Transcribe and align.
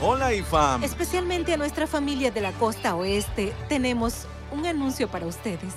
Hola, 0.00 0.32
IFAM. 0.32 0.84
Especialmente 0.84 1.52
a 1.52 1.56
nuestra 1.56 1.88
familia 1.88 2.30
de 2.30 2.40
la 2.40 2.52
costa 2.52 2.94
oeste, 2.94 3.52
tenemos 3.68 4.28
un 4.52 4.64
anuncio 4.64 5.08
para 5.08 5.26
ustedes. 5.26 5.74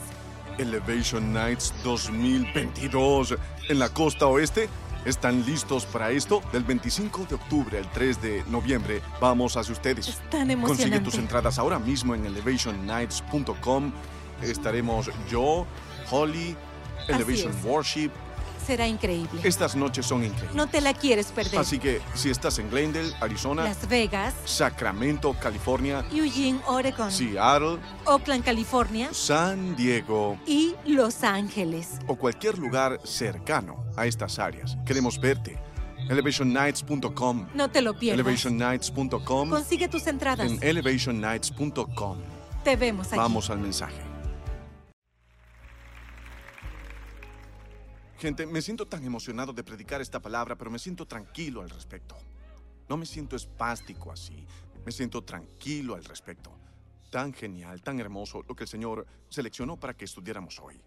Elevation 0.60 1.34
Nights 1.34 1.74
2022 1.84 3.36
en 3.70 3.80
la 3.80 3.90
costa 3.90 4.28
oeste. 4.28 4.70
¿Están 5.06 5.44
listos 5.44 5.88
para 5.88 6.12
esto? 6.12 6.44
Del 6.54 6.64
25 6.64 7.26
de 7.30 7.36
octubre 7.36 7.80
al 7.80 7.92
3 7.92 8.22
de 8.22 8.44
noviembre 8.48 9.02
vamos 9.20 9.58
hacia 9.58 9.74
ustedes. 9.74 10.08
Es 10.08 10.30
tan 10.30 10.52
emocionante. 10.52 10.84
Consigue 10.84 11.00
tus 11.00 11.16
entradas 11.16 11.58
ahora 11.58 11.80
mismo 11.80 12.14
en 12.14 12.24
elevationnights.com. 12.28 13.92
Estaremos 14.44 15.10
yo, 15.32 15.66
Holly, 16.12 16.56
Elevation. 17.08 17.54
Worship. 17.64 18.12
Será 18.72 18.88
increíble. 18.88 19.42
Estas 19.44 19.76
noches 19.76 20.06
son 20.06 20.24
increíbles. 20.24 20.56
No 20.56 20.66
te 20.66 20.80
la 20.80 20.94
quieres 20.94 21.28
perder. 21.34 21.60
Así 21.60 21.78
que 21.78 22.00
si 22.14 22.30
estás 22.30 22.58
en 22.58 22.70
Glendale, 22.70 23.12
Arizona, 23.20 23.66
Las 23.66 23.90
Vegas, 23.90 24.34
Sacramento, 24.46 25.36
California, 25.42 26.06
Eugene, 26.10 26.62
Oregon, 26.68 27.12
Seattle, 27.12 27.80
Oakland, 28.06 28.46
California 28.46 29.10
San 29.12 29.76
Diego 29.76 30.40
y 30.46 30.74
Los 30.86 31.26
Ángeles. 31.26 32.00
o 32.08 32.16
cualquier 32.16 32.60
lugar 32.60 33.02
cercano 33.04 33.84
a 33.98 34.06
estas 34.06 34.40
áreas, 34.40 34.78
queremos 34.86 35.20
verte. 35.20 35.60
Elevationnights.com. 36.10 37.48
No 37.54 37.70
te 37.70 37.82
lo 37.82 38.00
pierdas. 38.00 38.22
Elevationnights.com. 38.22 39.50
Consigue 39.50 39.90
tus 39.90 40.08
entradas. 40.08 40.50
En 40.50 40.60
elevationnights.com. 40.64 42.20
Te 42.64 42.78
vemos 42.78 43.08
aquí. 43.08 43.18
Vamos 43.18 43.50
al 43.50 43.60
mensaje. 43.60 44.11
Gente, 48.22 48.46
me 48.46 48.62
siento 48.62 48.86
tan 48.86 49.04
emocionado 49.04 49.52
de 49.52 49.64
predicar 49.64 50.00
esta 50.00 50.22
palabra, 50.22 50.56
pero 50.56 50.70
me 50.70 50.78
siento 50.78 51.08
tranquilo 51.08 51.64
al 51.64 51.72
respecto. 51.72 52.16
No 52.88 52.96
me 52.96 53.08
siento 53.08 53.36
espástico 53.36 54.12
así. 54.12 54.46
Me 54.86 54.92
siento 54.92 55.24
tranquilo 55.24 55.96
al 55.96 56.06
respecto. 56.06 56.56
Tan 57.10 57.34
genial, 57.34 57.82
tan 57.82 58.00
hermoso 58.00 58.44
lo 58.48 58.56
que 58.56 58.66
el 58.66 58.70
Señor 58.70 59.08
seleccionó 59.28 59.76
para 59.76 59.96
que 59.96 60.06
estudiáramos 60.06 60.60
hoy. 60.60 60.80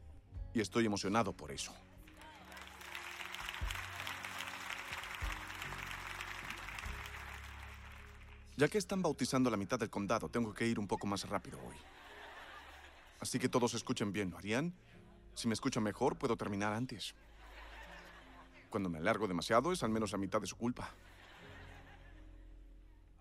Y 0.54 0.60
estoy 0.60 0.86
emocionado 0.86 1.32
por 1.32 1.50
eso. 1.50 1.74
Ya 8.56 8.68
que 8.68 8.78
están 8.78 9.02
bautizando 9.02 9.50
la 9.50 9.56
mitad 9.56 9.80
del 9.80 9.90
condado, 9.90 10.28
tengo 10.28 10.54
que 10.54 10.68
ir 10.68 10.78
un 10.78 10.86
poco 10.86 11.08
más 11.08 11.28
rápido 11.28 11.58
hoy. 11.66 11.76
Así 13.18 13.40
que 13.40 13.48
todos 13.48 13.74
escuchen 13.74 14.12
bien, 14.12 14.30
¿lo 14.30 14.38
harían? 14.38 14.72
Si 15.34 15.48
me 15.48 15.54
escuchan 15.54 15.82
mejor, 15.82 16.16
puedo 16.16 16.36
terminar 16.36 16.72
antes. 16.72 17.12
Cuando 18.74 18.90
me 18.90 18.98
alargo 18.98 19.28
demasiado, 19.28 19.70
es 19.70 19.84
al 19.84 19.90
menos 19.90 20.10
la 20.10 20.18
mitad 20.18 20.40
de 20.40 20.48
su 20.48 20.56
culpa. 20.56 20.92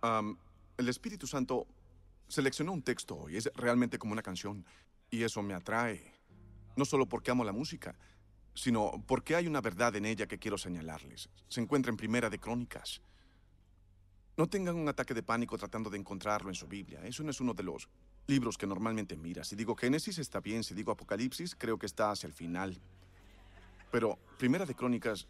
El 0.02 0.90
Espíritu 0.90 1.28
Santo 1.28 1.68
seleccionó 2.28 2.72
un 2.72 2.82
texto 2.82 3.30
y 3.30 3.38
es 3.38 3.52
realmente 3.54 4.00
como 4.00 4.14
una 4.14 4.24
canción. 4.24 4.66
Y 5.12 5.22
eso 5.22 5.44
me 5.44 5.54
atrae. 5.54 6.12
No 6.76 6.86
solo 6.86 7.06
porque 7.06 7.30
amo 7.30 7.44
la 7.44 7.52
música, 7.52 7.94
sino 8.56 9.04
porque 9.06 9.36
hay 9.36 9.46
una 9.46 9.62
verdad 9.62 9.96
en 9.96 10.08
ella 10.08 10.26
que 10.26 10.40
quiero 10.40 10.58
señalarles. 10.58 11.30
Se 11.50 11.62
encuentra 11.62 11.92
en 11.92 11.98
Primera 11.98 12.31
de 12.31 12.40
Crónicas. 12.40 13.04
No 14.36 14.48
tengan 14.48 14.76
un 14.76 14.90
ataque 14.90 15.14
de 15.14 15.22
pánico 15.22 15.56
tratando 15.56 15.92
de 15.92 16.00
encontrarlo 16.00 16.50
en 16.50 16.56
su 16.56 16.68
Biblia. 16.68 17.06
Eso 17.06 17.22
no 17.22 17.30
es 17.30 17.40
uno 17.40 17.54
de 17.54 17.62
los 17.62 17.88
libros 18.26 18.58
que 18.58 18.66
normalmente 18.66 19.16
mira. 19.18 19.44
Si 19.44 19.56
digo 19.56 19.76
Génesis 19.76 20.18
está 20.18 20.40
bien, 20.40 20.64
si 20.64 20.74
digo 20.74 20.92
Apocalipsis 20.92 21.56
creo 21.56 21.78
que 21.78 21.86
está 21.86 22.09
hacia 22.09 22.26
el 22.26 22.34
final. 22.34 22.81
Pero 23.92 24.18
Primera 24.40 24.66
de 24.66 24.74
Crónicas, 24.74 25.28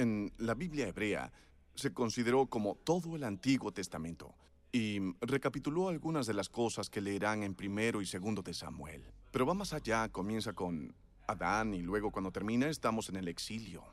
en 0.00 0.32
la 0.38 0.54
Biblia 0.54 0.88
hebrea, 0.88 1.32
se 1.74 1.92
consideró 1.92 2.46
como 2.46 2.74
todo 2.76 3.16
el 3.16 3.24
Antiguo 3.24 3.72
Testamento 3.72 4.34
y 4.72 4.98
recapituló 5.20 5.88
algunas 5.88 6.26
de 6.26 6.34
las 6.34 6.48
cosas 6.48 6.90
que 6.90 7.00
leerán 7.00 7.42
en 7.42 7.54
primero 7.54 8.00
y 8.00 8.06
segundo 8.06 8.42
de 8.42 8.54
Samuel. 8.54 9.04
Pero 9.30 9.46
va 9.46 9.54
más 9.54 9.72
allá, 9.72 10.08
comienza 10.08 10.52
con 10.52 10.94
Adán 11.26 11.74
y 11.74 11.82
luego 11.82 12.10
cuando 12.10 12.32
termina 12.32 12.68
estamos 12.68 13.08
en 13.08 13.16
el 13.16 13.28
exilio. 13.28 13.84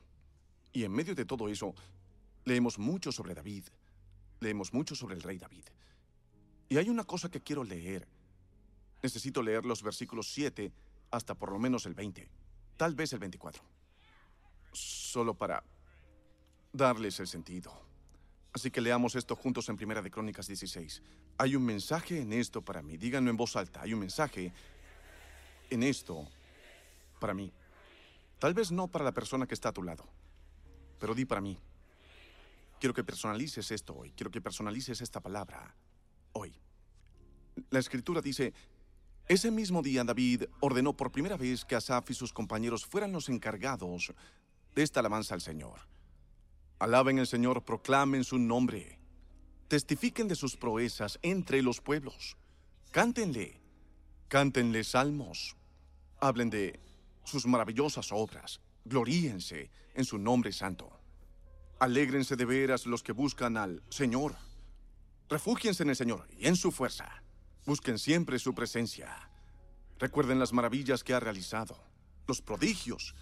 Y 0.73 0.83
en 0.83 0.91
medio 0.91 1.15
de 1.15 1.25
todo 1.25 1.49
eso, 1.49 1.73
leemos 2.45 2.77
mucho 2.79 3.11
sobre 3.11 3.33
David, 3.33 3.65
leemos 4.39 4.73
mucho 4.73 4.95
sobre 4.95 5.15
el 5.15 5.23
rey 5.23 5.37
David. 5.37 5.65
Y 6.69 6.77
hay 6.77 6.89
una 6.89 7.03
cosa 7.03 7.29
que 7.29 7.41
quiero 7.41 7.63
leer. 7.63 8.07
Necesito 9.01 9.41
leer 9.41 9.65
los 9.65 9.83
versículos 9.83 10.31
7 10.31 10.71
hasta 11.11 11.35
por 11.35 11.51
lo 11.51 11.59
menos 11.59 11.85
el 11.85 11.93
20, 11.93 12.27
tal 12.75 12.95
vez 12.95 13.13
el 13.13 13.19
24. 13.19 13.63
Solo 14.73 15.33
para 15.33 15.63
darles 16.73 17.19
el 17.19 17.27
sentido. 17.27 17.71
Así 18.53 18.71
que 18.71 18.81
leamos 18.81 19.15
esto 19.15 19.35
juntos 19.35 19.69
en 19.69 19.77
Primera 19.77 20.01
de 20.01 20.09
Crónicas 20.09 20.47
16. 20.47 21.01
Hay 21.37 21.55
un 21.55 21.63
mensaje 21.63 22.21
en 22.21 22.33
esto 22.33 22.61
para 22.61 22.81
mí. 22.81 22.97
Díganlo 22.97 23.29
en 23.29 23.37
voz 23.37 23.55
alta. 23.55 23.81
Hay 23.81 23.93
un 23.93 23.99
mensaje 23.99 24.51
en 25.69 25.83
esto 25.83 26.27
para 27.19 27.33
mí. 27.33 27.51
Tal 28.39 28.53
vez 28.53 28.71
no 28.71 28.87
para 28.87 29.05
la 29.05 29.11
persona 29.11 29.47
que 29.47 29.53
está 29.53 29.69
a 29.69 29.73
tu 29.73 29.83
lado, 29.83 30.05
pero 30.99 31.13
di 31.13 31.25
para 31.25 31.41
mí. 31.41 31.57
Quiero 32.79 32.93
que 32.93 33.03
personalices 33.03 33.71
esto 33.71 33.95
hoy. 33.95 34.11
Quiero 34.11 34.29
que 34.29 34.41
personalices 34.41 35.01
esta 35.01 35.19
palabra 35.19 35.75
hoy. 36.33 36.53
La 37.71 37.79
escritura 37.79 38.21
dice, 38.21 38.53
ese 39.27 39.49
mismo 39.49 39.81
día 39.81 40.03
David 40.03 40.43
ordenó 40.59 40.95
por 40.95 41.11
primera 41.11 41.37
vez 41.37 41.65
que 41.65 41.75
Asaf 41.75 42.11
y 42.11 42.13
sus 42.13 42.31
compañeros 42.31 42.85
fueran 42.85 43.11
los 43.11 43.29
encargados 43.29 44.13
de 44.75 44.83
esta 44.83 44.99
alabanza 44.99 45.33
al 45.33 45.41
Señor. 45.41 45.79
Alaben 46.79 47.17
al 47.17 47.25
Señor, 47.25 47.63
proclamen 47.65 48.23
su 48.23 48.37
nombre, 48.37 48.99
testifiquen 49.67 50.27
de 50.27 50.35
sus 50.35 50.55
proezas 50.55 51.17
entre 51.23 51.63
los 51.63 51.81
pueblos, 51.81 52.37
cántenle, 52.91 53.59
cántenle 54.27 54.83
salmos, 54.83 55.55
hablen 56.19 56.51
de 56.51 56.79
sus 57.23 57.47
maravillosas 57.47 58.11
obras, 58.11 58.61
gloríense 58.85 59.71
en 59.95 60.05
su 60.05 60.19
nombre 60.19 60.51
santo. 60.51 60.91
Alégrense 61.79 62.35
de 62.35 62.45
veras 62.45 62.85
los 62.85 63.01
que 63.01 63.11
buscan 63.11 63.57
al 63.57 63.81
Señor. 63.89 64.35
Refúgiense 65.29 65.81
en 65.81 65.89
el 65.89 65.95
Señor 65.95 66.27
y 66.37 66.47
en 66.47 66.55
su 66.55 66.71
fuerza. 66.71 67.23
Busquen 67.65 67.97
siempre 67.97 68.37
su 68.37 68.53
presencia. 68.53 69.29
Recuerden 69.99 70.37
las 70.37 70.53
maravillas 70.53 71.03
que 71.03 71.15
ha 71.15 71.19
realizado, 71.19 71.77
los 72.27 72.41
prodigios 72.41 73.15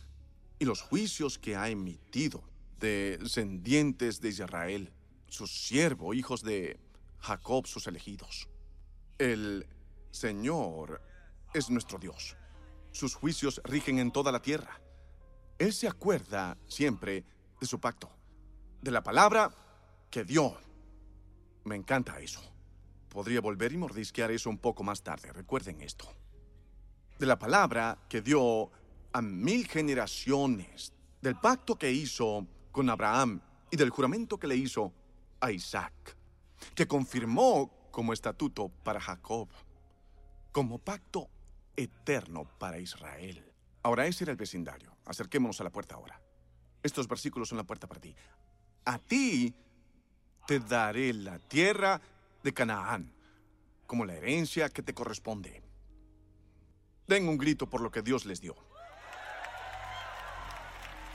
y 0.60 0.66
los 0.66 0.82
juicios 0.82 1.40
que 1.40 1.56
ha 1.56 1.70
emitido 1.70 2.44
descendientes 2.80 4.22
de 4.22 4.30
Israel, 4.30 4.94
su 5.28 5.48
siervo, 5.48 6.14
hijos 6.14 6.44
de 6.44 6.80
Jacob, 7.20 7.68
sus 7.68 7.88
elegidos. 7.88 8.48
El 9.18 9.68
Señor 10.12 11.02
es 11.54 11.70
nuestro 11.70 11.98
Dios. 11.98 12.38
Sus 12.92 13.16
juicios 13.16 13.62
rigen 13.64 14.00
en 14.00 14.12
toda 14.12 14.32
la 14.32 14.42
tierra. 14.42 14.80
Él 15.58 15.74
se 15.74 15.88
acuerda 15.88 16.58
siempre 16.68 17.26
de 17.60 17.68
su 17.68 17.80
pacto, 17.80 18.10
de 18.82 18.92
la 18.92 19.04
palabra 19.04 19.54
que 20.10 20.24
dio. 20.24 20.58
Me 21.64 21.76
encanta 21.76 22.20
eso. 22.20 22.42
Podría 23.10 23.42
volver 23.42 23.72
y 23.72 23.78
mordisquear 23.78 24.32
eso 24.32 24.50
un 24.50 24.58
poco 24.58 24.84
más 24.84 25.02
tarde. 25.02 25.32
Recuerden 25.32 25.82
esto. 25.82 26.14
De 27.18 27.26
la 27.26 27.40
palabra 27.40 27.98
que 28.10 28.22
dio 28.22 28.70
a 29.14 29.22
mil 29.22 29.66
generaciones, 29.68 30.94
del 31.22 31.38
pacto 31.40 31.78
que 31.78 31.92
hizo 31.92 32.46
con 32.76 32.90
Abraham 32.90 33.40
y 33.72 33.78
del 33.78 33.90
juramento 33.90 34.38
que 34.38 34.48
le 34.48 34.58
hizo 34.58 34.92
a 35.40 35.50
Isaac, 35.50 35.94
que 36.76 36.86
confirmó 36.86 37.90
como 37.90 38.12
estatuto 38.12 38.68
para 38.68 39.00
Jacob, 39.00 39.48
como 40.52 40.78
pacto 40.78 41.30
eterno 41.78 42.44
para 42.60 42.78
Israel. 42.78 43.50
Ahora 43.82 44.08
ese 44.08 44.26
era 44.26 44.32
el 44.32 44.38
vecindario. 44.38 44.94
Acerquémonos 45.06 45.62
a 45.62 45.64
la 45.64 45.70
puerta 45.70 45.96
ahora. 45.96 46.20
Estos 46.84 47.08
versículos 47.08 47.48
son 47.48 47.60
la 47.60 47.64
puerta 47.64 47.88
para 47.88 48.02
ti. 48.02 48.14
A 48.84 49.00
ti 49.00 49.56
te 50.46 50.60
daré 50.60 51.14
la 51.14 51.40
tierra 51.40 52.02
de 52.44 52.54
Canaán 52.54 53.10
como 53.88 54.04
la 54.04 54.16
herencia 54.16 54.68
que 54.68 54.84
te 54.84 54.94
corresponde. 54.94 55.64
Den 57.08 57.30
un 57.30 57.38
grito 57.38 57.70
por 57.70 57.80
lo 57.80 57.90
que 57.90 58.02
Dios 58.02 58.26
les 58.26 58.42
dio. 58.42 58.54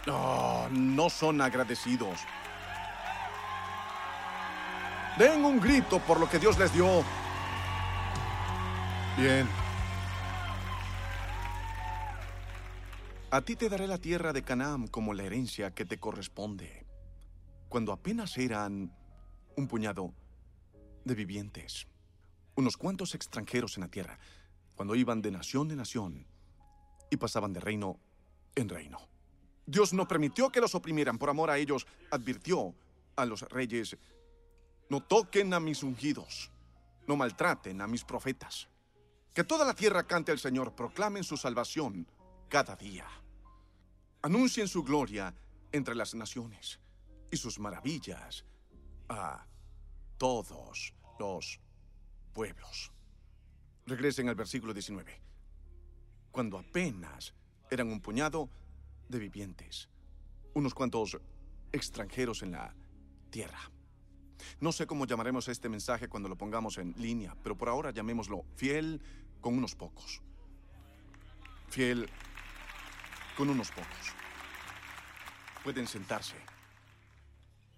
No, 0.07 0.69
no 0.71 1.11
son 1.11 1.41
agradecidos. 1.41 2.21
Den 5.19 5.45
un 5.45 5.61
grito 5.61 5.99
por 5.99 6.19
lo 6.19 6.29
que 6.29 6.39
Dios 6.39 6.59
les 6.59 6.73
dio. 6.73 7.05
Bien. 9.17 9.47
A 13.31 13.43
ti 13.43 13.55
te 13.55 13.69
daré 13.69 13.87
la 13.87 13.99
tierra 13.99 14.33
de 14.33 14.43
Canaán 14.43 14.89
como 14.89 15.15
la 15.15 15.23
herencia 15.23 15.73
que 15.73 15.85
te 15.85 15.99
corresponde. 15.99 16.87
Cuando 17.69 17.93
apenas 17.93 18.37
eran 18.39 18.93
un 19.57 19.69
puñado 19.69 20.15
de 21.05 21.15
vivientes, 21.15 21.87
unos 22.57 22.77
cuantos 22.77 23.15
extranjeros 23.15 23.77
en 23.77 23.83
la 23.83 23.89
tierra, 23.89 24.19
cuando 24.75 24.95
iban 24.95 25.23
de 25.23 25.31
nación 25.31 25.71
en 25.71 25.77
nación 25.77 26.27
y 27.11 27.17
pasaban 27.19 27.53
de 27.53 27.61
reino 27.61 28.01
en 28.57 28.69
reino. 28.69 28.99
Dios 29.67 29.93
no 29.93 30.09
permitió 30.09 30.51
que 30.51 30.61
los 30.61 30.75
oprimieran 30.75 31.19
por 31.19 31.31
amor 31.31 31.51
a 31.51 31.59
ellos, 31.59 31.87
advirtió 32.11 32.75
a 33.17 33.25
los 33.25 33.43
reyes 33.43 33.97
No 34.89 35.03
toquen 35.03 35.55
a 35.55 35.61
mis 35.61 35.83
ungidos. 35.83 36.51
No 37.07 37.17
maltraten 37.17 37.81
a 37.81 37.87
mis 37.87 38.05
profetas. 38.05 38.69
Que 39.35 39.45
toda 39.45 39.65
la 39.65 39.75
tierra 39.75 40.07
cante 40.07 40.33
al 40.33 40.39
Señor, 40.39 40.75
proclamen 40.75 41.23
su 41.23 41.37
salvación 41.37 42.07
cada 42.49 42.75
día. 42.75 43.07
Anuncien 44.23 44.67
su 44.69 44.83
gloria 44.83 45.35
entre 45.73 45.95
las 45.95 46.15
naciones 46.15 46.81
y 47.31 47.37
sus 47.37 47.59
maravillas 47.59 48.45
a 49.09 49.47
todos 50.19 50.95
los 51.19 51.61
pueblos. 52.33 52.93
Regresen 53.87 54.29
al 54.29 54.35
versículo 54.35 54.75
19. 54.75 55.21
Cuando 56.31 56.59
apenas 56.59 57.35
eran 57.71 57.89
un 57.89 58.01
puñado 58.01 58.49
de 59.11 59.19
vivientes, 59.19 59.89
unos 60.55 60.73
cuantos 60.73 61.19
extranjeros 61.73 62.43
en 62.43 62.53
la 62.53 62.75
tierra. 63.31 63.59
No 64.61 64.73
sé 64.73 64.87
cómo 64.87 65.07
llamaremos 65.07 65.49
este 65.49 65.69
mensaje 65.69 66.09
cuando 66.09 66.29
lo 66.29 66.37
pongamos 66.37 66.79
en 66.79 66.95
línea, 66.97 67.37
pero 67.43 67.57
por 67.57 67.69
ahora 67.69 67.91
llamémoslo 67.91 68.45
fiel 68.57 69.03
con 69.41 69.57
unos 69.57 69.75
pocos. 69.75 70.23
Fiel 71.69 72.09
con 73.37 73.51
unos 73.51 73.71
pocos. 73.71 74.15
Pueden 75.63 75.87
sentarse. 75.87 76.37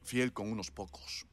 Fiel 0.03 0.33
con 0.33 0.51
unos 0.51 0.71
pocos. 0.71 1.27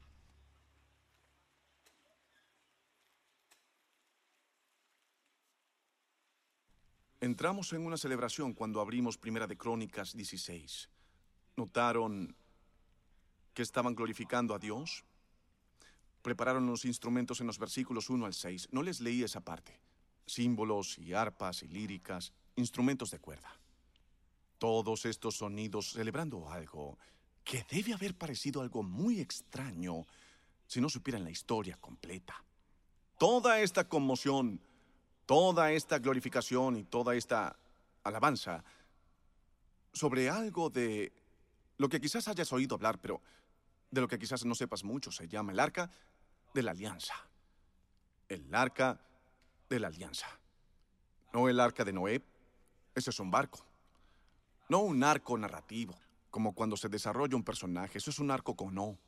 Entramos 7.22 7.74
en 7.74 7.84
una 7.84 7.98
celebración 7.98 8.54
cuando 8.54 8.80
abrimos 8.80 9.18
Primera 9.18 9.46
de 9.46 9.58
Crónicas 9.58 10.16
16. 10.16 10.88
¿Notaron 11.54 12.34
que 13.52 13.60
estaban 13.60 13.94
glorificando 13.94 14.54
a 14.54 14.58
Dios? 14.58 15.04
Prepararon 16.22 16.66
los 16.66 16.86
instrumentos 16.86 17.42
en 17.42 17.46
los 17.46 17.58
versículos 17.58 18.08
1 18.08 18.24
al 18.24 18.32
6. 18.32 18.68
No 18.72 18.82
les 18.82 19.02
leí 19.02 19.22
esa 19.22 19.42
parte. 19.42 19.78
Símbolos 20.24 20.96
y 20.96 21.12
arpas 21.12 21.62
y 21.62 21.68
líricas, 21.68 22.32
instrumentos 22.56 23.10
de 23.10 23.18
cuerda. 23.18 23.54
Todos 24.56 25.04
estos 25.04 25.36
sonidos 25.36 25.92
celebrando 25.92 26.48
algo 26.48 26.98
que 27.44 27.66
debe 27.70 27.92
haber 27.92 28.14
parecido 28.14 28.62
algo 28.62 28.82
muy 28.82 29.20
extraño 29.20 30.06
si 30.66 30.80
no 30.80 30.88
supieran 30.88 31.24
la 31.24 31.30
historia 31.30 31.76
completa. 31.76 32.42
Toda 33.18 33.60
esta 33.60 33.86
conmoción 33.86 34.62
toda 35.30 35.70
esta 35.70 36.00
glorificación 36.00 36.76
y 36.76 36.82
toda 36.82 37.14
esta 37.14 37.56
alabanza 38.02 38.64
sobre 39.92 40.28
algo 40.28 40.70
de 40.70 41.12
lo 41.78 41.88
que 41.88 42.00
quizás 42.00 42.26
hayas 42.26 42.52
oído 42.52 42.74
hablar, 42.74 42.98
pero 43.00 43.22
de 43.92 44.00
lo 44.00 44.08
que 44.08 44.18
quizás 44.18 44.44
no 44.44 44.56
sepas 44.56 44.82
mucho, 44.82 45.12
se 45.12 45.28
llama 45.28 45.52
el 45.52 45.60
arca 45.60 45.88
de 46.52 46.64
la 46.64 46.72
alianza. 46.72 47.14
El 48.28 48.52
arca 48.52 49.00
de 49.68 49.78
la 49.78 49.86
alianza. 49.86 50.26
No 51.32 51.48
el 51.48 51.60
arca 51.60 51.84
de 51.84 51.92
Noé, 51.92 52.24
ese 52.96 53.10
es 53.10 53.20
un 53.20 53.30
barco. 53.30 53.64
No 54.68 54.80
un 54.80 55.04
arco 55.04 55.38
narrativo, 55.38 55.96
como 56.28 56.56
cuando 56.56 56.76
se 56.76 56.88
desarrolla 56.88 57.36
un 57.36 57.44
personaje, 57.44 57.98
eso 57.98 58.10
es 58.10 58.18
un 58.18 58.32
arco 58.32 58.56
con 58.56 58.74
no. 58.74 58.98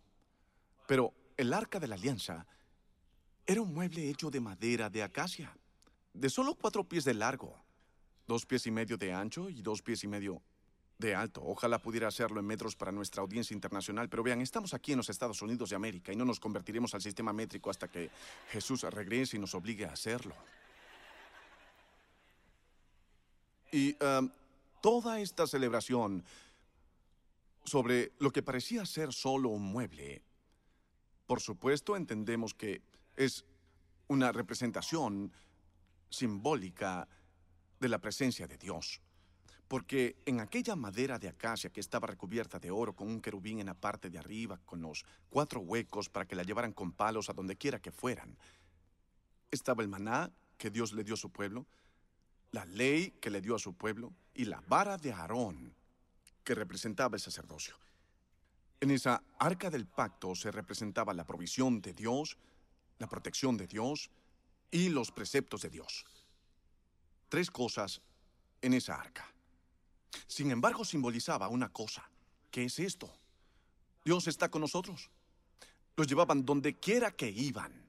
Pero 0.87 1.13
el 1.37 1.53
arca 1.53 1.81
de 1.81 1.89
la 1.89 1.97
alianza 1.97 2.47
era 3.45 3.61
un 3.61 3.75
mueble 3.75 4.09
hecho 4.09 4.31
de 4.31 4.41
madera 4.41 4.89
de 4.89 5.03
acacia 5.03 5.53
de 6.15 6.31
solo 6.31 6.55
cuatro 6.55 6.85
pies 6.85 7.05
de 7.05 7.15
largo, 7.15 7.57
dos 8.27 8.47
pies 8.47 8.67
y 8.67 8.71
medio 8.71 8.97
de 8.97 9.13
ancho 9.13 9.49
y 9.49 9.63
dos 9.63 9.83
pies 9.83 10.05
y 10.05 10.09
medio 10.09 10.43
de 10.99 11.15
alto. 11.15 11.43
Ojalá 11.45 11.79
pudiera 11.79 12.09
hacerlo 12.09 12.41
en 12.41 12.47
metros 12.47 12.77
para 12.77 12.93
nuestra 12.93 13.23
audiencia 13.23 13.55
internacional, 13.55 14.09
pero 14.09 14.23
vean, 14.23 14.41
estamos 14.41 14.75
aquí 14.75 14.93
en 14.93 14.99
los 14.99 15.09
Estados 15.09 15.43
Unidos 15.43 15.71
de 15.71 15.77
América 15.77 16.13
y 16.13 16.17
no 16.17 16.25
nos 16.25 16.41
convertiremos 16.41 16.95
al 16.95 17.03
sistema 17.03 17.33
métrico 17.33 17.71
hasta 17.71 17.89
que 17.89 18.11
Jesús 18.51 18.83
regrese 18.83 19.37
y 19.37 19.41
nos 19.41 19.55
obligue 19.55 19.85
a 19.85 19.93
hacerlo. 19.93 20.35
Y 23.73 23.97
um, 24.05 24.31
toda 24.81 25.21
esta 25.21 25.47
celebración 25.47 26.25
sobre 27.65 28.13
lo 28.19 28.31
que 28.31 28.43
parecía 28.43 28.85
ser 28.85 29.13
solo 29.13 29.49
un 29.49 29.63
mueble, 29.63 30.23
por 31.27 31.41
supuesto 31.41 31.97
entendemos 31.97 32.55
que 32.55 32.83
es 33.17 33.45
una 34.09 34.31
representación 34.31 35.33
simbólica 36.13 37.09
de 37.81 37.89
la 37.89 37.99
presencia 37.99 38.47
de 38.47 38.59
Dios. 38.59 39.01
Porque 39.67 40.17
en 40.27 40.41
aquella 40.41 40.77
madera 40.77 41.19
de 41.19 41.29
acacia 41.29 41.71
que 41.71 41.81
estaba 41.81 42.07
recubierta 42.07 42.59
de 42.59 42.71
oro 42.71 42.95
con 42.95 43.09
un 43.09 43.21
querubín 43.21 43.59
en 43.59 43.67
la 43.67 43.75
parte 43.75 44.11
de 44.11 44.19
arriba, 44.19 44.61
con 44.65 44.83
los 44.83 45.05
cuatro 45.31 45.61
huecos 45.61 46.09
para 46.09 46.27
que 46.27 46.37
la 46.37 46.43
llevaran 46.43 46.73
con 46.73 46.93
palos 46.93 47.31
a 47.31 47.33
donde 47.33 47.57
quiera 47.57 47.81
que 47.81 47.91
fueran, 47.91 48.37
estaba 49.51 49.83
el 49.83 49.89
maná 49.89 50.31
que 50.59 50.71
Dios 50.71 50.93
le 50.93 51.05
dio 51.05 51.15
a 51.15 51.17
su 51.17 51.31
pueblo, 51.31 51.67
la 52.53 52.67
ley 52.67 53.13
que 53.21 53.31
le 53.31 53.41
dio 53.41 53.57
a 53.57 53.59
su 53.59 53.75
pueblo 53.75 54.13
y 54.35 54.45
la 54.45 54.61
vara 54.69 54.99
de 54.99 55.13
Aarón 55.13 55.75
que 56.45 56.55
representaba 56.55 57.17
el 57.17 57.23
sacerdocio. 57.23 57.75
En 58.81 58.91
esa 58.91 59.23
arca 59.39 59.71
del 59.71 59.87
pacto 59.87 60.35
se 60.35 60.51
representaba 60.51 61.15
la 61.15 61.25
provisión 61.25 61.81
de 61.81 61.95
Dios, 61.95 62.37
la 62.99 63.09
protección 63.09 63.57
de 63.57 63.67
Dios, 63.67 64.11
y 64.73 64.89
los 64.89 65.13
preceptos 65.13 65.63
de 65.63 65.71
Dios. 65.71 66.05
Tres 67.29 67.51
cosas 67.51 68.01
en 68.61 68.75
esa 68.75 68.97
arca. 68.97 69.33
Sin 70.27 70.51
embargo, 70.51 70.85
simbolizaba 70.85 71.49
una 71.49 71.69
cosa. 71.69 72.11
¿Qué 72.51 72.65
es 72.65 72.79
esto? 72.81 73.13
Dios 74.05 74.27
está 74.27 74.51
con 74.51 74.63
nosotros. 74.63 75.11
Los 75.97 76.07
llevaban 76.07 76.45
donde 76.45 76.75
quiera 76.79 77.13
que 77.13 77.31
iban. 77.31 77.89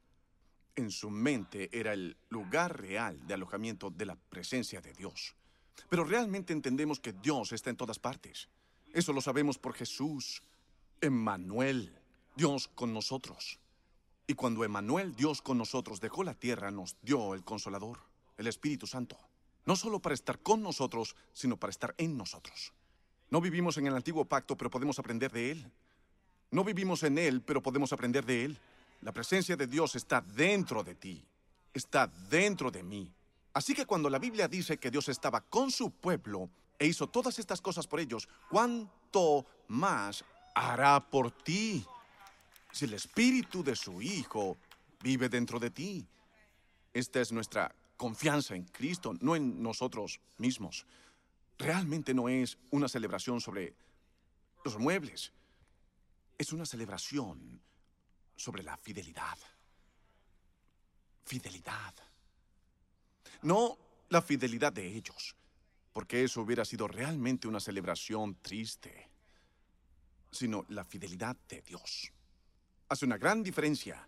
En 0.75 0.91
su 0.91 1.09
mente 1.09 1.69
era 1.71 1.93
el 1.93 2.17
lugar 2.29 2.79
real 2.79 3.25
de 3.25 3.33
alojamiento 3.33 3.89
de 3.89 4.05
la 4.05 4.15
presencia 4.15 4.81
de 4.81 4.93
Dios. 4.93 5.35
Pero 5.89 6.03
realmente 6.03 6.53
entendemos 6.53 6.99
que 6.99 7.13
Dios 7.13 7.51
está 7.51 7.69
en 7.69 7.77
todas 7.77 7.99
partes. 7.99 8.49
Eso 8.93 9.13
lo 9.13 9.21
sabemos 9.21 9.57
por 9.57 9.73
Jesús, 9.73 10.43
Emmanuel, 11.01 11.93
Dios 12.35 12.67
con 12.67 12.93
nosotros. 12.93 13.59
Y 14.25 14.35
cuando 14.35 14.63
Emanuel, 14.63 15.15
Dios 15.15 15.41
con 15.41 15.57
nosotros, 15.57 15.99
dejó 15.99 16.23
la 16.23 16.33
tierra, 16.33 16.71
nos 16.71 16.95
dio 17.01 17.33
el 17.33 17.43
Consolador, 17.43 17.99
el 18.37 18.47
Espíritu 18.47 18.87
Santo. 18.87 19.17
No 19.65 19.75
solo 19.75 19.99
para 19.99 20.15
estar 20.15 20.39
con 20.39 20.61
nosotros, 20.61 21.15
sino 21.33 21.57
para 21.57 21.71
estar 21.71 21.93
en 21.97 22.17
nosotros. 22.17 22.73
No 23.29 23.41
vivimos 23.41 23.77
en 23.77 23.87
el 23.87 23.95
antiguo 23.95 24.25
pacto, 24.25 24.55
pero 24.57 24.69
podemos 24.69 24.99
aprender 24.99 25.31
de 25.31 25.51
Él. 25.51 25.71
No 26.51 26.63
vivimos 26.63 27.03
en 27.03 27.17
Él, 27.17 27.41
pero 27.41 27.61
podemos 27.61 27.91
aprender 27.91 28.25
de 28.25 28.45
Él. 28.45 28.59
La 29.01 29.11
presencia 29.11 29.57
de 29.57 29.67
Dios 29.67 29.95
está 29.95 30.21
dentro 30.21 30.83
de 30.83 30.95
ti, 30.95 31.25
está 31.73 32.07
dentro 32.29 32.71
de 32.71 32.83
mí. 32.83 33.11
Así 33.53 33.73
que 33.73 33.85
cuando 33.85 34.09
la 34.09 34.19
Biblia 34.19 34.47
dice 34.47 34.77
que 34.77 34.89
Dios 34.89 35.09
estaba 35.09 35.41
con 35.41 35.71
su 35.71 35.91
pueblo 35.91 36.49
e 36.79 36.87
hizo 36.87 37.07
todas 37.07 37.37
estas 37.39 37.61
cosas 37.61 37.85
por 37.87 37.99
ellos, 37.99 38.29
¿cuánto 38.49 39.45
más 39.67 40.23
hará 40.55 41.09
por 41.09 41.31
ti? 41.31 41.85
Si 42.73 42.85
el 42.85 42.93
espíritu 42.95 43.63
de 43.63 43.75
su 43.75 44.01
Hijo 44.01 44.57
vive 44.99 45.29
dentro 45.29 45.59
de 45.59 45.69
ti. 45.69 46.05
Esta 46.91 47.21
es 47.21 47.31
nuestra 47.31 47.73
confianza 47.95 48.55
en 48.55 48.63
Cristo, 48.65 49.13
no 49.21 49.35
en 49.35 49.61
nosotros 49.61 50.19
mismos. 50.39 50.85
Realmente 51.59 52.15
no 52.15 52.27
es 52.27 52.57
una 52.71 52.87
celebración 52.89 53.39
sobre 53.39 53.75
los 54.65 54.79
muebles. 54.79 55.31
Es 56.35 56.51
una 56.51 56.65
celebración 56.65 57.61
sobre 58.35 58.63
la 58.63 58.75
fidelidad. 58.75 59.37
Fidelidad. 61.25 61.93
No 63.43 63.77
la 64.09 64.21
fidelidad 64.23 64.73
de 64.73 64.87
ellos, 64.87 65.35
porque 65.93 66.23
eso 66.23 66.41
hubiera 66.41 66.65
sido 66.65 66.87
realmente 66.87 67.47
una 67.47 67.59
celebración 67.59 68.35
triste, 68.41 69.09
sino 70.31 70.65
la 70.69 70.83
fidelidad 70.83 71.37
de 71.47 71.61
Dios 71.61 72.11
hace 72.93 73.05
una 73.05 73.17
gran 73.17 73.43
diferencia 73.43 74.07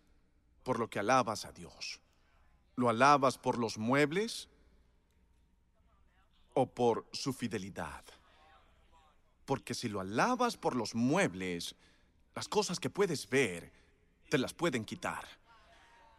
por 0.64 0.80
lo 0.80 0.90
que 0.90 1.00
alabas 1.00 1.46
a 1.46 1.52
Dios. 1.52 2.00
¿Lo 2.76 2.90
alabas 2.90 3.38
por 3.38 3.58
los 3.58 3.78
muebles 3.78 4.48
o 6.54 6.68
por 6.68 7.06
su 7.12 7.34
fidelidad? 7.34 8.04
Porque 9.46 9.74
si 9.74 9.90
lo 9.90 10.00
alabas 10.00 10.58
por 10.58 10.76
los 10.76 10.94
muebles, 10.96 11.76
las 12.36 12.48
cosas 12.48 12.80
que 12.80 12.90
puedes 12.90 13.28
ver 13.30 13.72
te 14.30 14.38
las 14.38 14.54
pueden 14.54 14.86
quitar. 14.86 15.26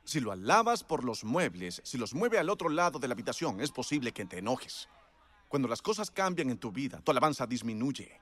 Si 0.04 0.20
lo 0.20 0.32
alabas 0.32 0.82
por 0.82 1.04
los 1.04 1.24
muebles, 1.24 1.80
si 1.84 1.98
los 1.98 2.14
mueve 2.14 2.38
al 2.38 2.50
otro 2.50 2.68
lado 2.68 2.98
de 2.98 3.08
la 3.08 3.14
habitación, 3.14 3.60
es 3.60 3.70
posible 3.70 4.12
que 4.12 4.24
te 4.24 4.38
enojes. 4.38 4.88
Cuando 5.48 5.68
las 5.68 5.82
cosas 5.82 6.10
cambian 6.10 6.50
en 6.50 6.58
tu 6.58 6.72
vida, 6.72 7.00
tu 7.00 7.10
alabanza 7.10 7.46
disminuye. 7.46 8.20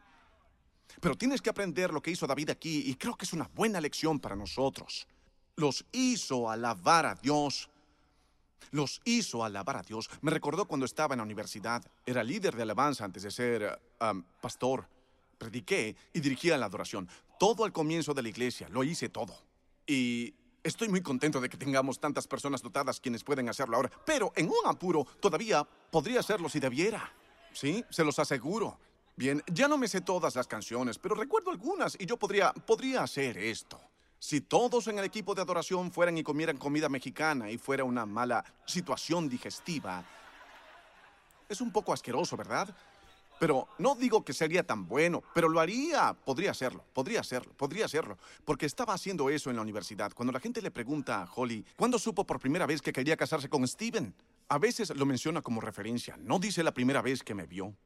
Pero 1.01 1.17
tienes 1.17 1.43
que 1.43 1.51
aprender 1.51 1.93
lo 1.93 2.01
que 2.01 2.11
hizo 2.11 2.27
David 2.27 2.51
aquí 2.51 2.85
y 2.87 2.95
creo 2.95 3.17
que 3.17 3.25
es 3.25 3.33
una 3.33 3.51
buena 3.55 3.81
lección 3.81 4.21
para 4.21 4.37
nosotros. 4.37 5.07
Los 5.57 5.85
hizo 5.93 6.51
alabar 6.51 7.07
a 7.07 7.15
Dios. 7.15 7.69
Los 8.71 9.01
hizo 9.05 9.45
alabar 9.45 9.77
a 9.77 9.83
Dios. 9.83 10.11
Me 10.21 10.31
recordó 10.31 10.67
cuando 10.67 10.87
estaba 10.87 11.15
en 11.15 11.19
la 11.19 11.25
universidad. 11.25 11.85
Era 12.07 12.25
líder 12.25 12.57
de 12.57 12.63
alabanza 12.63 13.05
antes 13.05 13.23
de 13.23 13.31
ser 13.31 13.81
um, 14.01 14.23
pastor. 14.41 14.89
Prediqué 15.39 15.97
y 16.13 16.21
dirigía 16.21 16.57
la 16.59 16.67
adoración. 16.67 17.09
Todo 17.39 17.65
al 17.65 17.73
comienzo 17.73 18.15
de 18.15 18.23
la 18.23 18.29
iglesia. 18.29 18.69
Lo 18.69 18.83
hice 18.83 19.09
todo. 19.09 19.37
Y 19.87 20.35
estoy 20.63 20.89
muy 20.89 21.03
contento 21.03 21.41
de 21.41 21.49
que 21.49 21.57
tengamos 21.57 22.01
tantas 22.01 22.27
personas 22.27 22.63
dotadas 22.63 22.99
quienes 22.99 23.23
pueden 23.23 23.49
hacerlo 23.49 23.77
ahora. 23.77 23.91
Pero 24.05 24.33
en 24.35 24.49
un 24.49 24.67
apuro 24.67 25.07
todavía 25.21 25.63
podría 25.91 26.21
hacerlo 26.21 26.49
si 26.49 26.59
debiera. 26.59 27.13
Sí, 27.53 27.85
se 27.91 28.03
los 28.03 28.19
aseguro. 28.19 28.79
Bien, 29.17 29.43
ya 29.47 29.69
no 29.69 29.79
me 29.79 29.87
sé 29.87 30.01
todas 30.01 30.35
las 30.35 30.49
canciones, 30.49 30.99
pero 30.99 31.15
recuerdo 31.15 31.53
algunas 31.53 31.97
y 32.01 32.05
yo 32.05 32.17
podría, 32.17 32.53
podría 32.53 33.03
hacer 33.05 33.39
esto. 33.39 33.81
Si 34.19 34.41
todos 34.41 34.89
en 34.89 34.99
el 34.99 35.05
equipo 35.05 35.35
de 35.35 35.43
adoración 35.43 35.93
fueran 35.93 36.19
y 36.19 36.25
comieran 36.25 36.57
comida 36.57 36.89
mexicana 36.89 37.49
y 37.51 37.59
fuera 37.59 37.85
una 37.85 38.07
mala 38.07 38.45
situación 38.67 39.29
digestiva, 39.29 40.03
es 41.49 41.61
un 41.61 41.71
poco 41.71 41.93
asqueroso, 41.93 42.37
¿verdad? 42.37 42.75
Pero 43.39 43.69
no 43.79 43.95
digo 43.95 44.25
que 44.25 44.33
sería 44.33 44.67
tan 44.67 44.89
bueno, 44.89 45.23
pero 45.33 45.49
lo 45.49 45.61
haría. 45.61 46.15
Podría 46.15 46.51
hacerlo, 46.51 46.85
podría 46.93 47.21
hacerlo, 47.21 47.53
podría 47.57 47.85
hacerlo. 47.85 48.19
Porque 48.45 48.67
estaba 48.67 48.95
haciendo 48.95 49.29
eso 49.29 49.51
en 49.51 49.57
la 49.57 49.63
universidad. 49.63 50.13
Cuando 50.13 50.33
la 50.33 50.41
gente 50.41 50.63
le 50.63 50.71
pregunta 50.71 51.23
a 51.23 51.29
Holly, 51.33 51.65
¿cuándo 51.77 51.99
supo 51.99 52.25
por 52.25 52.41
primera 52.41 52.67
vez 52.67 52.81
que 52.81 52.93
quería 52.93 53.17
casarse 53.17 53.49
con 53.49 53.67
Steven? 53.69 54.15
A 54.49 54.59
veces 54.59 54.91
lo 54.97 55.07
menciona 55.07 55.43
como 55.43 55.61
referencia. 55.61 56.17
No 56.17 56.39
dice 56.39 56.63
la 56.63 56.73
primera 56.73 57.03
vez 57.03 57.23
que 57.23 57.35
me 57.35 57.47
vio. 57.47 57.77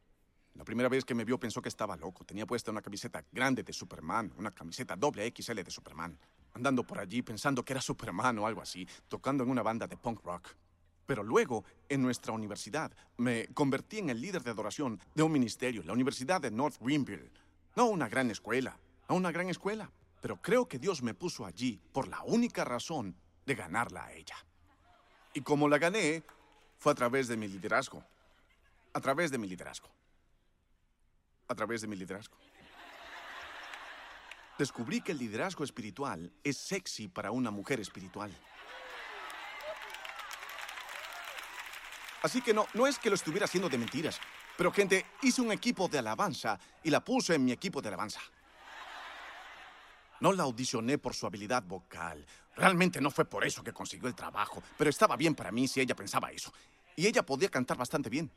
La 0.59 0.65
primera 0.65 0.89
vez 0.89 1.05
que 1.05 1.15
me 1.15 1.25
vio 1.25 1.39
pensó 1.39 1.63
que 1.63 1.69
estaba 1.69 1.97
loco. 1.97 2.25
Tenía 2.25 2.45
puesta 2.45 2.73
una 2.73 2.83
camiseta 2.83 3.25
grande 3.31 3.63
de 3.63 3.73
Superman, 3.73 4.33
una 4.37 4.51
camiseta 4.51 4.97
doble 4.97 5.33
XL 5.33 5.63
de 5.63 5.71
Superman. 5.71 6.19
Andando 6.55 6.83
por 6.83 6.99
allí 6.99 7.23
pensando 7.23 7.65
que 7.65 7.75
era 7.75 7.81
Superman 7.81 8.41
o 8.41 8.47
algo 8.47 8.61
así, 8.61 8.85
tocando 9.07 9.45
en 9.45 9.51
una 9.51 9.63
banda 9.63 9.87
de 9.87 9.97
punk 9.97 10.21
rock. 10.25 10.49
Pero 11.07 11.23
luego, 11.23 11.65
en 11.89 12.03
nuestra 12.03 12.33
universidad, 12.33 12.91
me 13.19 13.47
convertí 13.55 13.99
en 13.99 14.11
el 14.11 14.21
líder 14.21 14.43
de 14.43 14.51
adoración 14.51 15.01
de 15.15 15.23
un 15.23 15.31
ministerio, 15.31 15.85
la 15.85 15.93
Universidad 15.93 16.41
de 16.41 16.51
North 16.51 16.77
Greenville. 16.81 17.31
No 17.77 17.87
una 17.87 18.09
gran 18.09 18.29
escuela, 18.29 18.77
no 19.09 19.15
una 19.15 19.31
gran 19.31 19.49
escuela, 19.49 19.89
pero 20.21 20.43
creo 20.43 20.67
que 20.67 20.81
Dios 20.81 21.05
me 21.05 21.15
puso 21.15 21.47
allí 21.47 21.81
por 21.93 22.09
la 22.09 22.21
única 22.25 22.65
razón 22.65 23.15
de 23.47 23.55
ganarla 23.55 24.07
a 24.07 24.13
ella. 24.13 24.37
Y 25.35 25.41
como 25.43 25.69
la 25.69 25.79
gané, 25.79 26.25
fue 26.79 26.91
a 26.91 26.97
través 26.97 27.29
de 27.29 27.37
mi 27.37 27.47
liderazgo. 27.47 28.03
A 28.93 29.01
través 29.01 29.31
de 29.31 29.39
mi 29.39 29.47
liderazgo. 29.47 29.89
A 31.49 31.55
través 31.55 31.81
de 31.81 31.89
mi 31.89 31.97
liderazgo. 31.97 32.37
Descubrí 34.59 35.01
que 35.01 35.13
el 35.13 35.19
liderazgo 35.19 35.65
espiritual 35.65 36.33
es 36.43 36.57
sexy 36.57 37.09
para 37.09 37.31
una 37.31 37.51
mujer 37.51 37.81
espiritual. 37.81 38.31
Así 42.23 42.43
que 42.43 42.53
no, 42.53 42.67
no 42.75 42.87
es 42.87 42.99
que 42.99 43.09
lo 43.09 43.15
estuviera 43.15 43.45
haciendo 43.45 43.69
de 43.69 43.79
mentiras. 43.79 44.21
Pero 44.57 44.73
gente, 44.73 45.07
hice 45.23 45.41
un 45.41 45.53
equipo 45.53 45.87
de 45.87 45.99
alabanza 45.99 46.59
y 46.83 46.91
la 46.91 47.05
puse 47.05 47.37
en 47.37 47.45
mi 47.45 47.53
equipo 47.53 47.81
de 47.81 47.89
alabanza. 47.89 48.21
No 50.21 50.33
la 50.33 50.43
audicioné 50.43 50.99
por 50.99 51.15
su 51.15 51.27
habilidad 51.27 51.63
vocal. 51.63 52.27
Realmente 52.57 53.01
no 53.01 53.13
fue 53.13 53.25
por 53.25 53.45
eso 53.45 53.63
que 53.63 53.73
consiguió 53.73 54.09
el 54.09 54.17
trabajo, 54.17 54.61
pero 54.77 54.91
estaba 54.91 55.17
bien 55.17 55.37
para 55.37 55.53
mí 55.53 55.69
si 55.69 55.81
ella 55.81 55.95
pensaba 55.95 56.33
eso. 56.33 56.53
Y 56.97 57.07
ella 57.07 57.25
podía 57.25 57.49
cantar 57.49 57.77
bastante 57.77 58.11
bien. 58.11 58.29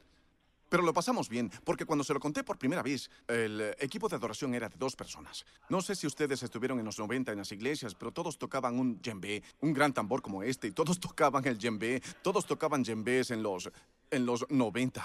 Pero 0.72 0.84
lo 0.84 0.94
pasamos 0.94 1.28
bien, 1.28 1.52
porque 1.66 1.84
cuando 1.84 2.06
se 2.06 2.14
lo 2.14 2.22
conté 2.22 2.46
por 2.46 2.58
primera 2.58 2.82
vez, 2.82 3.10
el 3.28 3.76
equipo 3.78 4.08
de 4.08 4.16
adoración 4.16 4.54
era 4.54 4.70
de 4.70 4.78
dos 4.78 4.96
personas. 4.96 5.46
No 5.68 5.82
sé 5.82 5.98
si 5.98 6.08
ustedes 6.08 6.44
estuvieron 6.44 6.80
en 6.80 6.86
los 6.86 6.98
90 6.98 7.34
en 7.34 7.40
las 7.40 7.52
iglesias, 7.52 7.94
pero 7.94 8.14
todos 8.14 8.38
tocaban 8.38 8.80
un 8.80 9.02
djembe, 9.02 9.44
un 9.60 9.74
gran 9.74 9.92
tambor 9.92 10.22
como 10.22 10.44
este, 10.44 10.68
y 10.68 10.72
todos 10.72 10.98
tocaban 11.02 11.46
el 11.46 11.58
djembe, 11.58 12.02
todos 12.24 12.46
tocaban 12.46 12.84
djembes 12.84 13.32
en 13.32 13.44
los, 13.44 13.70
en 14.10 14.26
los 14.26 14.50
90. 14.50 15.04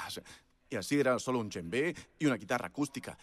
Y 0.71 0.77
así 0.77 1.01
era 1.01 1.19
solo 1.19 1.41
un 1.41 1.49
djembe 1.49 1.97
y 2.17 2.27
una 2.27 2.37
guitarra 2.37 2.69
acústica. 2.69 3.19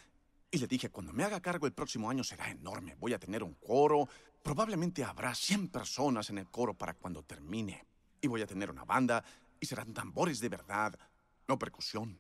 Y 0.52 0.58
le 0.58 0.68
dije, 0.68 0.90
cuando 0.90 1.14
me 1.14 1.24
haga 1.24 1.40
cargo 1.40 1.66
el 1.66 1.72
próximo 1.72 2.10
año 2.10 2.26
será 2.26 2.52
enorme, 2.52 2.98
voy 3.00 3.14
a 3.14 3.20
tener 3.20 3.42
un 3.42 3.54
coro, 3.54 4.10
probablemente 4.42 5.02
habrá 5.06 5.34
100 5.34 5.70
personas 5.70 6.30
en 6.30 6.40
el 6.40 6.50
coro 6.50 6.74
para 6.74 6.94
cuando 6.94 7.24
termine. 7.24 7.86
Y 8.20 8.28
voy 8.28 8.42
a 8.42 8.48
tener 8.48 8.70
una 8.70 8.84
banda, 8.84 9.24
y 9.62 9.66
serán 9.66 9.94
tambores 9.94 10.42
de 10.42 10.50
verdad, 10.50 11.00
no 11.48 11.58
percusión. 11.58 12.20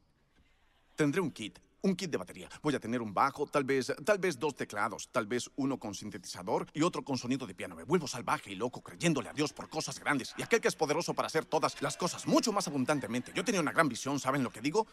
Tendré 0.95 1.21
un 1.21 1.31
kit, 1.31 1.59
un 1.81 1.95
kit 1.95 2.09
de 2.09 2.17
batería. 2.17 2.49
Voy 2.61 2.75
a 2.75 2.79
tener 2.79 3.01
un 3.01 3.13
bajo, 3.13 3.45
tal 3.47 3.63
vez, 3.63 3.91
tal 4.05 4.19
vez 4.19 4.37
dos 4.37 4.55
teclados, 4.55 5.09
tal 5.11 5.25
vez 5.25 5.49
uno 5.55 5.79
con 5.79 5.93
sintetizador 5.93 6.67
y 6.73 6.81
otro 6.81 7.03
con 7.03 7.17
sonido 7.17 7.47
de 7.47 7.55
piano. 7.55 7.75
Me 7.75 7.83
vuelvo 7.83 8.07
salvaje 8.07 8.51
y 8.51 8.55
loco 8.55 8.81
creyéndole 8.81 9.29
a 9.29 9.33
Dios 9.33 9.53
por 9.53 9.69
cosas 9.69 9.99
grandes 9.99 10.33
y 10.37 10.43
aquel 10.43 10.61
que 10.61 10.67
es 10.67 10.75
poderoso 10.75 11.13
para 11.13 11.27
hacer 11.27 11.45
todas 11.45 11.81
las 11.81 11.97
cosas 11.97 12.27
mucho 12.27 12.51
más 12.51 12.67
abundantemente. 12.67 13.31
Yo 13.35 13.43
tenía 13.43 13.61
una 13.61 13.71
gran 13.71 13.89
visión, 13.89 14.19
¿saben 14.19 14.43
lo 14.43 14.51
que 14.51 14.61
digo? 14.61 14.87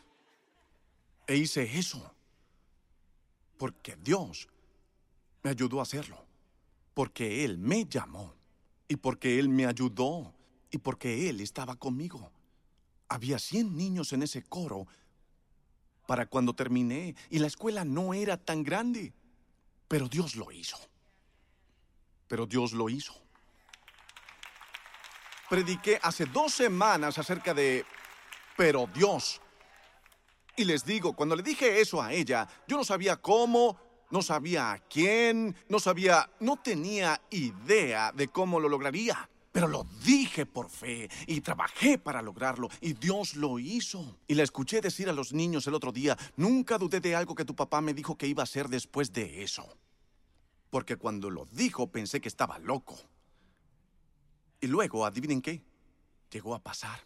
E 1.26 1.36
hice 1.36 1.62
eso. 1.78 2.12
Porque 3.56 3.94
Dios 3.96 4.48
me 5.42 5.50
ayudó 5.50 5.80
a 5.80 5.82
hacerlo. 5.82 6.24
Porque 6.94 7.44
Él 7.44 7.58
me 7.58 7.84
llamó. 7.84 8.34
Y 8.88 8.96
porque 8.96 9.38
Él 9.38 9.48
me 9.48 9.66
ayudó. 9.66 10.34
Y 10.70 10.78
porque 10.78 11.28
Él 11.28 11.40
estaba 11.40 11.76
conmigo. 11.76 12.32
Había 13.08 13.38
100 13.38 13.76
niños 13.76 14.12
en 14.12 14.22
ese 14.22 14.42
coro 14.42 14.86
para 16.10 16.26
cuando 16.26 16.54
terminé 16.54 17.14
y 17.30 17.38
la 17.38 17.46
escuela 17.46 17.84
no 17.84 18.14
era 18.14 18.36
tan 18.36 18.64
grande. 18.64 19.12
Pero 19.86 20.08
Dios 20.08 20.34
lo 20.34 20.50
hizo. 20.50 20.76
Pero 22.26 22.46
Dios 22.46 22.72
lo 22.72 22.88
hizo. 22.88 23.14
Prediqué 25.48 26.00
hace 26.02 26.26
dos 26.26 26.52
semanas 26.52 27.16
acerca 27.16 27.54
de... 27.54 27.86
Pero 28.56 28.88
Dios. 28.92 29.40
Y 30.56 30.64
les 30.64 30.84
digo, 30.84 31.12
cuando 31.12 31.36
le 31.36 31.44
dije 31.44 31.80
eso 31.80 32.02
a 32.02 32.12
ella, 32.12 32.48
yo 32.66 32.76
no 32.76 32.82
sabía 32.82 33.16
cómo, 33.18 33.78
no 34.10 34.20
sabía 34.20 34.72
a 34.72 34.78
quién, 34.80 35.54
no 35.68 35.78
sabía, 35.78 36.28
no 36.40 36.56
tenía 36.56 37.20
idea 37.30 38.10
de 38.10 38.26
cómo 38.26 38.58
lo 38.58 38.68
lograría. 38.68 39.30
Pero 39.60 39.72
lo 39.72 39.86
dije 40.06 40.46
por 40.46 40.70
fe 40.70 41.10
y 41.26 41.42
trabajé 41.42 41.98
para 41.98 42.22
lograrlo 42.22 42.70
y 42.80 42.94
Dios 42.94 43.34
lo 43.34 43.58
hizo. 43.58 44.16
Y 44.26 44.32
la 44.32 44.42
escuché 44.42 44.80
decir 44.80 45.10
a 45.10 45.12
los 45.12 45.34
niños 45.34 45.66
el 45.66 45.74
otro 45.74 45.92
día, 45.92 46.16
nunca 46.36 46.78
dudé 46.78 46.98
de 46.98 47.14
algo 47.14 47.34
que 47.34 47.44
tu 47.44 47.54
papá 47.54 47.82
me 47.82 47.92
dijo 47.92 48.16
que 48.16 48.26
iba 48.26 48.42
a 48.42 48.44
hacer 48.44 48.70
después 48.70 49.12
de 49.12 49.42
eso. 49.42 49.68
Porque 50.70 50.96
cuando 50.96 51.28
lo 51.28 51.44
dijo 51.44 51.88
pensé 51.88 52.22
que 52.22 52.28
estaba 52.30 52.58
loco. 52.58 52.98
Y 54.62 54.66
luego, 54.66 55.04
adivinen 55.04 55.42
qué, 55.42 55.62
llegó 56.30 56.54
a 56.54 56.62
pasar. 56.62 56.98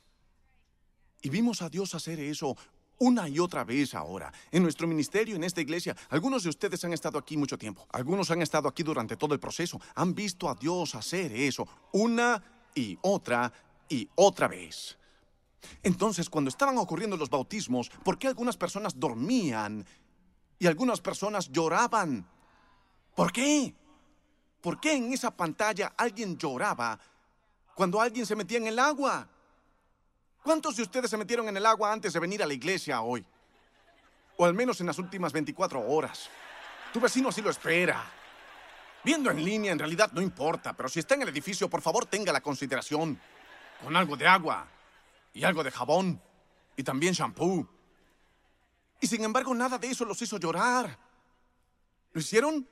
Y 1.22 1.30
vimos 1.30 1.60
a 1.60 1.68
Dios 1.68 1.92
hacer 1.96 2.20
eso 2.20 2.56
una 2.98 3.28
y 3.28 3.38
otra 3.38 3.64
vez 3.64 3.94
ahora. 3.94 4.32
En 4.50 4.62
nuestro 4.62 4.86
ministerio, 4.86 5.36
en 5.36 5.44
esta 5.44 5.60
iglesia, 5.60 5.96
algunos 6.10 6.42
de 6.42 6.50
ustedes 6.50 6.84
han 6.84 6.92
estado 6.92 7.18
aquí 7.18 7.36
mucho 7.36 7.58
tiempo. 7.58 7.86
Algunos 7.90 8.30
han 8.30 8.42
estado 8.42 8.68
aquí 8.68 8.82
durante 8.82 9.16
todo 9.16 9.34
el 9.34 9.40
proceso. 9.40 9.80
Han 9.94 10.14
visto 10.14 10.48
a 10.48 10.54
Dios 10.54 10.94
hacer 10.94 11.32
eso 11.32 11.66
una 11.92 12.42
y 12.74 12.98
otra 13.02 13.52
y 13.88 14.08
otra 14.14 14.48
vez. 14.48 14.96
Entonces, 15.82 16.28
cuando 16.28 16.48
estaban 16.48 16.78
ocurriendo 16.78 17.16
los 17.16 17.30
bautismos, 17.30 17.90
¿por 18.02 18.18
qué 18.18 18.28
algunas 18.28 18.56
personas 18.56 18.98
dormían 18.98 19.84
y 20.58 20.66
algunas 20.66 21.00
personas 21.00 21.50
lloraban? 21.50 22.26
¿Por 23.14 23.32
qué? 23.32 23.74
¿Por 24.60 24.80
qué 24.80 24.96
en 24.96 25.12
esa 25.12 25.30
pantalla 25.30 25.94
alguien 25.96 26.36
lloraba 26.36 26.98
cuando 27.74 28.00
alguien 28.00 28.26
se 28.26 28.36
metía 28.36 28.58
en 28.58 28.66
el 28.66 28.78
agua? 28.78 29.28
¿Cuántos 30.44 30.76
de 30.76 30.82
ustedes 30.82 31.10
se 31.10 31.16
metieron 31.16 31.48
en 31.48 31.56
el 31.56 31.64
agua 31.64 31.90
antes 31.90 32.12
de 32.12 32.20
venir 32.20 32.42
a 32.42 32.46
la 32.46 32.52
iglesia 32.52 33.00
hoy? 33.00 33.24
O 34.36 34.44
al 34.44 34.52
menos 34.52 34.78
en 34.78 34.86
las 34.86 34.98
últimas 34.98 35.32
24 35.32 35.80
horas. 35.80 36.28
Tu 36.92 37.00
vecino 37.00 37.30
así 37.30 37.40
lo 37.40 37.48
espera. 37.48 38.04
Viendo 39.02 39.30
en 39.30 39.42
línea 39.42 39.72
en 39.72 39.78
realidad 39.78 40.12
no 40.12 40.20
importa, 40.20 40.74
pero 40.74 40.90
si 40.90 41.00
está 41.00 41.14
en 41.14 41.22
el 41.22 41.30
edificio, 41.30 41.70
por 41.70 41.80
favor 41.80 42.04
tenga 42.04 42.30
la 42.30 42.42
consideración. 42.42 43.18
Con 43.82 43.96
algo 43.96 44.18
de 44.18 44.26
agua 44.26 44.68
y 45.32 45.44
algo 45.44 45.64
de 45.64 45.70
jabón 45.70 46.20
y 46.76 46.82
también 46.82 47.14
shampoo. 47.14 47.66
Y 49.00 49.06
sin 49.06 49.24
embargo 49.24 49.54
nada 49.54 49.78
de 49.78 49.88
eso 49.88 50.04
los 50.04 50.20
hizo 50.20 50.38
llorar. 50.38 50.98
¿Lo 52.12 52.20
hicieron? 52.20 52.68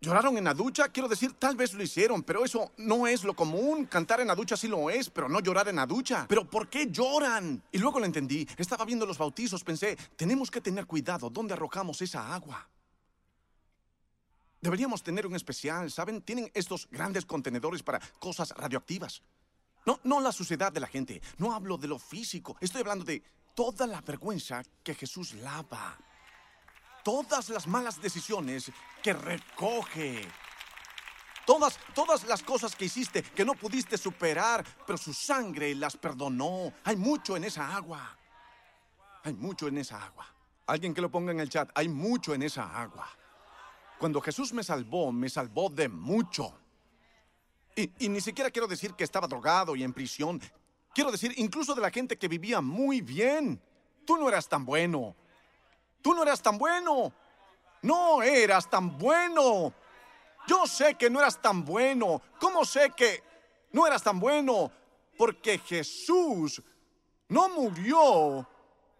¿Lloraron 0.00 0.38
en 0.38 0.44
la 0.44 0.54
ducha? 0.54 0.88
Quiero 0.90 1.08
decir, 1.08 1.32
tal 1.32 1.56
vez 1.56 1.74
lo 1.74 1.82
hicieron, 1.82 2.22
pero 2.22 2.44
eso 2.44 2.70
no 2.76 3.08
es 3.08 3.24
lo 3.24 3.34
común. 3.34 3.86
Cantar 3.86 4.20
en 4.20 4.28
la 4.28 4.36
ducha 4.36 4.56
sí 4.56 4.68
lo 4.68 4.90
es, 4.90 5.10
pero 5.10 5.28
no 5.28 5.40
llorar 5.40 5.68
en 5.68 5.76
la 5.76 5.86
ducha. 5.86 6.24
¿Pero 6.28 6.48
por 6.48 6.68
qué 6.68 6.86
lloran? 6.88 7.60
Y 7.72 7.78
luego 7.78 7.98
lo 7.98 8.06
entendí. 8.06 8.46
Estaba 8.56 8.84
viendo 8.84 9.04
los 9.06 9.18
bautizos, 9.18 9.64
pensé, 9.64 9.96
tenemos 10.14 10.52
que 10.52 10.60
tener 10.60 10.86
cuidado 10.86 11.28
dónde 11.30 11.54
arrojamos 11.54 12.00
esa 12.00 12.32
agua. 12.32 12.68
Deberíamos 14.60 15.02
tener 15.02 15.26
un 15.26 15.34
especial, 15.34 15.90
¿saben? 15.90 16.22
Tienen 16.22 16.48
estos 16.54 16.88
grandes 16.90 17.24
contenedores 17.24 17.82
para 17.82 18.00
cosas 18.20 18.50
radioactivas. 18.50 19.22
No, 19.84 19.98
no 20.04 20.20
la 20.20 20.30
suciedad 20.30 20.70
de 20.70 20.80
la 20.80 20.86
gente. 20.86 21.20
No 21.38 21.52
hablo 21.52 21.76
de 21.76 21.88
lo 21.88 21.98
físico. 21.98 22.56
Estoy 22.60 22.82
hablando 22.82 23.04
de 23.04 23.20
toda 23.54 23.84
la 23.88 24.00
vergüenza 24.00 24.62
que 24.84 24.94
Jesús 24.94 25.34
lava 25.34 25.98
todas 27.02 27.48
las 27.50 27.66
malas 27.66 28.00
decisiones 28.00 28.70
que 29.02 29.12
recoge. 29.12 30.26
Todas, 31.46 31.78
todas 31.94 32.24
las 32.24 32.42
cosas 32.42 32.76
que 32.76 32.84
hiciste 32.84 33.22
que 33.22 33.44
no 33.44 33.54
pudiste 33.54 33.96
superar, 33.96 34.64
pero 34.86 34.98
su 34.98 35.14
sangre 35.14 35.74
las 35.74 35.96
perdonó. 35.96 36.74
Hay 36.84 36.96
mucho 36.96 37.36
en 37.36 37.44
esa 37.44 37.74
agua. 37.74 38.16
Hay 39.24 39.32
mucho 39.32 39.66
en 39.66 39.78
esa 39.78 40.04
agua. 40.04 40.26
Alguien 40.66 40.92
que 40.92 41.00
lo 41.00 41.10
ponga 41.10 41.32
en 41.32 41.40
el 41.40 41.48
chat, 41.48 41.70
hay 41.74 41.88
mucho 41.88 42.34
en 42.34 42.42
esa 42.42 42.78
agua. 42.78 43.08
Cuando 43.98 44.20
Jesús 44.20 44.52
me 44.52 44.62
salvó, 44.62 45.10
me 45.10 45.30
salvó 45.30 45.70
de 45.70 45.88
mucho. 45.88 46.52
Y, 47.74 47.90
y 48.04 48.08
ni 48.10 48.20
siquiera 48.20 48.50
quiero 48.50 48.68
decir 48.68 48.92
que 48.92 49.04
estaba 49.04 49.26
drogado 49.26 49.74
y 49.74 49.82
en 49.82 49.94
prisión. 49.94 50.40
Quiero 50.94 51.10
decir 51.10 51.32
incluso 51.36 51.74
de 51.74 51.80
la 51.80 51.90
gente 51.90 52.18
que 52.18 52.28
vivía 52.28 52.60
muy 52.60 53.00
bien. 53.00 53.62
Tú 54.04 54.16
no 54.18 54.28
eras 54.28 54.48
tan 54.48 54.64
bueno. 54.64 55.16
Tú 56.02 56.14
no 56.14 56.22
eras 56.22 56.42
tan 56.42 56.58
bueno. 56.58 57.12
No 57.82 58.22
eras 58.22 58.68
tan 58.68 58.98
bueno. 58.98 59.72
Yo 60.46 60.66
sé 60.66 60.94
que 60.94 61.10
no 61.10 61.20
eras 61.20 61.40
tan 61.40 61.64
bueno. 61.64 62.22
¿Cómo 62.40 62.64
sé 62.64 62.90
que 62.96 63.22
no 63.72 63.86
eras 63.86 64.02
tan 64.02 64.18
bueno? 64.18 64.72
Porque 65.16 65.58
Jesús 65.58 66.62
no 67.28 67.48
murió 67.48 68.48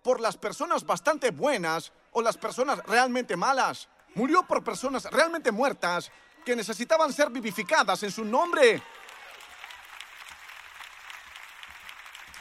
por 0.02 0.20
las 0.20 0.36
personas 0.36 0.84
bastante 0.84 1.30
buenas 1.30 1.92
o 2.12 2.22
las 2.22 2.36
personas 2.36 2.78
realmente 2.84 3.36
malas. 3.36 3.88
Murió 4.14 4.42
por 4.42 4.64
personas 4.64 5.04
realmente 5.04 5.52
muertas 5.52 6.10
que 6.44 6.56
necesitaban 6.56 7.12
ser 7.12 7.30
vivificadas 7.30 8.02
en 8.02 8.10
su 8.10 8.24
nombre. 8.24 8.82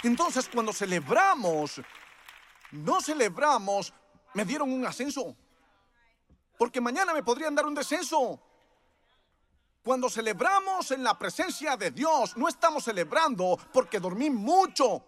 Entonces, 0.03 0.49
cuando 0.53 0.71
celebramos, 0.71 1.81
no 2.71 3.01
celebramos, 3.01 3.93
me 4.37 4.45
dieron 4.45 4.71
un 4.71 4.85
ascenso. 4.85 5.35
Porque 6.59 6.79
mañana 6.79 7.11
me 7.11 7.23
podrían 7.23 7.55
dar 7.55 7.65
un 7.65 7.73
descenso. 7.73 8.39
Cuando 9.83 10.11
celebramos 10.11 10.91
en 10.91 11.03
la 11.03 11.17
presencia 11.17 11.75
de 11.75 11.89
Dios, 11.89 12.37
no 12.37 12.47
estamos 12.47 12.83
celebrando 12.83 13.57
porque 13.73 13.99
dormí 13.99 14.29
mucho. 14.29 15.03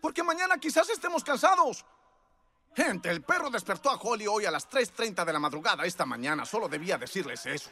Porque 0.00 0.22
mañana 0.22 0.56
quizás 0.56 0.88
estemos 0.88 1.22
cansados. 1.22 1.84
Gente, 2.74 3.10
el 3.10 3.22
perro 3.22 3.50
despertó 3.50 3.90
a 3.90 3.96
Holly 3.96 4.26
hoy 4.26 4.46
a 4.46 4.50
las 4.50 4.70
3.30 4.70 5.26
de 5.26 5.32
la 5.34 5.38
madrugada 5.38 5.84
esta 5.84 6.06
mañana. 6.06 6.46
Solo 6.46 6.66
debía 6.66 6.96
decirles 6.96 7.44
eso. 7.44 7.68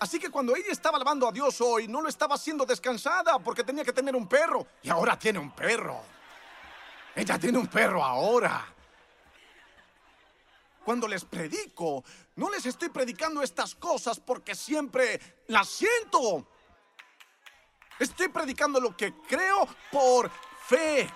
Así 0.00 0.18
que 0.18 0.30
cuando 0.30 0.56
ella 0.56 0.72
estaba 0.72 0.96
alabando 0.96 1.28
a 1.28 1.32
Dios 1.32 1.60
hoy, 1.60 1.86
no 1.86 2.00
lo 2.00 2.08
estaba 2.08 2.34
haciendo 2.34 2.66
descansada 2.66 3.38
porque 3.38 3.62
tenía 3.62 3.84
que 3.84 3.92
tener 3.92 4.16
un 4.16 4.26
perro. 4.26 4.66
Y 4.82 4.90
ahora 4.90 5.16
tiene 5.16 5.38
un 5.38 5.52
perro. 5.52 6.00
Ella 7.14 7.38
tiene 7.38 7.58
un 7.58 7.68
perro 7.68 8.02
ahora. 8.02 8.66
Cuando 10.84 11.06
les 11.06 11.24
predico, 11.24 12.04
no 12.36 12.50
les 12.50 12.66
estoy 12.66 12.88
predicando 12.88 13.42
estas 13.42 13.74
cosas 13.74 14.18
porque 14.18 14.54
siempre 14.54 15.44
las 15.48 15.68
siento. 15.68 16.48
Estoy 17.98 18.28
predicando 18.28 18.80
lo 18.80 18.96
que 18.96 19.14
creo 19.28 19.68
por 19.90 20.30
fe. 20.66 21.08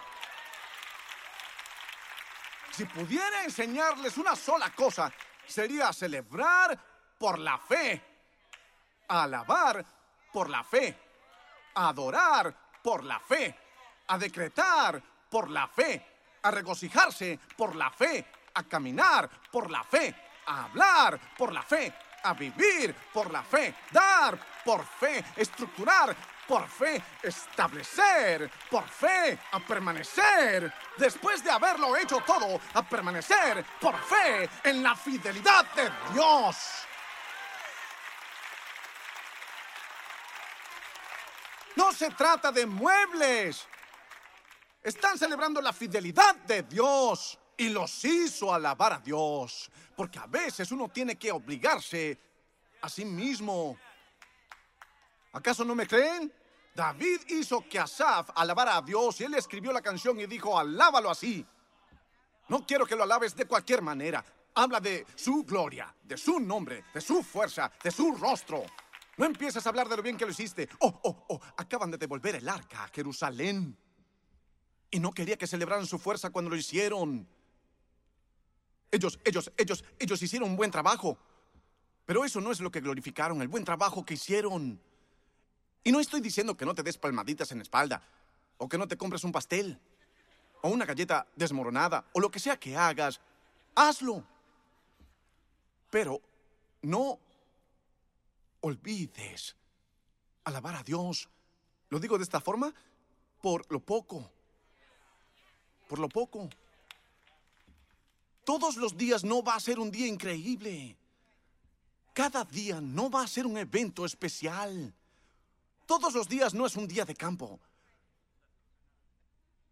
Si 2.70 2.84
pudiera 2.84 3.42
enseñarles 3.44 4.18
una 4.18 4.36
sola 4.36 4.70
cosa, 4.74 5.12
sería 5.46 5.92
celebrar 5.92 6.78
por 7.18 7.38
la 7.38 7.58
fe, 7.58 8.02
alabar 9.08 9.84
por 10.32 10.50
la 10.50 10.62
fe, 10.62 10.96
adorar 11.74 12.54
por 12.82 13.02
la 13.02 13.18
fe, 13.18 13.58
a 14.08 14.18
decretar 14.18 15.02
por 15.30 15.50
la 15.50 15.66
fe, 15.66 16.06
a 16.42 16.50
regocijarse 16.50 17.40
por 17.56 17.74
la 17.74 17.90
fe, 17.90 18.26
a 18.56 18.62
caminar 18.64 19.28
por 19.50 19.70
la 19.70 19.84
fe, 19.84 20.14
a 20.46 20.64
hablar 20.64 21.20
por 21.36 21.52
la 21.52 21.62
fe, 21.62 21.92
a 22.22 22.32
vivir 22.34 22.94
por 23.12 23.30
la 23.30 23.42
fe, 23.42 23.74
dar 23.92 24.38
por 24.64 24.84
fe, 24.84 25.24
estructurar 25.36 26.16
por 26.46 26.66
fe, 26.68 27.02
establecer 27.22 28.50
por 28.70 28.88
fe, 28.88 29.38
a 29.52 29.60
permanecer, 29.60 30.72
después 30.96 31.44
de 31.44 31.50
haberlo 31.50 31.96
hecho 31.96 32.22
todo, 32.26 32.60
a 32.74 32.82
permanecer 32.82 33.64
por 33.80 33.96
fe 33.98 34.48
en 34.64 34.82
la 34.82 34.96
fidelidad 34.96 35.66
de 35.74 35.90
Dios. 36.12 36.56
No 41.74 41.92
se 41.92 42.10
trata 42.10 42.50
de 42.50 42.64
muebles. 42.64 43.68
Están 44.82 45.18
celebrando 45.18 45.60
la 45.60 45.74
fidelidad 45.74 46.36
de 46.36 46.62
Dios 46.62 47.38
y 47.56 47.68
los 47.68 48.04
hizo 48.04 48.52
alabar 48.52 48.92
a 48.92 48.98
Dios. 48.98 49.70
Porque 49.96 50.18
a 50.18 50.26
veces 50.26 50.70
uno 50.72 50.88
tiene 50.88 51.16
que 51.16 51.32
obligarse 51.32 52.18
a 52.82 52.88
sí 52.88 53.04
mismo. 53.04 53.76
¿Acaso 55.32 55.64
no 55.64 55.74
me 55.74 55.86
creen? 55.86 56.32
David 56.74 57.20
hizo 57.28 57.66
que 57.66 57.78
Asaf 57.78 58.30
alabara 58.34 58.76
a 58.76 58.82
Dios 58.82 59.20
y 59.20 59.24
él 59.24 59.34
escribió 59.34 59.72
la 59.72 59.80
canción 59.80 60.20
y 60.20 60.26
dijo, 60.26 60.58
alábalo 60.58 61.10
así. 61.10 61.44
No 62.48 62.66
quiero 62.66 62.86
que 62.86 62.94
lo 62.94 63.02
alabes 63.02 63.34
de 63.34 63.46
cualquier 63.46 63.80
manera. 63.80 64.24
Habla 64.54 64.80
de 64.80 65.06
su 65.14 65.42
gloria, 65.44 65.94
de 66.02 66.16
su 66.16 66.38
nombre, 66.38 66.84
de 66.92 67.00
su 67.00 67.22
fuerza, 67.22 67.72
de 67.82 67.90
su 67.90 68.14
rostro. 68.14 68.64
No 69.16 69.24
empieces 69.24 69.64
a 69.64 69.70
hablar 69.70 69.88
de 69.88 69.96
lo 69.96 70.02
bien 70.02 70.16
que 70.16 70.26
lo 70.26 70.30
hiciste. 70.30 70.68
Oh, 70.80 71.00
oh, 71.04 71.24
oh, 71.28 71.40
acaban 71.56 71.90
de 71.90 71.98
devolver 71.98 72.36
el 72.36 72.48
arca 72.48 72.84
a 72.84 72.88
Jerusalén. 72.88 73.76
Y 74.90 75.00
no 75.00 75.12
quería 75.12 75.36
que 75.36 75.46
celebraran 75.46 75.86
su 75.86 75.98
fuerza 75.98 76.30
cuando 76.30 76.50
lo 76.50 76.56
hicieron. 76.56 77.26
Ellos, 78.90 79.18
ellos, 79.24 79.50
ellos, 79.56 79.84
ellos 79.98 80.22
hicieron 80.22 80.50
un 80.50 80.56
buen 80.56 80.70
trabajo. 80.70 81.18
Pero 82.06 82.24
eso 82.24 82.40
no 82.40 82.52
es 82.52 82.60
lo 82.60 82.70
que 82.70 82.80
glorificaron, 82.80 83.42
el 83.42 83.48
buen 83.48 83.64
trabajo 83.64 84.04
que 84.04 84.14
hicieron. 84.14 84.80
Y 85.82 85.92
no 85.92 86.00
estoy 86.00 86.20
diciendo 86.20 86.56
que 86.56 86.64
no 86.64 86.74
te 86.74 86.82
des 86.82 86.98
palmaditas 86.98 87.50
en 87.50 87.58
la 87.58 87.62
espalda, 87.62 88.02
o 88.58 88.68
que 88.68 88.78
no 88.78 88.86
te 88.86 88.96
compres 88.96 89.24
un 89.24 89.32
pastel, 89.32 89.78
o 90.62 90.68
una 90.68 90.84
galleta 90.84 91.26
desmoronada, 91.34 92.04
o 92.12 92.20
lo 92.20 92.30
que 92.30 92.38
sea 92.38 92.58
que 92.58 92.76
hagas. 92.76 93.20
Hazlo. 93.74 94.24
Pero 95.90 96.20
no 96.82 97.18
olvides 98.60 99.56
alabar 100.44 100.76
a 100.76 100.82
Dios. 100.82 101.28
Lo 101.88 101.98
digo 101.98 102.18
de 102.18 102.24
esta 102.24 102.40
forma 102.40 102.72
por 103.42 103.70
lo 103.70 103.80
poco. 103.80 104.30
Por 105.88 105.98
lo 105.98 106.08
poco. 106.08 106.48
Todos 108.46 108.76
los 108.76 108.96
días 108.96 109.24
no 109.24 109.42
va 109.42 109.56
a 109.56 109.60
ser 109.60 109.80
un 109.80 109.90
día 109.90 110.06
increíble. 110.06 110.96
Cada 112.14 112.44
día 112.44 112.80
no 112.80 113.10
va 113.10 113.24
a 113.24 113.26
ser 113.26 113.44
un 113.44 113.58
evento 113.58 114.04
especial. 114.04 114.94
Todos 115.84 116.14
los 116.14 116.28
días 116.28 116.54
no 116.54 116.64
es 116.64 116.76
un 116.76 116.86
día 116.86 117.04
de 117.04 117.16
campo. 117.16 117.58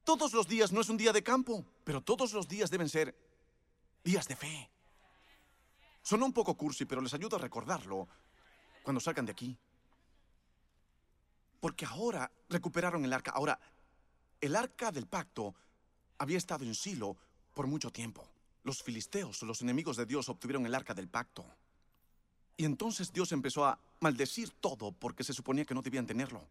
Todos 0.03 0.33
los 0.33 0.49
días 0.49 0.73
no 0.73 0.81
es 0.81 0.89
un 0.89 0.97
día 0.97 1.13
de 1.13 1.23
campo, 1.23 1.65
pero 1.85 2.01
todos 2.01 2.33
los 2.33 2.49
días 2.49 2.69
deben 2.69 2.89
ser 2.89 3.17
días 4.03 4.27
de 4.27 4.35
fe. 4.35 4.69
Sonó 6.03 6.27
un 6.27 6.33
poco 6.33 6.57
cursi, 6.57 6.85
pero 6.85 7.01
les 7.01 7.15
ayudo 7.15 7.37
a 7.37 7.39
recordarlo 7.39 8.09
cuando 8.83 8.99
salgan 8.99 9.25
de 9.25 9.33
aquí. 9.33 9.57
Porque 11.61 11.87
ahora 11.87 12.29
recuperaron 12.49 13.05
el 13.05 13.13
arca. 13.13 13.31
Ahora, 13.31 13.57
el 14.41 14.57
arca 14.57 14.91
del 14.91 15.07
pacto 15.07 15.55
había 16.19 16.39
estado 16.39 16.65
en 16.65 16.75
Silo 16.75 17.17
por 17.55 17.69
mucho 17.69 17.93
tiempo. 17.93 18.34
Los 18.65 18.83
filisteos, 18.83 19.43
los 19.43 19.63
enemigos 19.63 19.97
de 19.97 20.07
Dios, 20.07 20.29
obtuvieron 20.29 20.67
el 20.67 20.75
arca 20.75 20.95
del 20.95 21.09
pacto. 21.09 21.47
Y 22.57 22.65
entonces 22.65 23.13
Dios 23.13 23.31
empezó 23.33 23.65
a 23.65 23.79
maldecir 24.01 24.51
todo 24.51 24.93
porque 24.93 25.23
se 25.25 25.33
suponía 25.33 25.65
que 25.65 25.75
no 25.75 25.83
debían 25.83 26.07
tenerlo. 26.07 26.49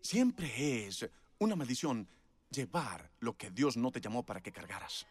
Siempre 0.00 0.86
es 0.86 1.08
una 1.38 1.56
maldición 1.56 2.06
llevar 2.50 3.10
lo 3.20 3.36
que 3.36 3.50
Dios 3.50 3.76
no 3.76 3.90
te 3.90 4.00
llamó 4.00 4.24
para 4.24 4.40
que 4.40 4.52
cargaras. 4.52 5.06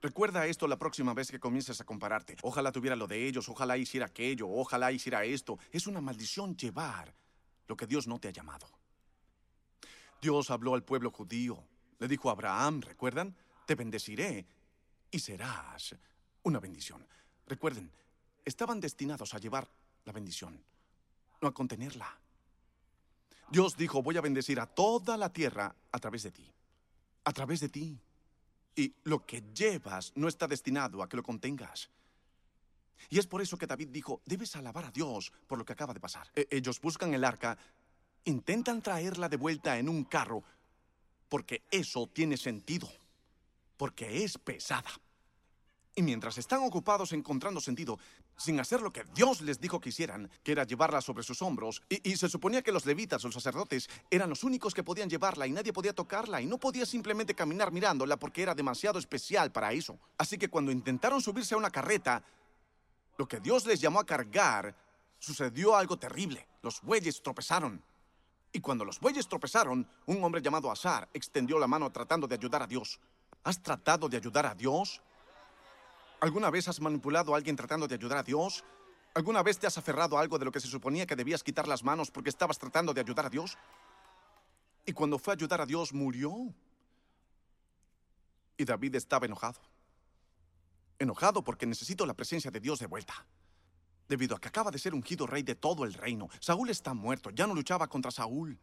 Recuerda 0.00 0.46
esto 0.46 0.66
la 0.66 0.78
próxima 0.78 1.14
vez 1.14 1.30
que 1.30 1.38
comiences 1.38 1.80
a 1.80 1.84
compararte. 1.84 2.36
Ojalá 2.42 2.72
tuviera 2.72 2.96
lo 2.96 3.06
de 3.06 3.24
ellos, 3.26 3.48
ojalá 3.48 3.76
hiciera 3.76 4.06
aquello, 4.06 4.48
ojalá 4.48 4.90
hiciera 4.90 5.24
esto. 5.24 5.58
Es 5.70 5.86
una 5.86 6.00
maldición 6.00 6.56
llevar 6.56 7.14
lo 7.68 7.76
que 7.76 7.86
Dios 7.86 8.08
no 8.08 8.18
te 8.18 8.26
ha 8.26 8.32
llamado. 8.32 8.66
Dios 10.20 10.50
habló 10.50 10.74
al 10.74 10.82
pueblo 10.82 11.10
judío. 11.12 11.62
Le 12.02 12.08
dijo 12.08 12.30
a 12.30 12.32
Abraham, 12.32 12.80
¿recuerdan? 12.80 13.32
Te 13.64 13.76
bendeciré 13.76 14.44
y 15.08 15.20
serás 15.20 15.94
una 16.42 16.58
bendición. 16.58 17.06
Recuerden, 17.46 17.92
estaban 18.44 18.80
destinados 18.80 19.32
a 19.34 19.38
llevar 19.38 19.68
la 20.04 20.10
bendición, 20.10 20.60
no 21.40 21.46
a 21.46 21.54
contenerla. 21.54 22.18
Dios 23.48 23.76
dijo, 23.76 24.02
voy 24.02 24.16
a 24.16 24.20
bendecir 24.20 24.58
a 24.58 24.66
toda 24.66 25.16
la 25.16 25.32
tierra 25.32 25.72
a 25.92 25.98
través 26.00 26.24
de 26.24 26.32
ti. 26.32 26.52
A 27.22 27.32
través 27.32 27.60
de 27.60 27.68
ti. 27.68 27.96
Y 28.74 28.92
lo 29.04 29.24
que 29.24 29.44
llevas 29.54 30.12
no 30.16 30.26
está 30.26 30.48
destinado 30.48 31.04
a 31.04 31.08
que 31.08 31.16
lo 31.16 31.22
contengas. 31.22 31.88
Y 33.10 33.20
es 33.20 33.28
por 33.28 33.42
eso 33.42 33.56
que 33.56 33.68
David 33.68 33.90
dijo, 33.90 34.22
debes 34.26 34.56
alabar 34.56 34.86
a 34.86 34.90
Dios 34.90 35.32
por 35.46 35.56
lo 35.56 35.64
que 35.64 35.74
acaba 35.74 35.94
de 35.94 36.00
pasar. 36.00 36.28
E 36.34 36.48
ellos 36.50 36.80
buscan 36.80 37.14
el 37.14 37.22
arca, 37.22 37.56
intentan 38.24 38.82
traerla 38.82 39.28
de 39.28 39.36
vuelta 39.36 39.78
en 39.78 39.88
un 39.88 40.02
carro, 40.02 40.42
porque 41.32 41.62
eso 41.70 42.06
tiene 42.08 42.36
sentido, 42.36 42.86
porque 43.78 44.22
es 44.22 44.36
pesada. 44.36 44.90
Y 45.94 46.02
mientras 46.02 46.36
están 46.36 46.62
ocupados 46.62 47.14
encontrando 47.14 47.58
sentido, 47.58 47.98
sin 48.36 48.60
hacer 48.60 48.82
lo 48.82 48.92
que 48.92 49.04
Dios 49.14 49.40
les 49.40 49.58
dijo 49.58 49.80
que 49.80 49.88
hicieran, 49.88 50.30
que 50.42 50.52
era 50.52 50.64
llevarla 50.64 51.00
sobre 51.00 51.22
sus 51.22 51.40
hombros, 51.40 51.80
y, 51.88 52.18
se 52.18 52.28
suponía 52.28 52.60
que 52.60 52.70
los 52.70 52.84
levitas 52.84 53.24
o 53.24 53.28
los 53.28 53.34
sacerdotes 53.34 53.88
eran 54.10 54.28
los 54.28 54.44
únicos 54.44 54.74
que 54.74 54.84
podían 54.84 55.08
llevarla 55.08 55.46
y 55.46 55.52
nadie 55.52 55.72
podía 55.72 55.94
tocarla 55.94 56.42
y 56.42 56.44
no 56.44 56.58
podía 56.58 56.84
simplemente 56.84 57.34
caminar 57.34 57.72
mirándola 57.72 58.18
porque 58.18 58.42
era 58.42 58.54
demasiado 58.54 58.98
especial 58.98 59.50
para 59.52 59.72
eso. 59.72 59.98
Así 60.18 60.36
que 60.36 60.50
cuando 60.50 60.70
intentaron 60.70 61.22
subirse 61.22 61.54
a 61.54 61.56
una 61.56 61.70
carreta, 61.70 62.22
lo 63.16 63.26
que 63.26 63.40
Dios 63.40 63.64
les 63.64 63.80
llamó 63.80 64.00
a 64.00 64.04
cargar 64.04 64.76
sucedió 65.18 65.76
algo 65.76 65.98
terrible. 65.98 66.46
Los 66.60 66.82
bueyes 66.82 67.22
tropezaron. 67.22 67.82
Y 68.52 68.60
cuando 68.60 68.84
los 68.84 69.00
bueyes 69.00 69.26
tropezaron, 69.26 69.88
un 70.06 70.22
hombre 70.22 70.42
llamado 70.42 70.70
Azar 70.70 71.08
extendió 71.14 71.58
la 71.58 71.66
mano 71.66 71.90
tratando 71.90 72.26
de 72.26 72.34
ayudar 72.34 72.62
a 72.62 72.66
Dios. 72.66 73.00
¿Has 73.44 73.62
tratado 73.62 74.08
de 74.08 74.18
ayudar 74.18 74.44
a 74.44 74.54
Dios? 74.54 75.00
¿Alguna 76.20 76.50
vez 76.50 76.68
has 76.68 76.80
manipulado 76.80 77.32
a 77.32 77.36
alguien 77.38 77.56
tratando 77.56 77.88
de 77.88 77.94
ayudar 77.94 78.18
a 78.18 78.22
Dios? 78.22 78.62
¿Alguna 79.14 79.42
vez 79.42 79.58
te 79.58 79.66
has 79.66 79.76
aferrado 79.78 80.16
a 80.16 80.20
algo 80.20 80.38
de 80.38 80.44
lo 80.44 80.52
que 80.52 80.60
se 80.60 80.68
suponía 80.68 81.06
que 81.06 81.16
debías 81.16 81.42
quitar 81.42 81.66
las 81.66 81.82
manos 81.82 82.10
porque 82.10 82.30
estabas 82.30 82.58
tratando 82.58 82.92
de 82.92 83.00
ayudar 83.00 83.26
a 83.26 83.30
Dios? 83.30 83.56
Y 84.84 84.92
cuando 84.92 85.18
fue 85.18 85.32
a 85.32 85.36
ayudar 85.36 85.60
a 85.60 85.66
Dios, 85.66 85.92
murió. 85.92 86.54
Y 88.56 88.64
David 88.64 88.96
estaba 88.96 89.26
enojado. 89.26 89.60
Enojado 90.98 91.42
porque 91.42 91.66
necesito 91.66 92.04
la 92.04 92.14
presencia 92.14 92.50
de 92.50 92.60
Dios 92.60 92.78
de 92.78 92.86
vuelta. 92.86 93.26
Debido 94.12 94.36
a 94.36 94.38
que 94.38 94.48
acaba 94.48 94.70
de 94.70 94.78
ser 94.78 94.92
ungido 94.92 95.26
rey 95.26 95.42
de 95.42 95.54
todo 95.54 95.86
el 95.86 95.94
reino. 95.94 96.28
Saúl 96.38 96.68
está 96.68 96.92
muerto, 96.92 97.30
ya 97.30 97.46
no 97.46 97.54
luchaba 97.54 97.88
contra 97.88 98.10
Saúl. 98.10 98.58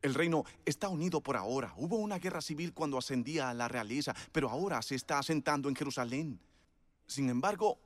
El 0.00 0.14
reino 0.14 0.42
está 0.64 0.88
unido 0.88 1.20
por 1.20 1.36
ahora. 1.36 1.74
Hubo 1.76 1.96
una 1.96 2.18
guerra 2.18 2.40
civil 2.40 2.72
cuando 2.72 2.96
ascendía 2.96 3.50
a 3.50 3.52
la 3.52 3.68
realeza, 3.68 4.16
pero 4.32 4.48
ahora 4.48 4.80
se 4.80 4.94
está 4.94 5.18
asentando 5.18 5.68
en 5.68 5.76
Jerusalén. 5.76 6.40
Sin 7.06 7.28
embargo, 7.28 7.78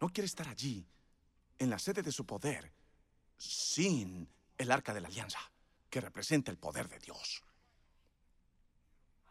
no 0.00 0.08
quiere 0.08 0.26
estar 0.26 0.48
allí, 0.48 0.84
en 1.60 1.70
la 1.70 1.78
sede 1.78 2.02
de 2.02 2.10
su 2.10 2.26
poder, 2.26 2.72
sin 3.36 4.28
el 4.58 4.72
arca 4.72 4.92
de 4.92 5.02
la 5.02 5.06
alianza, 5.06 5.38
que 5.88 6.00
representa 6.00 6.50
el 6.50 6.58
poder 6.58 6.88
de 6.88 6.98
Dios. 6.98 7.44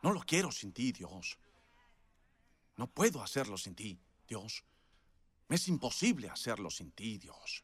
No 0.01 0.13
lo 0.13 0.21
quiero 0.21 0.49
sin 0.49 0.71
ti, 0.71 0.93
Dios. 0.93 1.37
No 2.77 2.87
puedo 2.87 3.21
hacerlo 3.21 3.57
sin 3.57 3.75
ti, 3.75 3.99
Dios. 4.29 4.63
Es 5.49 5.67
imposible 5.67 6.29
hacerlo 6.29 6.69
sin 6.69 6.91
ti, 6.91 7.17
Dios. 7.17 7.63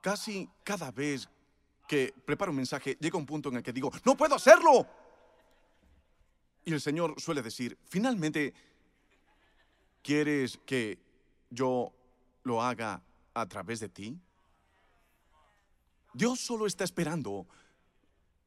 Casi 0.00 0.48
cada 0.64 0.90
vez 0.90 1.28
que 1.86 2.14
preparo 2.24 2.50
un 2.50 2.56
mensaje, 2.56 2.96
llega 2.98 3.18
un 3.18 3.26
punto 3.26 3.50
en 3.50 3.56
el 3.56 3.62
que 3.62 3.72
digo, 3.72 3.90
no 4.04 4.16
puedo 4.16 4.34
hacerlo. 4.34 4.88
Y 6.64 6.72
el 6.72 6.80
Señor 6.80 7.20
suele 7.20 7.42
decir, 7.42 7.76
finalmente, 7.84 8.54
¿quieres 10.02 10.58
que 10.64 10.98
yo 11.50 11.92
lo 12.44 12.62
haga 12.62 13.02
a 13.34 13.46
través 13.46 13.80
de 13.80 13.88
ti? 13.90 14.18
Dios 16.14 16.40
solo 16.40 16.66
está 16.66 16.84
esperando 16.84 17.46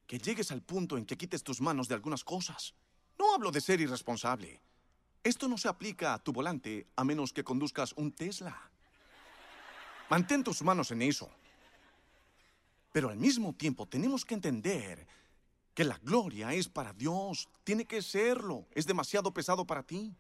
que 0.08 0.18
llegues 0.18 0.52
al 0.52 0.62
punto 0.62 0.98
en 0.98 1.06
que 1.06 1.18
quites 1.18 1.44
tus 1.44 1.62
manos 1.62 1.88
de 1.88 1.96
algunas 1.96 2.24
cosas. 2.24 2.74
No 3.18 3.34
hablo 3.34 3.52
de 3.52 3.62
ser 3.62 3.82
irresponsable. 3.82 4.62
Esto 5.26 5.48
no 5.48 5.58
se 5.58 5.68
aplica 5.68 6.14
a 6.14 6.20
tu 6.22 6.32
volante 6.32 6.86
a 6.96 7.04
menos 7.04 7.34
que 7.34 7.44
conduzcas 7.44 7.94
un 7.98 8.12
Tesla. 8.12 8.56
Mantén 10.08 10.44
tus 10.44 10.62
manos 10.62 10.92
en 10.92 11.02
eso. 11.02 11.32
Pero 12.92 13.10
al 13.10 13.18
mismo 13.18 13.52
tiempo 13.54 13.88
tenemos 13.88 14.24
que 14.24 14.36
entender 14.36 15.08
que 15.74 15.84
la 15.84 15.98
gloria 15.98 16.54
es 16.54 16.70
para 16.70 16.94
Dios. 16.94 17.50
Tiene 17.64 17.86
que 17.86 18.04
serlo. 18.04 18.68
Es 18.76 18.86
demasiado 18.86 19.34
pesado 19.34 19.66
para 19.66 19.82
ti. 19.82 20.14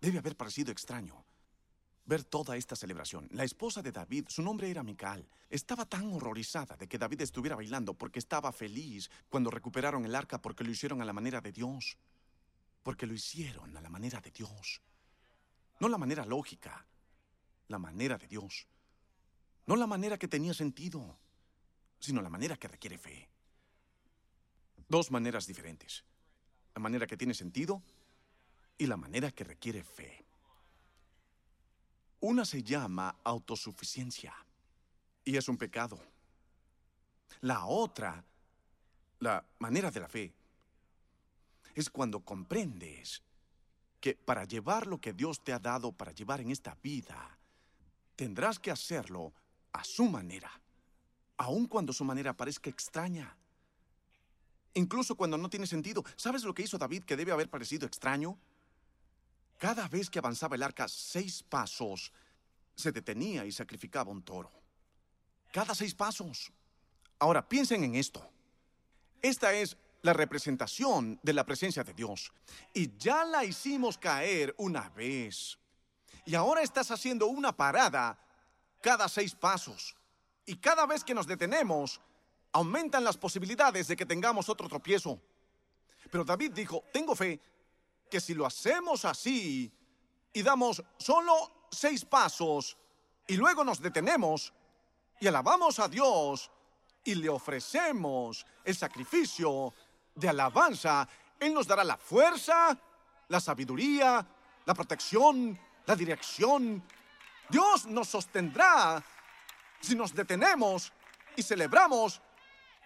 Debe 0.00 0.18
haber 0.18 0.36
parecido 0.36 0.70
extraño 0.70 1.24
ver 2.06 2.22
toda 2.22 2.56
esta 2.56 2.76
celebración. 2.76 3.26
La 3.32 3.42
esposa 3.42 3.82
de 3.82 3.90
David, 3.90 4.26
su 4.28 4.40
nombre 4.40 4.70
era 4.70 4.84
Mical, 4.84 5.28
estaba 5.50 5.84
tan 5.84 6.12
horrorizada 6.12 6.76
de 6.76 6.86
que 6.86 6.96
David 6.96 7.22
estuviera 7.22 7.56
bailando 7.56 7.92
porque 7.92 8.20
estaba 8.20 8.52
feliz 8.52 9.10
cuando 9.28 9.50
recuperaron 9.50 10.04
el 10.04 10.14
arca 10.14 10.40
porque 10.40 10.62
lo 10.62 10.70
hicieron 10.70 11.02
a 11.02 11.04
la 11.04 11.12
manera 11.12 11.40
de 11.40 11.50
Dios. 11.50 11.98
Porque 12.82 13.06
lo 13.06 13.14
hicieron 13.14 13.76
a 13.76 13.80
la 13.80 13.90
manera 13.90 14.20
de 14.20 14.30
Dios. 14.30 14.80
No 15.80 15.88
la 15.88 15.98
manera 15.98 16.24
lógica, 16.24 16.86
la 17.68 17.78
manera 17.78 18.18
de 18.18 18.26
Dios. 18.26 18.66
No 19.66 19.76
la 19.76 19.86
manera 19.86 20.18
que 20.18 20.28
tenía 20.28 20.54
sentido, 20.54 21.18
sino 22.00 22.22
la 22.22 22.30
manera 22.30 22.56
que 22.56 22.68
requiere 22.68 22.98
fe. 22.98 23.28
Dos 24.88 25.10
maneras 25.10 25.46
diferentes. 25.46 26.04
La 26.74 26.80
manera 26.80 27.06
que 27.06 27.16
tiene 27.16 27.34
sentido 27.34 27.82
y 28.78 28.86
la 28.86 28.96
manera 28.96 29.30
que 29.32 29.44
requiere 29.44 29.82
fe. 29.82 30.24
Una 32.20 32.44
se 32.44 32.62
llama 32.62 33.16
autosuficiencia 33.22 34.34
y 35.24 35.36
es 35.36 35.48
un 35.48 35.58
pecado. 35.58 36.00
La 37.42 37.66
otra, 37.66 38.24
la 39.20 39.44
manera 39.58 39.90
de 39.90 40.00
la 40.00 40.08
fe, 40.08 40.32
es 41.74 41.90
cuando 41.90 42.20
comprendes 42.20 43.22
que 44.00 44.14
para 44.14 44.44
llevar 44.44 44.86
lo 44.86 45.00
que 45.00 45.12
Dios 45.12 45.42
te 45.42 45.52
ha 45.52 45.58
dado 45.58 45.92
para 45.92 46.12
llevar 46.12 46.40
en 46.40 46.50
esta 46.50 46.76
vida, 46.82 47.38
tendrás 48.16 48.58
que 48.58 48.70
hacerlo 48.70 49.32
a 49.72 49.84
su 49.84 50.06
manera, 50.06 50.50
aun 51.36 51.66
cuando 51.66 51.92
su 51.92 52.04
manera 52.04 52.36
parezca 52.36 52.70
extraña. 52.70 53.36
Incluso 54.74 55.16
cuando 55.16 55.36
no 55.38 55.50
tiene 55.50 55.66
sentido. 55.66 56.04
¿Sabes 56.16 56.44
lo 56.44 56.54
que 56.54 56.62
hizo 56.62 56.78
David 56.78 57.04
que 57.04 57.16
debe 57.16 57.32
haber 57.32 57.48
parecido 57.48 57.86
extraño? 57.86 58.38
Cada 59.56 59.88
vez 59.88 60.08
que 60.08 60.20
avanzaba 60.20 60.54
el 60.54 60.62
arca 60.62 60.86
seis 60.86 61.42
pasos, 61.42 62.12
se 62.76 62.92
detenía 62.92 63.44
y 63.44 63.50
sacrificaba 63.50 64.12
un 64.12 64.22
toro. 64.22 64.52
Cada 65.52 65.74
seis 65.74 65.94
pasos. 65.94 66.52
Ahora, 67.18 67.48
piensen 67.48 67.82
en 67.82 67.96
esto. 67.96 68.24
Esta 69.20 69.52
es 69.52 69.76
la 70.02 70.12
representación 70.12 71.18
de 71.22 71.32
la 71.32 71.44
presencia 71.44 71.84
de 71.84 71.94
Dios. 71.94 72.32
Y 72.72 72.96
ya 72.96 73.24
la 73.24 73.44
hicimos 73.44 73.98
caer 73.98 74.54
una 74.58 74.88
vez. 74.90 75.58
Y 76.24 76.34
ahora 76.34 76.62
estás 76.62 76.90
haciendo 76.90 77.26
una 77.26 77.56
parada 77.56 78.18
cada 78.80 79.08
seis 79.08 79.34
pasos. 79.34 79.96
Y 80.46 80.56
cada 80.56 80.86
vez 80.86 81.04
que 81.04 81.14
nos 81.14 81.26
detenemos, 81.26 82.00
aumentan 82.52 83.04
las 83.04 83.16
posibilidades 83.16 83.88
de 83.88 83.96
que 83.96 84.06
tengamos 84.06 84.48
otro 84.48 84.68
tropiezo. 84.68 85.20
Pero 86.10 86.24
David 86.24 86.52
dijo, 86.52 86.84
tengo 86.92 87.14
fe 87.14 87.40
que 88.10 88.20
si 88.20 88.34
lo 88.34 88.46
hacemos 88.46 89.04
así 89.04 89.70
y 90.32 90.42
damos 90.42 90.82
solo 90.96 91.66
seis 91.70 92.04
pasos 92.04 92.76
y 93.26 93.36
luego 93.36 93.64
nos 93.64 93.80
detenemos 93.80 94.52
y 95.20 95.26
alabamos 95.26 95.78
a 95.78 95.88
Dios 95.88 96.50
y 97.04 97.14
le 97.14 97.28
ofrecemos 97.28 98.46
el 98.64 98.76
sacrificio 98.76 99.74
de 100.18 100.28
alabanza, 100.28 101.08
Él 101.38 101.54
nos 101.54 101.66
dará 101.66 101.84
la 101.84 101.96
fuerza, 101.96 102.76
la 103.28 103.40
sabiduría, 103.40 104.26
la 104.64 104.74
protección, 104.74 105.58
la 105.86 105.94
dirección. 105.94 106.82
Dios 107.48 107.86
nos 107.86 108.08
sostendrá 108.08 109.02
si 109.80 109.94
nos 109.94 110.14
detenemos 110.14 110.92
y 111.36 111.42
celebramos 111.42 112.20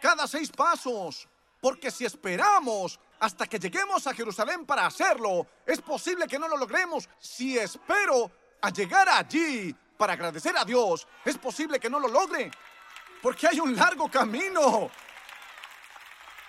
cada 0.00 0.26
seis 0.26 0.50
pasos. 0.50 1.28
Porque 1.60 1.90
si 1.90 2.04
esperamos 2.04 2.98
hasta 3.20 3.46
que 3.46 3.58
lleguemos 3.58 4.06
a 4.06 4.14
Jerusalén 4.14 4.66
para 4.66 4.84
hacerlo, 4.84 5.46
es 5.64 5.80
posible 5.80 6.26
que 6.26 6.38
no 6.38 6.48
lo 6.48 6.56
logremos. 6.56 7.08
Si 7.18 7.56
espero 7.56 8.30
a 8.60 8.70
llegar 8.70 9.08
allí 9.08 9.74
para 9.96 10.14
agradecer 10.14 10.56
a 10.58 10.64
Dios, 10.64 11.06
es 11.24 11.38
posible 11.38 11.78
que 11.78 11.88
no 11.88 12.00
lo 12.00 12.08
logre. 12.08 12.50
Porque 13.22 13.46
hay 13.46 13.60
un 13.60 13.76
largo 13.76 14.10
camino. 14.10 14.90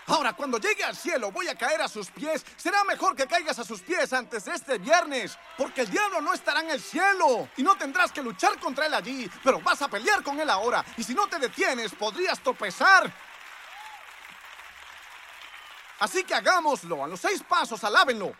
Ahora, 0.08 0.34
cuando 0.34 0.58
llegue 0.58 0.84
al 0.84 0.96
cielo, 0.96 1.32
voy 1.32 1.48
a 1.48 1.56
caer 1.56 1.82
a 1.82 1.88
sus 1.88 2.12
pies. 2.12 2.46
Será 2.58 2.84
mejor 2.84 3.16
que 3.16 3.26
caigas 3.26 3.58
a 3.60 3.64
sus 3.64 3.82
pies 3.82 4.12
antes 4.12 4.46
de 4.46 4.54
este 4.54 4.78
viernes, 4.78 5.38
porque 5.58 5.82
el 5.82 5.90
diablo 5.90 6.20
no 6.20 6.34
estará 6.34 6.60
en 6.60 6.72
el 6.72 6.82
cielo 6.82 7.48
y 7.56 7.64
no 7.64 7.76
tendrás 7.76 8.12
que 8.12 8.22
luchar 8.22 8.60
contra 8.60 8.86
él 8.86 8.94
allí, 8.94 9.30
pero 9.44 9.62
vas 9.62 9.82
a 9.82 9.88
pelear 9.88 10.22
con 10.22 10.40
él 10.40 10.50
ahora. 10.50 10.84
Y 10.98 11.04
si 11.04 11.14
no 11.14 11.28
te 11.28 11.40
detienes, 11.40 11.94
podrías 11.96 12.40
tropezar. 12.42 13.12
Así 16.00 16.24
que 16.26 16.36
hagámoslo. 16.36 17.04
A 17.04 17.08
los 17.08 17.22
seis 17.22 17.42
pasos, 17.42 17.82
alábenlo. 17.84 18.34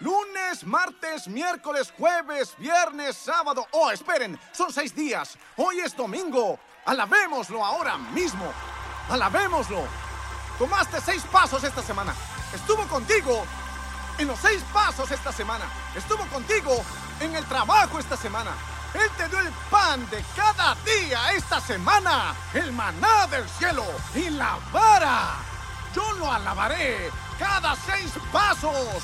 Lunes, 0.00 0.64
martes, 0.64 1.28
miércoles, 1.28 1.92
jueves, 1.96 2.54
viernes, 2.56 3.16
sábado. 3.16 3.66
Oh, 3.72 3.90
esperen, 3.90 4.40
son 4.52 4.72
seis 4.72 4.94
días. 4.94 5.36
Hoy 5.56 5.80
es 5.80 5.94
domingo. 5.94 6.58
Alabémoslo 6.86 7.62
ahora 7.64 7.98
mismo. 7.98 8.50
Alabémoslo. 9.10 10.03
Tomaste 10.58 11.00
seis 11.00 11.22
pasos 11.30 11.64
esta 11.64 11.82
semana. 11.82 12.14
Estuvo 12.52 12.86
contigo 12.86 13.44
en 14.18 14.28
los 14.28 14.38
seis 14.38 14.62
pasos 14.72 15.10
esta 15.10 15.32
semana. 15.32 15.64
Estuvo 15.94 16.26
contigo 16.28 16.84
en 17.20 17.34
el 17.34 17.44
trabajo 17.46 17.98
esta 17.98 18.16
semana. 18.16 18.52
Él 18.94 19.10
te 19.16 19.28
dio 19.28 19.40
el 19.40 19.50
pan 19.70 20.08
de 20.10 20.24
cada 20.36 20.76
día 20.84 21.32
esta 21.32 21.60
semana. 21.60 22.34
El 22.52 22.72
maná 22.72 23.26
del 23.26 23.48
cielo 23.48 23.84
y 24.14 24.30
la 24.30 24.58
vara 24.72 25.54
yo 25.94 26.12
lo 26.14 26.30
alabaré 26.30 27.10
cada 27.38 27.76
seis 27.76 28.12
pasos. 28.32 29.02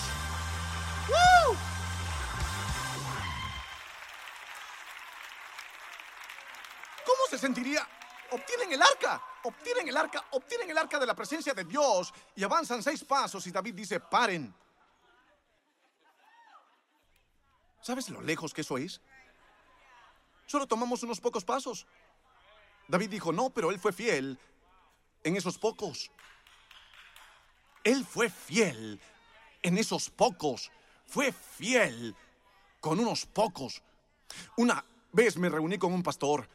¿Cómo 7.07 7.23
se 7.31 7.39
sentiría? 7.39 7.87
Obtienen 8.33 8.73
el 8.73 8.83
arca, 8.83 9.23
obtienen 9.45 9.89
el 9.89 9.97
arca, 9.97 10.25
obtienen 10.31 10.71
el 10.71 10.79
arca 10.79 10.99
de 10.99 11.07
la 11.07 11.15
presencia 11.15 11.53
de 11.53 11.65
Dios 11.65 12.13
y 12.37 12.45
avanzan 12.45 12.83
seis 12.83 13.03
pasos 13.05 13.47
y 13.47 13.51
David 13.51 13.75
dice, 13.75 13.99
paren. 13.99 14.55
¿Sabes 17.81 18.09
lo 18.11 18.21
lejos 18.21 18.55
que 18.55 18.61
eso 18.61 18.79
es? 18.79 19.01
Solo 20.47 20.67
tomamos 20.67 21.03
unos 21.03 21.21
pocos 21.21 21.45
pasos. 21.45 21.87
David 22.89 23.11
dijo, 23.11 23.33
no, 23.33 23.51
pero 23.51 23.71
él 23.71 23.79
fue 23.79 23.93
fiel 23.93 24.39
en 25.25 25.37
esos 25.37 25.59
pocos. 25.59 26.11
Él 27.85 28.05
fue 28.05 28.29
fiel 28.29 29.01
en 29.63 29.79
esos 29.79 30.11
pocos. 30.11 30.71
Fue 31.07 31.33
fiel 31.33 32.15
con 32.81 33.01
unos 33.01 33.27
pocos. 33.27 33.83
Una 34.57 34.85
vez 35.13 35.37
me 35.37 35.49
reuní 35.49 35.79
con 35.79 35.93
un 35.93 36.03
pastor 36.03 36.49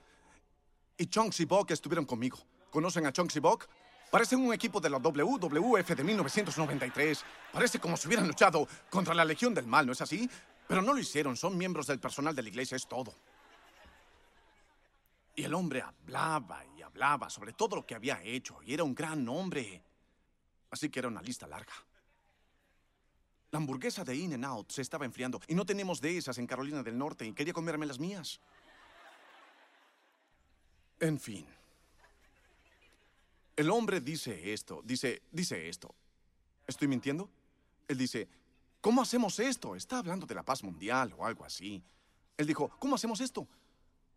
y 0.97 1.07
Chunks 1.07 1.39
y 1.39 1.45
Buck 1.45 1.71
estuvieron 1.71 2.05
conmigo. 2.05 2.37
¿Conocen 2.69 3.05
a 3.05 3.11
Chunks 3.11 3.35
y 3.35 3.39
Buck? 3.39 3.67
Parecen 4.11 4.39
un 4.39 4.53
equipo 4.53 4.79
de 4.79 4.89
la 4.89 4.97
WWF 4.97 5.89
de 5.89 6.03
1993. 6.03 7.25
Parece 7.51 7.79
como 7.79 7.97
si 7.97 8.07
hubieran 8.07 8.27
luchado 8.27 8.67
contra 8.89 9.13
la 9.13 9.25
Legión 9.25 9.53
del 9.53 9.67
Mal, 9.67 9.85
¿no 9.85 9.91
es 9.91 10.01
así? 10.01 10.29
Pero 10.67 10.81
no 10.81 10.93
lo 10.93 10.99
hicieron, 10.99 11.35
son 11.35 11.57
miembros 11.57 11.87
del 11.87 11.99
personal 11.99 12.35
de 12.35 12.43
la 12.43 12.49
iglesia, 12.49 12.75
es 12.75 12.87
todo. 12.87 13.13
Y 15.35 15.43
el 15.43 15.53
hombre 15.53 15.81
hablaba 15.81 16.63
y 16.77 16.81
hablaba 16.81 17.29
sobre 17.29 17.53
todo 17.53 17.75
lo 17.75 17.85
que 17.85 17.95
había 17.95 18.21
hecho, 18.23 18.59
y 18.63 18.73
era 18.73 18.83
un 18.83 18.95
gran 18.95 19.27
hombre. 19.27 19.83
Así 20.71 20.89
que 20.89 20.99
era 20.99 21.07
una 21.07 21.21
lista 21.21 21.45
larga. 21.45 21.73
La 23.51 23.57
hamburguesa 23.57 24.03
de 24.03 24.15
In 24.15 24.33
n 24.33 24.45
Out 24.45 24.71
se 24.71 24.81
estaba 24.81 25.05
enfriando 25.05 25.39
y 25.47 25.55
no 25.55 25.65
tenemos 25.65 26.01
de 26.01 26.17
esas 26.17 26.37
en 26.37 26.47
Carolina 26.47 26.83
del 26.83 26.97
Norte 26.97 27.25
y 27.25 27.33
quería 27.33 27.53
comerme 27.53 27.85
las 27.85 27.99
mías. 27.99 28.41
En 30.99 31.19
fin. 31.19 31.45
El 33.55 33.69
hombre 33.69 34.01
dice 34.01 34.53
esto, 34.53 34.81
dice, 34.83 35.21
dice 35.31 35.69
esto. 35.69 35.95
¿Estoy 36.67 36.87
mintiendo? 36.87 37.29
Él 37.87 37.97
dice, 37.97 38.27
¿cómo 38.81 39.01
hacemos 39.01 39.39
esto? 39.39 39.75
Está 39.75 39.99
hablando 39.99 40.25
de 40.25 40.35
la 40.35 40.43
paz 40.43 40.63
mundial 40.63 41.13
o 41.17 41.25
algo 41.25 41.45
así. 41.45 41.83
Él 42.37 42.47
dijo, 42.47 42.69
¿cómo 42.79 42.95
hacemos 42.95 43.21
esto? 43.21 43.47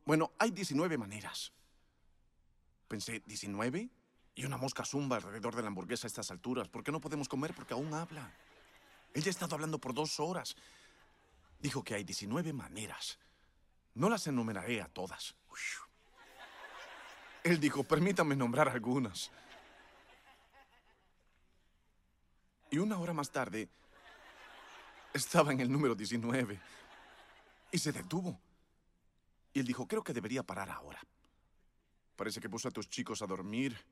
Bueno, 0.04 0.32
hay 0.38 0.50
19 0.50 0.98
maneras. 0.98 1.52
Pensé, 2.88 3.22
¿19? 3.24 3.90
Y 4.34 4.44
una 4.44 4.56
mosca 4.56 4.84
zumba 4.84 5.16
alrededor 5.16 5.54
de 5.54 5.62
la 5.62 5.68
hamburguesa 5.68 6.06
a 6.06 6.08
estas 6.08 6.30
alturas. 6.30 6.68
¿Por 6.68 6.82
qué 6.82 6.90
no 6.90 7.00
podemos 7.00 7.28
comer? 7.28 7.54
Porque 7.54 7.74
aún 7.74 7.92
habla. 7.92 8.32
Ella 9.14 9.26
ha 9.26 9.30
estado 9.30 9.54
hablando 9.54 9.78
por 9.78 9.94
dos 9.94 10.18
horas. 10.18 10.56
Dijo 11.60 11.84
que 11.84 11.94
hay 11.94 12.04
19 12.04 12.52
maneras. 12.52 13.18
No 13.94 14.08
las 14.08 14.26
enumeraré 14.26 14.80
a 14.80 14.88
todas. 14.88 15.34
Él 17.48 17.58
dijo, 17.58 17.82
permítame 17.82 18.36
nombrar 18.36 18.68
algunas. 18.68 19.30
Y 22.70 22.76
una 22.76 22.98
hora 22.98 23.14
más 23.14 23.30
tarde, 23.30 23.70
estaba 25.14 25.50
en 25.52 25.60
el 25.60 25.72
número 25.72 25.94
19 25.94 26.60
y 27.72 27.78
se 27.78 27.90
detuvo. 27.90 28.38
Y 29.54 29.60
él 29.60 29.66
dijo, 29.66 29.88
creo 29.88 30.04
que 30.04 30.12
debería 30.12 30.42
parar 30.42 30.68
ahora. 30.68 31.00
Parece 32.16 32.38
que 32.38 32.50
puso 32.50 32.68
a 32.68 32.70
tus 32.70 32.90
chicos 32.90 33.22
a 33.22 33.26
dormir. 33.26 33.82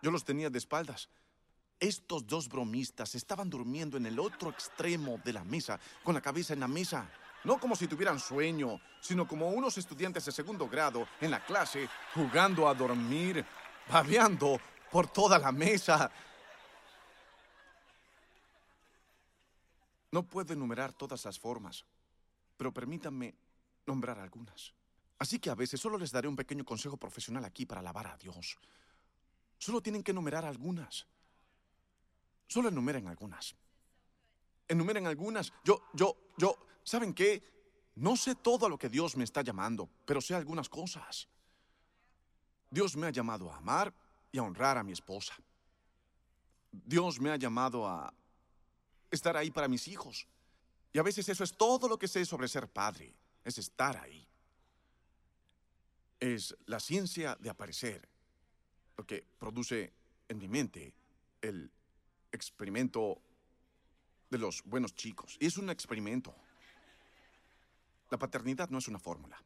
Yo 0.00 0.12
los 0.12 0.24
tenía 0.24 0.48
de 0.48 0.58
espaldas. 0.58 1.08
Estos 1.80 2.24
dos 2.24 2.48
bromistas 2.48 3.16
estaban 3.16 3.50
durmiendo 3.50 3.96
en 3.96 4.06
el 4.06 4.20
otro 4.20 4.50
extremo 4.50 5.20
de 5.24 5.32
la 5.32 5.42
mesa, 5.42 5.80
con 6.04 6.14
la 6.14 6.20
cabeza 6.20 6.52
en 6.52 6.60
la 6.60 6.68
mesa. 6.68 7.10
No 7.44 7.58
como 7.58 7.74
si 7.74 7.88
tuvieran 7.88 8.20
sueño, 8.20 8.80
sino 9.00 9.26
como 9.26 9.48
unos 9.48 9.76
estudiantes 9.76 10.24
de 10.24 10.32
segundo 10.32 10.68
grado 10.68 11.08
en 11.20 11.30
la 11.30 11.44
clase, 11.44 11.88
jugando 12.14 12.68
a 12.68 12.74
dormir, 12.74 13.44
babeando 13.88 14.60
por 14.90 15.08
toda 15.08 15.38
la 15.38 15.50
mesa. 15.50 16.10
No 20.12 20.22
puedo 20.22 20.52
enumerar 20.52 20.92
todas 20.92 21.24
las 21.24 21.38
formas, 21.38 21.84
pero 22.56 22.72
permítanme 22.72 23.34
nombrar 23.86 24.18
algunas. 24.18 24.72
Así 25.18 25.38
que 25.38 25.50
a 25.50 25.54
veces 25.54 25.80
solo 25.80 25.98
les 25.98 26.12
daré 26.12 26.28
un 26.28 26.36
pequeño 26.36 26.64
consejo 26.64 26.96
profesional 26.96 27.44
aquí 27.44 27.64
para 27.66 27.80
alabar 27.80 28.06
a 28.06 28.16
Dios. 28.16 28.58
Solo 29.58 29.80
tienen 29.80 30.02
que 30.02 30.10
enumerar 30.10 30.44
algunas. 30.44 31.06
Solo 32.46 32.68
enumeren 32.68 33.08
algunas. 33.08 33.54
Enumeren 34.72 35.06
algunas. 35.06 35.52
Yo, 35.62 35.82
yo, 35.92 36.16
yo, 36.38 36.56
¿saben 36.82 37.12
qué? 37.12 37.42
No 37.96 38.16
sé 38.16 38.34
todo 38.34 38.64
a 38.64 38.68
lo 38.70 38.78
que 38.78 38.88
Dios 38.88 39.18
me 39.18 39.24
está 39.24 39.42
llamando, 39.42 39.86
pero 40.06 40.22
sé 40.22 40.34
algunas 40.34 40.70
cosas. 40.70 41.28
Dios 42.70 42.96
me 42.96 43.06
ha 43.06 43.10
llamado 43.10 43.52
a 43.52 43.58
amar 43.58 43.92
y 44.32 44.38
a 44.38 44.42
honrar 44.42 44.78
a 44.78 44.82
mi 44.82 44.92
esposa. 44.92 45.34
Dios 46.72 47.20
me 47.20 47.30
ha 47.30 47.36
llamado 47.36 47.86
a 47.86 48.14
estar 49.10 49.36
ahí 49.36 49.50
para 49.50 49.68
mis 49.68 49.88
hijos. 49.88 50.26
Y 50.90 50.98
a 50.98 51.02
veces 51.02 51.28
eso 51.28 51.44
es 51.44 51.54
todo 51.54 51.86
lo 51.86 51.98
que 51.98 52.08
sé 52.08 52.24
sobre 52.24 52.48
ser 52.48 52.66
padre, 52.66 53.14
es 53.44 53.58
estar 53.58 53.98
ahí. 53.98 54.26
Es 56.18 56.56
la 56.64 56.80
ciencia 56.80 57.36
de 57.38 57.50
aparecer, 57.50 58.08
lo 58.96 59.04
que 59.04 59.22
produce 59.38 59.92
en 60.30 60.38
mi 60.38 60.48
mente 60.48 60.94
el 61.42 61.70
experimento 62.32 63.20
de 64.32 64.38
los 64.38 64.64
buenos 64.64 64.94
chicos. 64.96 65.36
Es 65.38 65.58
un 65.58 65.70
experimento. 65.70 66.34
La 68.10 68.18
paternidad 68.18 68.70
no 68.70 68.78
es 68.78 68.88
una 68.88 68.98
fórmula. 68.98 69.40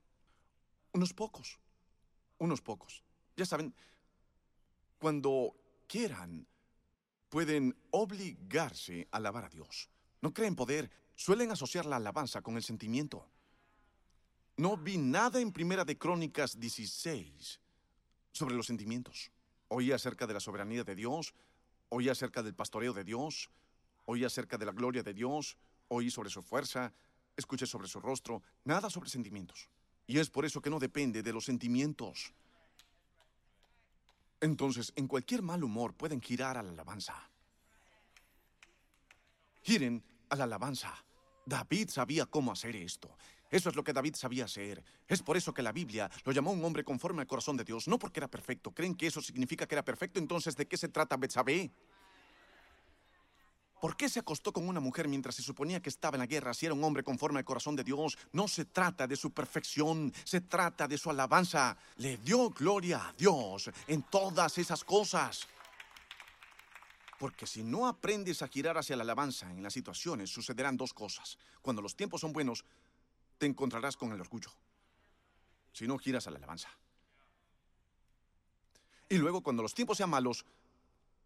Unos 0.92 1.12
pocos. 1.12 1.59
Unos 2.38 2.62
pocos. 2.62 3.03
Ya 3.37 3.44
saben, 3.44 3.75
cuando 4.99 5.55
quieran, 5.87 6.46
pueden 7.29 7.77
obligarse 7.90 9.09
a 9.11 9.18
alabar 9.18 9.44
a 9.44 9.49
Dios. 9.51 9.90
No 10.22 10.33
creen 10.33 10.55
poder. 10.55 10.90
Suelen 11.16 11.51
asociar 11.51 11.85
la 11.85 11.96
alabanza 11.96 12.40
con 12.40 12.57
el 12.57 12.62
sentimiento. 12.62 13.29
No 14.57 14.77
vi 14.77 14.96
nada 14.96 15.40
en 15.40 15.53
Primera 15.53 15.85
de 15.85 15.99
Crónicas 15.99 16.59
16 16.59 17.61
sobre 18.33 18.55
los 18.55 18.66
sentimientos. 18.66 19.31
Oí 19.68 19.92
acerca 19.92 20.27
de 20.27 20.35
la 20.35 20.40
soberanía 20.40 20.85
de 20.85 20.94
Dios, 20.94 21.35
Oí 21.88 22.09
acerca 22.09 22.42
del 22.42 22.55
pastoreo 22.55 22.92
de 22.92 23.05
Dios, 23.05 23.49
oí 24.07 24.25
acerca 24.25 24.57
de 24.59 24.66
la 24.66 24.73
gloria 24.73 25.03
de 25.03 25.14
Dios, 25.14 25.57
oí 25.88 26.11
sobre 26.11 26.31
su 26.31 26.42
fuerza, 26.42 26.92
escuché 27.37 27.66
sobre 27.66 27.88
su 27.88 28.01
rostro, 28.01 28.42
nada 28.64 28.90
sobre 28.90 29.11
sentimientos. 29.11 29.69
Y 30.07 30.19
es 30.19 30.31
por 30.31 30.45
eso 30.45 30.61
que 30.61 30.71
no 30.71 30.79
depende 30.79 31.23
de 31.23 31.33
los 31.33 31.45
sentimientos. 31.45 32.33
Entonces, 34.40 34.92
en 34.97 35.07
cualquier 35.07 35.42
mal 35.42 35.62
humor 35.64 35.95
pueden 35.95 36.21
girar 36.21 36.57
a 36.57 36.62
la 36.62 36.71
alabanza. 36.71 37.31
Giren 39.62 40.03
a 40.29 40.37
la 40.37 40.45
alabanza. 40.45 40.95
David 41.45 41.88
sabía 41.90 42.27
cómo 42.27 42.53
hacer 42.53 42.77
esto. 42.77 43.16
Eso 43.51 43.69
es 43.69 43.77
lo 43.77 43.85
que 43.85 43.92
David 43.92 44.14
sabía 44.14 44.45
hacer. 44.45 44.83
Es 45.07 45.23
por 45.23 45.37
eso 45.37 45.55
que 45.55 45.62
la 45.62 45.73
Biblia 45.73 46.11
lo 46.25 46.33
llamó 46.33 46.51
un 46.51 46.64
hombre 46.64 46.85
conforme 46.85 47.23
al 47.23 47.29
corazón 47.29 47.57
de 47.57 47.64
Dios, 47.64 47.87
no 47.87 47.99
porque 47.99 48.21
era 48.21 48.29
perfecto. 48.29 48.73
¿Creen 48.73 48.95
que 48.95 49.07
eso 49.07 49.23
significa 49.23 49.66
que 49.66 49.77
era 49.77 49.85
perfecto? 49.85 50.19
Entonces, 50.19 50.57
¿de 50.57 50.66
qué 50.66 50.77
se 50.77 50.88
trata 50.88 51.16
Betsabé? 51.16 51.71
¿Por 53.80 53.96
qué 53.96 54.08
se 54.08 54.20
acostó 54.20 54.52
con 54.52 54.68
una 54.68 54.80
mujer 54.80 55.06
mientras 55.06 55.34
se 55.34 55.42
suponía 55.42 55.82
que 55.82 55.90
estaba 55.90 56.16
en 56.16 56.20
la 56.20 56.26
guerra 56.26 56.54
si 56.54 56.64
era 56.66 56.74
un 56.74 56.82
hombre 56.82 57.02
conforme 57.02 57.38
al 57.38 57.44
corazón 57.44 57.76
de 57.76 57.84
Dios? 57.84 58.16
No 58.32 58.48
se 58.48 58.64
trata 58.64 59.06
de 59.06 59.16
su 59.16 59.32
perfección, 59.32 60.12
se 60.24 60.40
trata 60.40 60.88
de 60.88 60.96
su 60.96 61.10
alabanza. 61.10 61.76
Le 61.96 62.16
dio 62.16 62.50
gloria 62.50 63.08
a 63.08 63.12
Dios 63.12 63.70
en 63.86 64.02
todas 64.04 64.56
esas 64.58 64.82
cosas. 64.82 65.46
Porque 67.18 67.46
si 67.46 67.62
no 67.62 67.86
aprendes 67.86 68.42
a 68.42 68.48
girar 68.48 68.78
hacia 68.78 68.96
la 68.96 69.02
alabanza 69.02 69.50
en 69.50 69.62
las 69.62 69.74
situaciones, 69.74 70.30
sucederán 70.30 70.76
dos 70.76 70.94
cosas. 70.94 71.38
Cuando 71.60 71.82
los 71.82 71.96
tiempos 71.96 72.22
son 72.22 72.32
buenos, 72.32 72.64
te 73.38 73.46
encontrarás 73.46 73.96
con 73.96 74.12
el 74.12 74.20
orgullo. 74.20 74.50
Si 75.72 75.86
no 75.86 75.98
giras 75.98 76.26
a 76.26 76.30
la 76.30 76.38
alabanza. 76.38 76.70
Y 79.08 79.18
luego, 79.18 79.42
cuando 79.42 79.62
los 79.62 79.74
tiempos 79.74 79.98
sean 79.98 80.10
malos, 80.10 80.44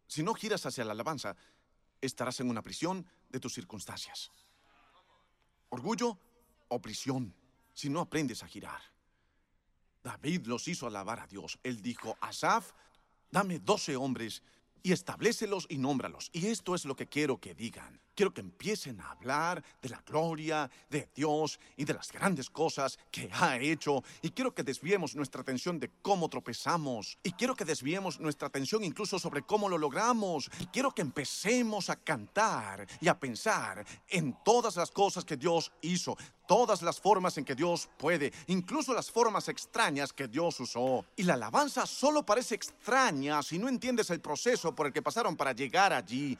si 0.06 0.22
no 0.22 0.34
giras 0.34 0.66
hacia 0.66 0.84
la 0.84 0.92
alabanza, 0.92 1.36
estarás 2.00 2.40
en 2.40 2.50
una 2.50 2.62
prisión 2.62 3.06
de 3.28 3.40
tus 3.40 3.54
circunstancias. 3.54 4.30
Orgullo 5.68 6.18
o 6.68 6.80
prisión, 6.80 7.34
si 7.72 7.88
no 7.88 8.00
aprendes 8.00 8.42
a 8.42 8.48
girar. 8.48 8.80
David 10.02 10.46
los 10.46 10.66
hizo 10.68 10.86
alabar 10.86 11.20
a 11.20 11.26
Dios. 11.26 11.58
Él 11.62 11.82
dijo, 11.82 12.16
Asaf, 12.20 12.72
dame 13.30 13.58
doce 13.58 13.96
hombres 13.96 14.42
y 14.83 14.93
establecelos 14.93 15.66
y 15.69 15.79
nómbralos. 15.79 16.31
Y 16.33 16.47
esto 16.47 16.75
es 16.75 16.85
lo 16.85 16.97
que 16.97 17.07
quiero 17.07 17.38
que 17.38 17.55
digan. 17.55 18.01
Quiero 18.14 18.35
que 18.35 18.40
empiecen 18.40 19.01
a 19.01 19.12
hablar 19.12 19.64
de 19.81 19.88
la 19.88 20.03
gloria 20.07 20.71
de 20.90 21.09
Dios 21.14 21.59
y 21.77 21.85
de 21.85 21.95
las 21.95 22.12
grandes 22.12 22.51
cosas 22.51 22.99
que 23.11 23.31
ha 23.33 23.59
hecho. 23.59 24.03
Y 24.21 24.31
quiero 24.31 24.55
que 24.55 24.62
desviemos 24.62 25.16
nuestra 25.16 25.40
atención 25.40 25.79
de 25.79 25.90
cómo 26.03 26.29
tropezamos. 26.29 27.19
Y 27.23 27.33
quiero 27.33 27.57
que 27.57 27.64
desviemos 27.64 28.21
nuestra 28.21 28.49
atención 28.49 28.85
incluso 28.85 29.19
sobre 29.19 29.43
cómo 29.43 29.69
lo 29.69 29.79
logramos. 29.79 30.51
Quiero 30.73 30.90
que 30.90 31.03
empecemos 31.03 31.88
a 31.88 31.97
cantar 31.97 32.87
y 33.01 33.09
a 33.09 33.19
pensar 33.19 33.87
en 34.09 34.37
todas 34.45 34.77
las 34.77 34.90
cosas 34.90 35.25
que 35.25 35.37
Dios 35.37 35.73
hizo 35.81 36.16
todas 36.50 36.82
las 36.82 36.98
formas 36.98 37.38
en 37.38 37.44
que 37.44 37.54
Dios 37.54 37.88
puede, 37.96 38.32
incluso 38.48 38.92
las 38.92 39.08
formas 39.08 39.46
extrañas 39.48 40.12
que 40.12 40.26
Dios 40.26 40.58
usó. 40.58 41.04
Y 41.14 41.22
la 41.22 41.34
alabanza 41.34 41.86
solo 41.86 42.26
parece 42.26 42.56
extraña 42.56 43.40
si 43.40 43.56
no 43.56 43.68
entiendes 43.68 44.10
el 44.10 44.20
proceso 44.20 44.74
por 44.74 44.88
el 44.88 44.92
que 44.92 45.00
pasaron 45.00 45.36
para 45.36 45.52
llegar 45.52 45.92
allí. 45.92 46.36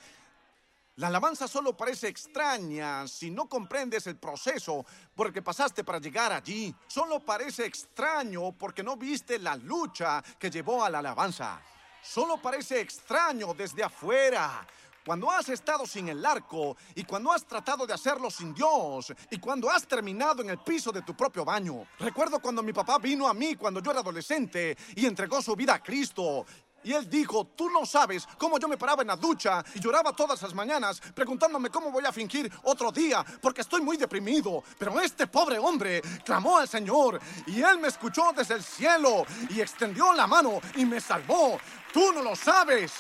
La 0.97 1.07
alabanza 1.07 1.47
solo 1.47 1.77
parece 1.77 2.09
extraña 2.09 3.07
si 3.07 3.31
no 3.31 3.49
comprendes 3.49 4.09
el 4.09 4.17
proceso 4.17 4.85
por 5.15 5.29
el 5.29 5.33
que 5.33 5.43
pasaste 5.43 5.85
para 5.85 6.01
llegar 6.01 6.33
allí. 6.33 6.75
Solo 6.89 7.21
parece 7.21 7.65
extraño 7.65 8.51
porque 8.51 8.83
no 8.83 8.97
viste 8.97 9.39
la 9.39 9.55
lucha 9.55 10.25
que 10.41 10.51
llevó 10.51 10.85
a 10.85 10.91
la 10.91 10.99
alabanza. 10.99 11.63
Solo 12.03 12.43
parece 12.43 12.81
extraño 12.81 13.55
desde 13.55 13.85
afuera. 13.85 14.67
Cuando 15.05 15.31
has 15.31 15.49
estado 15.49 15.87
sin 15.87 16.09
el 16.09 16.25
arco 16.25 16.77
y 16.95 17.05
cuando 17.05 17.33
has 17.33 17.47
tratado 17.47 17.87
de 17.87 17.95
hacerlo 17.95 18.31
sin 18.31 18.53
Dios 18.53 19.13
y 19.31 19.39
cuando 19.39 19.71
has 19.71 19.87
terminado 19.87 20.43
en 20.43 20.51
el 20.51 20.59
piso 20.59 20.93
de 20.93 21.03
tu 21.03 21.17
propio 21.17 21.45
baño. 21.45 21.87
Recuerdo 21.99 22.39
cuando 22.39 22.63
mi 22.63 22.73
papá 22.73 22.99
vino 22.99 23.27
a 23.27 23.33
mí 23.33 23.55
cuando 23.55 23.81
yo 23.81 23.91
era 23.91 24.01
adolescente 24.01 24.77
y 24.95 25.07
entregó 25.07 25.41
su 25.41 25.57
vida 25.57 25.75
a 25.75 25.83
Cristo. 25.83 26.45
Y 26.83 26.93
él 26.93 27.09
dijo, 27.09 27.47
tú 27.57 27.69
no 27.69 27.85
sabes 27.85 28.27
cómo 28.39 28.59
yo 28.59 28.67
me 28.67 28.79
paraba 28.79 29.03
en 29.03 29.09
la 29.09 29.17
ducha 29.17 29.63
y 29.75 29.81
lloraba 29.81 30.13
todas 30.13 30.41
las 30.43 30.55
mañanas 30.55 31.01
preguntándome 31.15 31.69
cómo 31.69 31.91
voy 31.91 32.05
a 32.05 32.13
fingir 32.13 32.51
otro 32.63 32.91
día 32.91 33.25
porque 33.41 33.61
estoy 33.63 33.81
muy 33.81 33.97
deprimido. 33.97 34.63
Pero 34.79 35.01
este 35.01 35.27
pobre 35.27 35.59
hombre 35.59 36.03
clamó 36.25 36.59
al 36.59 36.69
Señor 36.69 37.21
y 37.47 37.63
él 37.63 37.79
me 37.79 37.89
escuchó 37.89 38.33
desde 38.35 38.55
el 38.55 38.63
cielo 38.63 39.25
y 39.49 39.61
extendió 39.61 40.13
la 40.13 40.27
mano 40.27 40.61
y 40.77 40.85
me 40.85 41.01
salvó. 41.01 41.59
Tú 41.93 42.13
no 42.13 42.23
lo 42.23 42.35
sabes. 42.37 42.93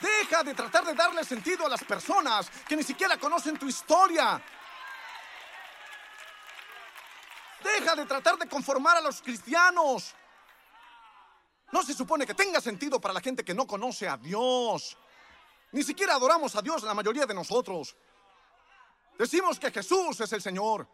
Deja 0.00 0.44
de 0.44 0.54
tratar 0.54 0.84
de 0.84 0.94
darle 0.94 1.24
sentido 1.24 1.66
a 1.66 1.68
las 1.68 1.82
personas 1.82 2.50
que 2.68 2.76
ni 2.76 2.82
siquiera 2.82 3.16
conocen 3.16 3.58
tu 3.58 3.66
historia. 3.66 4.40
Deja 7.62 7.96
de 7.96 8.06
tratar 8.06 8.38
de 8.38 8.48
conformar 8.48 8.98
a 8.98 9.00
los 9.00 9.20
cristianos. 9.20 10.14
No 11.72 11.82
se 11.82 11.94
supone 11.94 12.26
que 12.26 12.34
tenga 12.34 12.60
sentido 12.60 13.00
para 13.00 13.12
la 13.12 13.20
gente 13.20 13.44
que 13.44 13.54
no 13.54 13.66
conoce 13.66 14.08
a 14.08 14.16
Dios. 14.16 14.96
Ni 15.72 15.82
siquiera 15.82 16.14
adoramos 16.14 16.54
a 16.54 16.62
Dios 16.62 16.82
la 16.84 16.94
mayoría 16.94 17.26
de 17.26 17.34
nosotros. 17.34 17.96
Decimos 19.18 19.58
que 19.58 19.72
Jesús 19.72 20.20
es 20.20 20.32
el 20.32 20.40
Señor, 20.40 20.88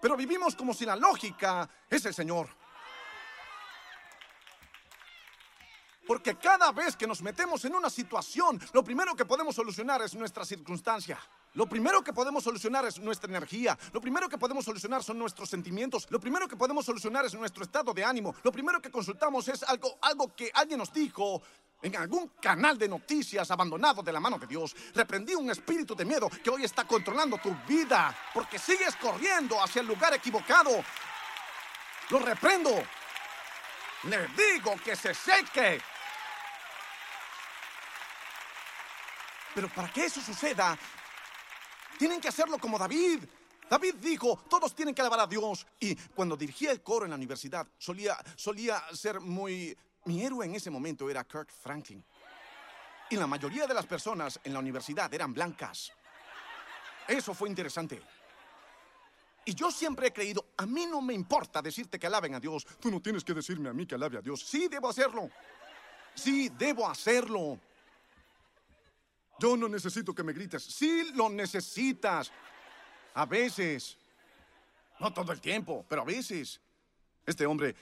pero 0.00 0.16
vivimos 0.16 0.54
como 0.54 0.72
si 0.72 0.86
la 0.86 0.94
lógica 0.94 1.68
es 1.90 2.04
el 2.06 2.14
Señor. 2.14 2.61
Porque 6.06 6.36
cada 6.36 6.72
vez 6.72 6.96
que 6.96 7.06
nos 7.06 7.22
metemos 7.22 7.64
en 7.64 7.74
una 7.74 7.88
situación, 7.88 8.60
lo 8.72 8.82
primero 8.82 9.14
que 9.14 9.24
podemos 9.24 9.54
solucionar 9.54 10.02
es 10.02 10.14
nuestra 10.14 10.44
circunstancia. 10.44 11.18
Lo 11.54 11.66
primero 11.66 12.02
que 12.02 12.12
podemos 12.12 12.42
solucionar 12.42 12.86
es 12.86 12.98
nuestra 12.98 13.28
energía. 13.28 13.78
Lo 13.92 14.00
primero 14.00 14.28
que 14.28 14.38
podemos 14.38 14.64
solucionar 14.64 15.02
son 15.02 15.18
nuestros 15.18 15.50
sentimientos. 15.50 16.06
Lo 16.10 16.18
primero 16.18 16.48
que 16.48 16.56
podemos 16.56 16.86
solucionar 16.86 17.26
es 17.26 17.34
nuestro 17.34 17.62
estado 17.62 17.92
de 17.92 18.04
ánimo. 18.04 18.34
Lo 18.42 18.50
primero 18.50 18.80
que 18.80 18.90
consultamos 18.90 19.46
es 19.48 19.62
algo, 19.62 19.98
algo 20.00 20.34
que 20.34 20.50
alguien 20.54 20.78
nos 20.78 20.92
dijo 20.92 21.42
en 21.82 21.96
algún 21.96 22.28
canal 22.40 22.78
de 22.78 22.88
noticias 22.88 23.50
abandonado 23.50 24.02
de 24.02 24.12
la 24.12 24.20
mano 24.20 24.38
de 24.38 24.46
Dios. 24.46 24.74
Reprendí 24.94 25.34
un 25.34 25.50
espíritu 25.50 25.94
de 25.94 26.04
miedo 26.04 26.30
que 26.42 26.50
hoy 26.50 26.64
está 26.64 26.84
controlando 26.84 27.38
tu 27.38 27.54
vida 27.68 28.16
porque 28.32 28.58
sigues 28.58 28.96
corriendo 28.96 29.62
hacia 29.62 29.80
el 29.80 29.88
lugar 29.88 30.14
equivocado. 30.14 30.70
Lo 32.08 32.18
reprendo. 32.18 32.70
Le 34.04 34.26
digo 34.28 34.74
que 34.82 34.96
se 34.96 35.14
seque. 35.14 35.80
Pero 39.54 39.68
para 39.68 39.92
que 39.92 40.06
eso 40.06 40.20
suceda, 40.20 40.78
tienen 41.98 42.20
que 42.20 42.28
hacerlo 42.28 42.58
como 42.58 42.78
David. 42.78 43.24
David 43.68 43.94
dijo, 43.96 44.44
todos 44.48 44.74
tienen 44.74 44.94
que 44.94 45.00
alabar 45.00 45.20
a 45.20 45.26
Dios. 45.26 45.66
Y 45.80 45.94
cuando 45.94 46.36
dirigía 46.36 46.70
el 46.70 46.82
coro 46.82 47.04
en 47.04 47.10
la 47.10 47.16
universidad, 47.16 47.66
solía, 47.78 48.16
solía 48.36 48.82
ser 48.92 49.20
muy... 49.20 49.76
Mi 50.04 50.24
héroe 50.24 50.44
en 50.44 50.54
ese 50.54 50.68
momento 50.68 51.08
era 51.08 51.24
Kirk 51.24 51.50
Franklin. 51.50 52.04
Y 53.08 53.16
la 53.16 53.26
mayoría 53.26 53.66
de 53.66 53.74
las 53.74 53.86
personas 53.86 54.40
en 54.42 54.52
la 54.52 54.58
universidad 54.58 55.12
eran 55.14 55.32
blancas. 55.32 55.92
Eso 57.06 57.34
fue 57.34 57.48
interesante. 57.48 58.02
Y 59.44 59.54
yo 59.54 59.70
siempre 59.70 60.08
he 60.08 60.12
creído, 60.12 60.46
a 60.56 60.66
mí 60.66 60.86
no 60.86 61.00
me 61.00 61.14
importa 61.14 61.60
decirte 61.60 61.98
que 61.98 62.06
alaben 62.06 62.34
a 62.34 62.40
Dios. 62.40 62.66
Tú 62.80 62.90
no 62.90 63.00
tienes 63.00 63.24
que 63.24 63.34
decirme 63.34 63.68
a 63.68 63.72
mí 63.72 63.86
que 63.86 63.96
alabe 63.96 64.18
a 64.18 64.22
Dios. 64.22 64.40
Sí, 64.40 64.68
debo 64.68 64.88
hacerlo. 64.88 65.30
Sí, 66.14 66.48
debo 66.50 66.88
hacerlo. 66.88 67.58
Yo 69.42 69.56
no 69.56 69.68
necesito 69.68 70.14
que 70.14 70.22
me 70.22 70.32
grites. 70.32 70.62
Sí 70.62 71.10
lo 71.14 71.28
necesitas. 71.28 72.30
A 73.14 73.26
veces. 73.26 73.98
No 75.00 75.12
todo 75.12 75.32
el 75.32 75.40
tiempo, 75.40 75.84
pero 75.88 76.02
a 76.02 76.04
veces. 76.04 76.60
Este 77.26 77.44
hombre 77.44 77.74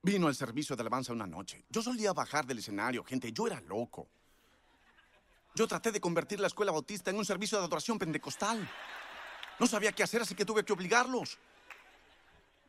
vino 0.00 0.28
al 0.28 0.34
servicio 0.34 0.74
de 0.74 0.80
alabanza 0.80 1.12
una 1.12 1.26
noche. 1.26 1.62
Yo 1.68 1.82
solía 1.82 2.14
bajar 2.14 2.46
del 2.46 2.56
escenario, 2.60 3.04
gente. 3.04 3.30
Yo 3.32 3.46
era 3.46 3.60
loco. 3.60 4.08
Yo 5.54 5.68
traté 5.68 5.92
de 5.92 6.00
convertir 6.00 6.40
la 6.40 6.46
escuela 6.46 6.72
bautista 6.72 7.10
en 7.10 7.18
un 7.18 7.26
servicio 7.26 7.58
de 7.58 7.64
adoración 7.64 7.98
pentecostal. 7.98 8.66
No 9.60 9.66
sabía 9.66 9.92
qué 9.92 10.04
hacer, 10.04 10.22
así 10.22 10.34
que 10.34 10.46
tuve 10.46 10.64
que 10.64 10.72
obligarlos. 10.72 11.38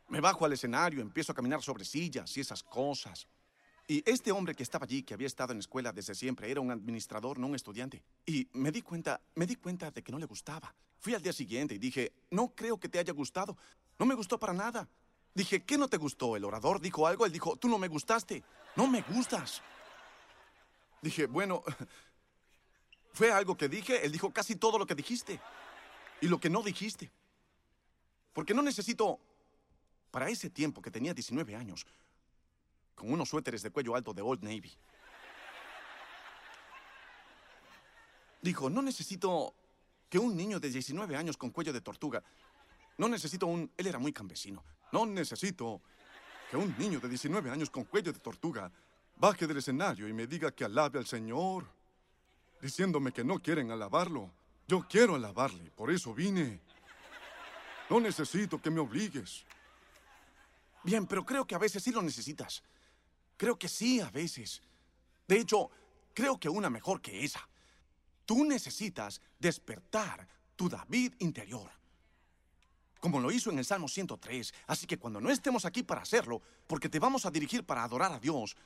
Me 0.08 0.20
bajo 0.20 0.44
al 0.44 0.52
escenario, 0.52 1.00
empiezo 1.00 1.32
a 1.32 1.34
caminar 1.34 1.62
sobre 1.62 1.86
sillas 1.86 2.36
y 2.36 2.40
esas 2.42 2.62
cosas. 2.62 3.26
Y 3.88 4.02
este 4.04 4.32
hombre 4.32 4.54
que 4.54 4.64
estaba 4.64 4.84
allí, 4.84 5.04
que 5.04 5.14
había 5.14 5.28
estado 5.28 5.52
en 5.52 5.58
la 5.58 5.60
escuela 5.60 5.92
desde 5.92 6.14
siempre, 6.14 6.50
era 6.50 6.60
un 6.60 6.72
administrador, 6.72 7.38
no 7.38 7.46
un 7.46 7.54
estudiante. 7.54 8.02
Y 8.24 8.48
me 8.52 8.72
di 8.72 8.82
cuenta, 8.82 9.20
me 9.36 9.46
di 9.46 9.54
cuenta 9.54 9.92
de 9.92 10.02
que 10.02 10.10
no 10.10 10.18
le 10.18 10.26
gustaba. 10.26 10.74
Fui 10.98 11.14
al 11.14 11.22
día 11.22 11.32
siguiente 11.32 11.76
y 11.76 11.78
dije, 11.78 12.12
no 12.30 12.52
creo 12.54 12.80
que 12.80 12.88
te 12.88 12.98
haya 12.98 13.12
gustado. 13.12 13.56
No 13.98 14.04
me 14.04 14.16
gustó 14.16 14.38
para 14.38 14.52
nada. 14.52 14.88
Dije, 15.34 15.62
¿qué 15.62 15.78
no 15.78 15.86
te 15.86 15.98
gustó? 15.98 16.34
El 16.34 16.44
orador 16.44 16.80
dijo 16.80 17.06
algo, 17.06 17.26
él 17.26 17.32
dijo, 17.32 17.56
tú 17.56 17.68
no 17.68 17.78
me 17.78 17.86
gustaste. 17.86 18.42
No 18.74 18.88
me 18.88 19.02
gustas. 19.02 19.62
Dije, 21.00 21.26
bueno, 21.26 21.62
fue 23.12 23.30
algo 23.30 23.56
que 23.56 23.68
dije, 23.68 24.04
él 24.04 24.10
dijo 24.10 24.32
casi 24.32 24.56
todo 24.56 24.78
lo 24.78 24.86
que 24.86 24.96
dijiste. 24.96 25.40
Y 26.20 26.26
lo 26.26 26.40
que 26.40 26.50
no 26.50 26.62
dijiste. 26.62 27.12
Porque 28.32 28.52
no 28.52 28.62
necesito, 28.62 29.20
para 30.10 30.28
ese 30.28 30.50
tiempo 30.50 30.82
que 30.82 30.90
tenía 30.90 31.14
19 31.14 31.54
años, 31.54 31.86
con 32.96 33.12
unos 33.12 33.28
suéteres 33.28 33.62
de 33.62 33.70
cuello 33.70 33.94
alto 33.94 34.12
de 34.12 34.22
Old 34.22 34.42
Navy. 34.42 34.72
Dijo, 38.42 38.68
no 38.68 38.82
necesito 38.82 39.54
que 40.08 40.18
un 40.18 40.36
niño 40.36 40.58
de 40.58 40.70
19 40.70 41.16
años 41.16 41.36
con 41.36 41.50
cuello 41.50 41.72
de 41.72 41.80
tortuga, 41.80 42.22
no 42.98 43.08
necesito 43.08 43.46
un... 43.46 43.70
Él 43.76 43.86
era 43.86 43.98
muy 43.98 44.12
campesino. 44.12 44.64
No 44.92 45.04
necesito 45.04 45.82
que 46.50 46.56
un 46.56 46.74
niño 46.78 46.98
de 46.98 47.08
19 47.08 47.50
años 47.50 47.70
con 47.70 47.84
cuello 47.84 48.12
de 48.12 48.18
tortuga 48.18 48.72
baje 49.16 49.46
del 49.46 49.58
escenario 49.58 50.08
y 50.08 50.12
me 50.12 50.26
diga 50.26 50.52
que 50.52 50.64
alabe 50.64 50.98
al 50.98 51.06
Señor, 51.06 51.66
diciéndome 52.60 53.12
que 53.12 53.24
no 53.24 53.38
quieren 53.40 53.70
alabarlo. 53.70 54.30
Yo 54.66 54.86
quiero 54.88 55.14
alabarle, 55.14 55.70
por 55.70 55.90
eso 55.90 56.14
vine. 56.14 56.60
No 57.90 58.00
necesito 58.00 58.60
que 58.60 58.70
me 58.70 58.80
obligues. 58.80 59.44
Bien, 60.82 61.06
pero 61.06 61.24
creo 61.24 61.46
que 61.46 61.54
a 61.54 61.58
veces 61.58 61.82
sí 61.82 61.92
lo 61.92 62.02
necesitas. 62.02 62.62
Creo 63.36 63.58
que 63.58 63.68
sí, 63.68 64.00
a 64.00 64.10
veces. 64.10 64.62
De 65.26 65.38
hecho, 65.38 65.70
creo 66.14 66.38
que 66.38 66.48
una 66.48 66.70
mejor 66.70 67.00
que 67.00 67.24
esa. 67.24 67.46
Tú 68.24 68.44
necesitas 68.44 69.20
despertar 69.38 70.26
tu 70.56 70.68
David 70.68 71.14
interior. 71.18 71.70
Como 73.00 73.20
lo 73.20 73.30
hizo 73.30 73.50
en 73.50 73.58
el 73.58 73.64
Salmo 73.64 73.88
103. 73.88 74.52
Así 74.66 74.86
que 74.86 74.98
cuando 74.98 75.20
no 75.20 75.30
estemos 75.30 75.64
aquí 75.64 75.82
para 75.82 76.02
hacerlo, 76.02 76.40
porque 76.66 76.88
te 76.88 76.98
vamos 76.98 77.26
a 77.26 77.30
dirigir 77.30 77.64
para 77.64 77.84
adorar 77.84 78.12
a 78.12 78.18
Dios, 78.18 78.56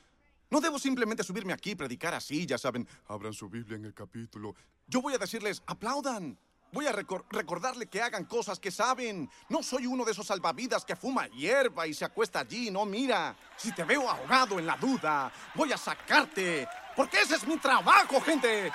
no 0.49 0.59
debo 0.59 0.79
simplemente 0.79 1.23
subirme 1.23 1.53
aquí 1.53 1.71
y 1.71 1.75
predicar 1.75 2.13
así, 2.13 2.45
ya 2.45 2.57
saben. 2.57 2.87
Abran 3.07 3.33
su 3.33 3.49
Biblia 3.49 3.77
en 3.77 3.85
el 3.85 3.93
capítulo. 3.93 4.55
Yo 4.87 5.01
voy 5.01 5.13
a 5.13 5.17
decirles, 5.17 5.61
aplaudan. 5.65 6.37
Voy 6.73 6.87
a 6.87 6.93
recordarle 6.93 7.89
que 7.89 8.01
hagan 8.01 8.23
cosas 8.23 8.57
que 8.57 8.71
saben. 8.71 9.29
No 9.49 9.61
soy 9.61 9.85
uno 9.85 10.05
de 10.05 10.13
esos 10.13 10.27
salvavidas 10.27 10.85
que 10.85 10.95
fuma 10.95 11.27
hierba 11.27 11.85
y 11.85 11.93
se 11.93 12.05
acuesta 12.05 12.39
allí. 12.39 12.71
No, 12.71 12.85
mira. 12.85 13.35
Si 13.57 13.73
te 13.73 13.83
veo 13.83 14.09
ahogado 14.09 14.57
en 14.57 14.65
la 14.65 14.77
duda, 14.77 15.29
voy 15.53 15.73
a 15.73 15.77
sacarte. 15.77 16.65
Porque 16.95 17.21
ese 17.21 17.35
es 17.35 17.45
mi 17.45 17.57
trabajo, 17.57 18.21
gente. 18.21 18.71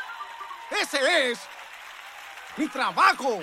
Ese 0.71 1.31
es 1.31 1.39
mi 2.59 2.69
trabajo. 2.69 3.41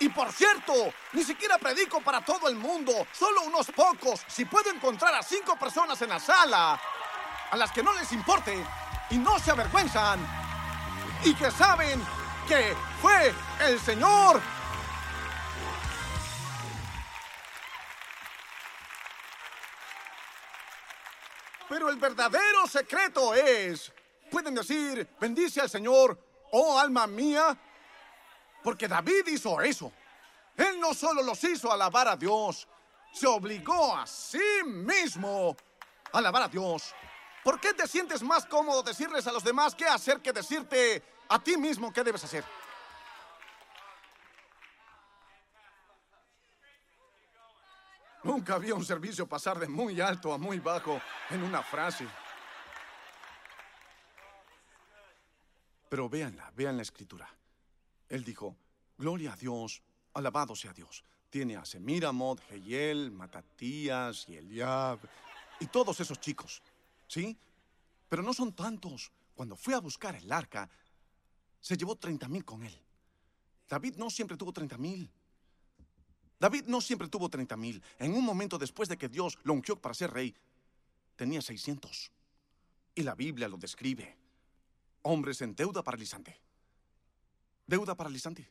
Y 0.00 0.08
por 0.08 0.32
cierto, 0.32 0.72
ni 1.12 1.22
siquiera 1.22 1.56
predico 1.58 2.00
para 2.00 2.20
todo 2.20 2.48
el 2.48 2.56
mundo, 2.56 3.06
solo 3.12 3.42
unos 3.42 3.68
pocos. 3.70 4.22
Si 4.26 4.44
puedo 4.44 4.70
encontrar 4.70 5.14
a 5.14 5.22
cinco 5.22 5.56
personas 5.56 6.02
en 6.02 6.08
la 6.08 6.18
sala 6.18 6.80
a 7.48 7.56
las 7.56 7.70
que 7.70 7.82
no 7.82 7.92
les 7.92 8.10
importe 8.10 8.60
y 9.10 9.18
no 9.18 9.38
se 9.38 9.52
avergüenzan 9.52 10.18
y 11.22 11.32
que 11.34 11.50
saben 11.52 12.02
que 12.46 12.74
fue 13.00 13.32
el 13.60 13.80
Señor. 13.80 14.40
Pero 21.68 21.88
el 21.88 21.96
verdadero 21.96 22.66
secreto 22.66 23.34
es, 23.34 23.92
pueden 24.30 24.54
decir, 24.54 25.08
bendice 25.18 25.60
al 25.60 25.70
Señor, 25.70 26.18
oh 26.52 26.78
alma 26.78 27.06
mía, 27.06 27.56
porque 28.62 28.86
David 28.86 29.26
hizo 29.28 29.60
eso. 29.60 29.92
Él 30.56 30.78
no 30.78 30.94
solo 30.94 31.22
los 31.22 31.42
hizo 31.42 31.72
alabar 31.72 32.08
a 32.08 32.16
Dios, 32.16 32.68
se 33.12 33.26
obligó 33.26 33.96
a 33.96 34.06
sí 34.06 34.62
mismo 34.64 35.56
a 36.12 36.18
alabar 36.18 36.42
a 36.42 36.48
Dios. 36.48 36.94
¿Por 37.42 37.60
qué 37.60 37.74
te 37.74 37.88
sientes 37.88 38.22
más 38.22 38.46
cómodo 38.46 38.82
decirles 38.82 39.26
a 39.26 39.32
los 39.32 39.44
demás 39.44 39.74
qué 39.74 39.86
hacer 39.86 40.20
que 40.20 40.32
decirte, 40.32 41.02
a 41.28 41.38
ti 41.42 41.56
mismo 41.56 41.92
qué 41.92 42.04
debes 42.04 42.24
hacer. 42.24 42.44
Nunca 48.22 48.54
había 48.54 48.74
un 48.74 48.84
servicio 48.84 49.26
pasar 49.26 49.58
de 49.58 49.68
muy 49.68 50.00
alto 50.00 50.32
a 50.32 50.38
muy 50.38 50.58
bajo 50.58 51.00
en 51.30 51.42
una 51.42 51.62
frase. 51.62 52.06
Pero 55.90 56.08
véanla, 56.08 56.50
vean 56.56 56.76
la 56.76 56.82
escritura. 56.82 57.28
Él 58.08 58.24
dijo, 58.24 58.56
Gloria 58.96 59.32
a 59.32 59.36
Dios, 59.36 59.82
alabado 60.14 60.56
sea 60.56 60.72
Dios. 60.72 61.04
Tiene 61.28 61.56
a 61.56 61.64
Semiramot, 61.64 62.40
Heyel, 62.50 63.10
Matatías 63.10 64.28
y 64.28 64.36
Eliab 64.36 65.00
y 65.60 65.66
todos 65.66 66.00
esos 66.00 66.18
chicos. 66.20 66.62
¿Sí? 67.06 67.36
Pero 68.08 68.22
no 68.22 68.32
son 68.32 68.52
tantos. 68.54 69.12
Cuando 69.34 69.56
fue 69.56 69.74
a 69.74 69.80
buscar 69.80 70.14
el 70.14 70.30
arca, 70.30 70.70
se 71.64 71.78
llevó 71.78 71.96
30 71.96 72.28
mil 72.28 72.44
con 72.44 72.62
él. 72.62 72.78
David 73.66 73.94
no 73.96 74.10
siempre 74.10 74.36
tuvo 74.36 74.52
30 74.52 74.76
mil. 74.76 75.10
David 76.38 76.64
no 76.66 76.82
siempre 76.82 77.08
tuvo 77.08 77.30
30 77.30 77.56
mil. 77.56 77.82
En 77.98 78.12
un 78.12 78.22
momento 78.22 78.58
después 78.58 78.86
de 78.86 78.98
que 78.98 79.08
Dios 79.08 79.38
lo 79.44 79.54
ungió 79.54 79.80
para 79.80 79.94
ser 79.94 80.12
rey, 80.12 80.34
tenía 81.16 81.40
600. 81.40 82.12
Y 82.94 83.02
la 83.02 83.14
Biblia 83.14 83.48
lo 83.48 83.56
describe. 83.56 84.14
Hombres 85.00 85.40
en 85.40 85.56
deuda 85.56 85.82
paralizante. 85.82 86.38
Deuda 87.66 87.94
paralizante. 87.94 88.46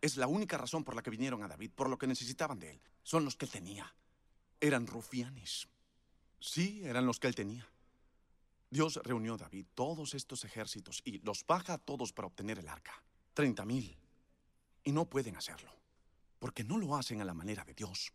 Es 0.00 0.16
la 0.16 0.26
única 0.26 0.58
razón 0.58 0.82
por 0.82 0.96
la 0.96 1.02
que 1.02 1.10
vinieron 1.10 1.44
a 1.44 1.48
David, 1.48 1.70
por 1.76 1.88
lo 1.88 1.96
que 1.96 2.08
necesitaban 2.08 2.58
de 2.58 2.72
él. 2.72 2.80
Son 3.04 3.24
los 3.24 3.36
que 3.36 3.44
él 3.44 3.52
tenía. 3.52 3.94
Eran 4.60 4.88
rufianes. 4.88 5.68
Sí, 6.40 6.82
eran 6.82 7.06
los 7.06 7.20
que 7.20 7.28
él 7.28 7.36
tenía. 7.36 7.68
Dios 8.70 9.00
reunió 9.02 9.34
a 9.34 9.38
David 9.38 9.66
todos 9.74 10.14
estos 10.14 10.44
ejércitos 10.44 11.00
y 11.04 11.18
los 11.20 11.46
baja 11.46 11.74
a 11.74 11.78
todos 11.78 12.12
para 12.12 12.28
obtener 12.28 12.58
el 12.58 12.68
arca. 12.68 13.02
Treinta 13.32 13.64
mil. 13.64 13.96
Y 14.84 14.92
no 14.92 15.08
pueden 15.08 15.36
hacerlo. 15.36 15.72
Porque 16.38 16.64
no 16.64 16.76
lo 16.76 16.96
hacen 16.96 17.20
a 17.20 17.24
la 17.24 17.34
manera 17.34 17.64
de 17.64 17.74
Dios. 17.74 18.12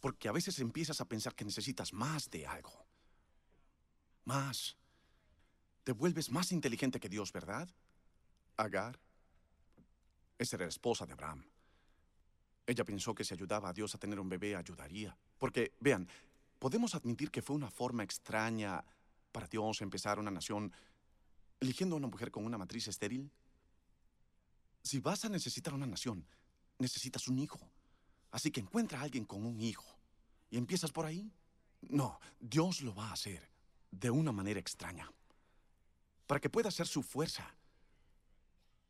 Porque 0.00 0.28
a 0.28 0.32
veces 0.32 0.58
empiezas 0.58 1.00
a 1.00 1.04
pensar 1.04 1.34
que 1.34 1.44
necesitas 1.44 1.92
más 1.92 2.28
de 2.30 2.46
algo. 2.46 2.86
Más. 4.24 4.76
Te 5.84 5.92
vuelves 5.92 6.30
más 6.30 6.52
inteligente 6.52 7.00
que 7.00 7.08
Dios, 7.08 7.32
¿verdad? 7.32 7.68
Agar. 8.56 8.98
Esa 10.38 10.56
era 10.56 10.64
la 10.66 10.70
esposa 10.70 11.06
de 11.06 11.12
Abraham. 11.12 11.44
Ella 12.66 12.84
pensó 12.84 13.14
que 13.14 13.24
si 13.24 13.34
ayudaba 13.34 13.68
a 13.68 13.72
Dios 13.72 13.94
a 13.94 13.98
tener 13.98 14.18
un 14.18 14.28
bebé, 14.28 14.56
ayudaría. 14.56 15.16
Porque, 15.38 15.72
vean, 15.80 16.08
podemos 16.58 16.94
admitir 16.94 17.30
que 17.30 17.42
fue 17.42 17.56
una 17.56 17.70
forma 17.70 18.02
extraña 18.02 18.84
para 19.32 19.48
Dios 19.48 19.80
empezar 19.80 20.18
una 20.18 20.30
nación 20.30 20.72
eligiendo 21.60 21.96
a 21.96 21.98
una 21.98 22.08
mujer 22.08 22.30
con 22.30 22.44
una 22.44 22.58
matriz 22.58 22.88
estéril. 22.88 23.30
Si 24.82 25.00
vas 25.00 25.24
a 25.24 25.28
necesitar 25.28 25.74
una 25.74 25.86
nación, 25.86 26.26
necesitas 26.78 27.28
un 27.28 27.38
hijo. 27.38 27.60
Así 28.30 28.50
que 28.50 28.60
encuentra 28.60 29.00
a 29.00 29.02
alguien 29.02 29.24
con 29.24 29.44
un 29.44 29.60
hijo. 29.60 29.96
¿Y 30.50 30.58
empiezas 30.58 30.92
por 30.92 31.06
ahí? 31.06 31.30
No, 31.82 32.20
Dios 32.40 32.82
lo 32.82 32.94
va 32.94 33.08
a 33.08 33.12
hacer 33.12 33.48
de 33.90 34.10
una 34.10 34.32
manera 34.32 34.60
extraña. 34.60 35.10
Para 36.26 36.40
que 36.40 36.50
pueda 36.50 36.70
ser 36.70 36.86
su 36.86 37.02
fuerza. 37.02 37.54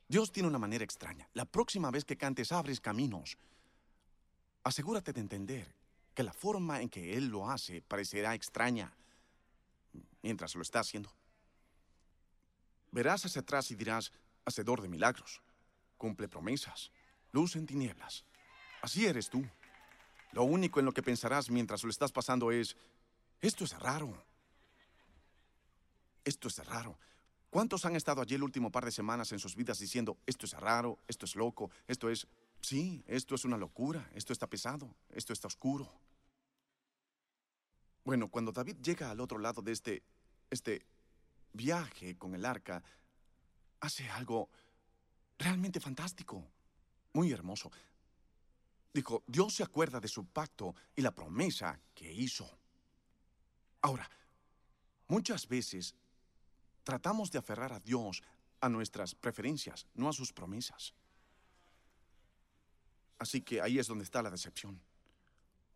Dios 0.09 0.32
tiene 0.32 0.49
una 0.49 0.59
manera 0.59 0.84
extraña. 0.84 1.28
La 1.34 1.45
próxima 1.45 1.90
vez 1.90 2.05
que 2.05 2.16
cantes 2.16 2.53
abres 2.53 2.80
caminos. 2.80 3.36
Asegúrate 4.64 5.12
de 5.12 5.20
entender 5.20 5.74
que 6.14 6.22
la 6.22 6.32
forma 6.32 6.82
en 6.82 6.88
que 6.88 7.16
Él 7.16 7.28
lo 7.28 7.51
hace 7.51 7.82
parecerá 7.82 8.34
extraña 8.34 8.95
mientras 10.23 10.55
lo 10.55 10.62
está 10.62 10.81
haciendo. 10.81 11.12
Verás 12.91 13.25
hacia 13.25 13.41
atrás 13.41 13.70
y 13.70 13.75
dirás, 13.75 14.12
hacedor 14.45 14.83
de 14.83 14.89
milagros, 14.89 15.41
cumple 15.97 16.29
promesas, 16.29 16.91
luz 17.33 17.57
en 17.57 17.66
tinieblas. 17.66 18.25
Así 18.83 19.07
eres 19.07 19.31
tú. 19.31 19.45
Lo 20.33 20.45
único 20.45 20.81
en 20.81 20.87
lo 20.87 20.93
que 20.93 21.03
pensarás 21.03 21.51
mientras 21.51 21.85
lo 21.85 21.91
estás 21.91 22.12
pasando 22.12 22.51
es, 22.51 22.77
esto 23.41 23.64
es 23.64 23.79
raro. 23.79 24.25
Esto 26.25 26.49
es 26.49 26.59
raro. 26.66 26.99
¿Cuántos 27.51 27.85
han 27.85 27.97
estado 27.97 28.23
allí 28.23 28.35
el 28.35 28.43
último 28.43 28.70
par 28.70 28.85
de 28.85 28.91
semanas 28.91 29.31
en 29.33 29.39
sus 29.39 29.57
vidas 29.57 29.79
diciendo, 29.79 30.16
esto 30.27 30.47
es 30.47 30.55
raro, 30.55 30.99
esto 31.07 31.27
es 31.27 31.37
loco, 31.37 31.70
esto 31.87 32.09
es, 32.09 32.27
sí, 32.62 33.05
esto 33.07 33.35
es 33.35 33.45
una 33.45 33.59
locura, 33.59 34.09
esto 34.14 34.33
está 34.33 34.47
pesado, 34.47 34.95
esto 35.11 35.35
está 35.35 35.49
oscuro? 35.49 35.93
Bueno, 38.05 38.29
cuando 38.29 38.53
David 38.53 38.77
llega 38.83 39.11
al 39.11 39.21
otro 39.21 39.39
lado 39.39 39.63
de 39.63 39.73
este, 39.73 40.03
este 40.51 40.85
viaje 41.53 42.17
con 42.19 42.35
el 42.35 42.45
arca, 42.45 42.83
hace 43.81 44.09
algo 44.11 44.49
realmente 45.39 45.81
fantástico, 45.81 46.45
muy 47.13 47.33
hermoso. 47.33 47.71
Dijo, 48.93 49.23
Dios 49.27 49.55
se 49.55 49.63
acuerda 49.63 50.01
de 50.01 50.09
su 50.09 50.27
pacto 50.27 50.75
y 50.95 51.03
la 51.03 51.15
promesa 51.15 51.79
que 51.95 52.13
hizo. 52.13 52.49
Ahora, 53.81 54.09
muchas 55.09 55.49
veces 55.49 55.95
tratamos 56.85 57.31
de 57.31 57.39
aferrar 57.39 57.73
a 57.73 57.81
Dios 57.81 58.23
a 58.61 58.69
nuestras 58.69 59.15
preferencias, 59.15 59.87
no 59.95 60.09
a 60.09 60.13
sus 60.13 60.33
promesas. 60.33 60.95
Así 63.19 63.41
que 63.41 63.61
ahí 63.61 63.79
es 63.79 63.87
donde 63.87 64.05
está 64.05 64.23
la 64.23 64.31
decepción. 64.31 64.81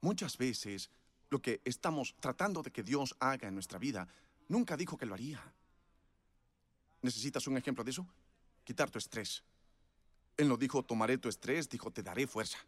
Muchas 0.01 0.37
veces 0.37 0.91
lo 1.31 1.41
que 1.41 1.61
estamos 1.65 2.15
tratando 2.21 2.63
de 2.63 2.71
que 2.71 2.83
Dios 2.83 3.15
haga 3.21 3.49
en 3.49 3.55
nuestra 3.55 3.79
vida, 3.79 4.07
nunca 4.49 4.77
dijo 4.77 4.97
que 4.97 5.07
lo 5.07 5.15
haría. 5.15 5.43
¿Necesitas 7.03 7.47
un 7.47 7.57
ejemplo 7.57 7.85
de 7.85 7.91
eso? 7.91 8.07
Quitar 8.65 8.91
tu 8.91 8.99
estrés. 8.99 9.43
Él 10.37 10.49
no 10.49 10.57
dijo, 10.57 10.83
tomaré 10.83 11.19
tu 11.19 11.29
estrés, 11.29 11.69
dijo, 11.69 11.91
te 11.91 12.03
daré 12.03 12.27
fuerza. 12.27 12.59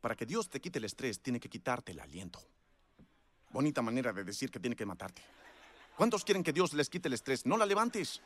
Para 0.00 0.16
que 0.16 0.26
Dios 0.26 0.48
te 0.48 0.60
quite 0.60 0.78
el 0.78 0.84
estrés, 0.84 1.20
tiene 1.20 1.40
que 1.40 1.48
quitarte 1.48 1.92
el 1.92 2.00
aliento. 2.00 2.40
Bonita 3.50 3.82
manera 3.82 4.12
de 4.12 4.24
decir 4.24 4.50
que 4.50 4.60
tiene 4.60 4.76
que 4.76 4.86
matarte. 4.86 5.22
¿Cuántos 5.96 6.24
quieren 6.24 6.42
que 6.42 6.52
Dios 6.52 6.72
les 6.72 6.88
quite 6.88 7.08
el 7.08 7.14
estrés? 7.14 7.44
No 7.44 7.56
la 7.56 7.66
levantes. 7.66 8.22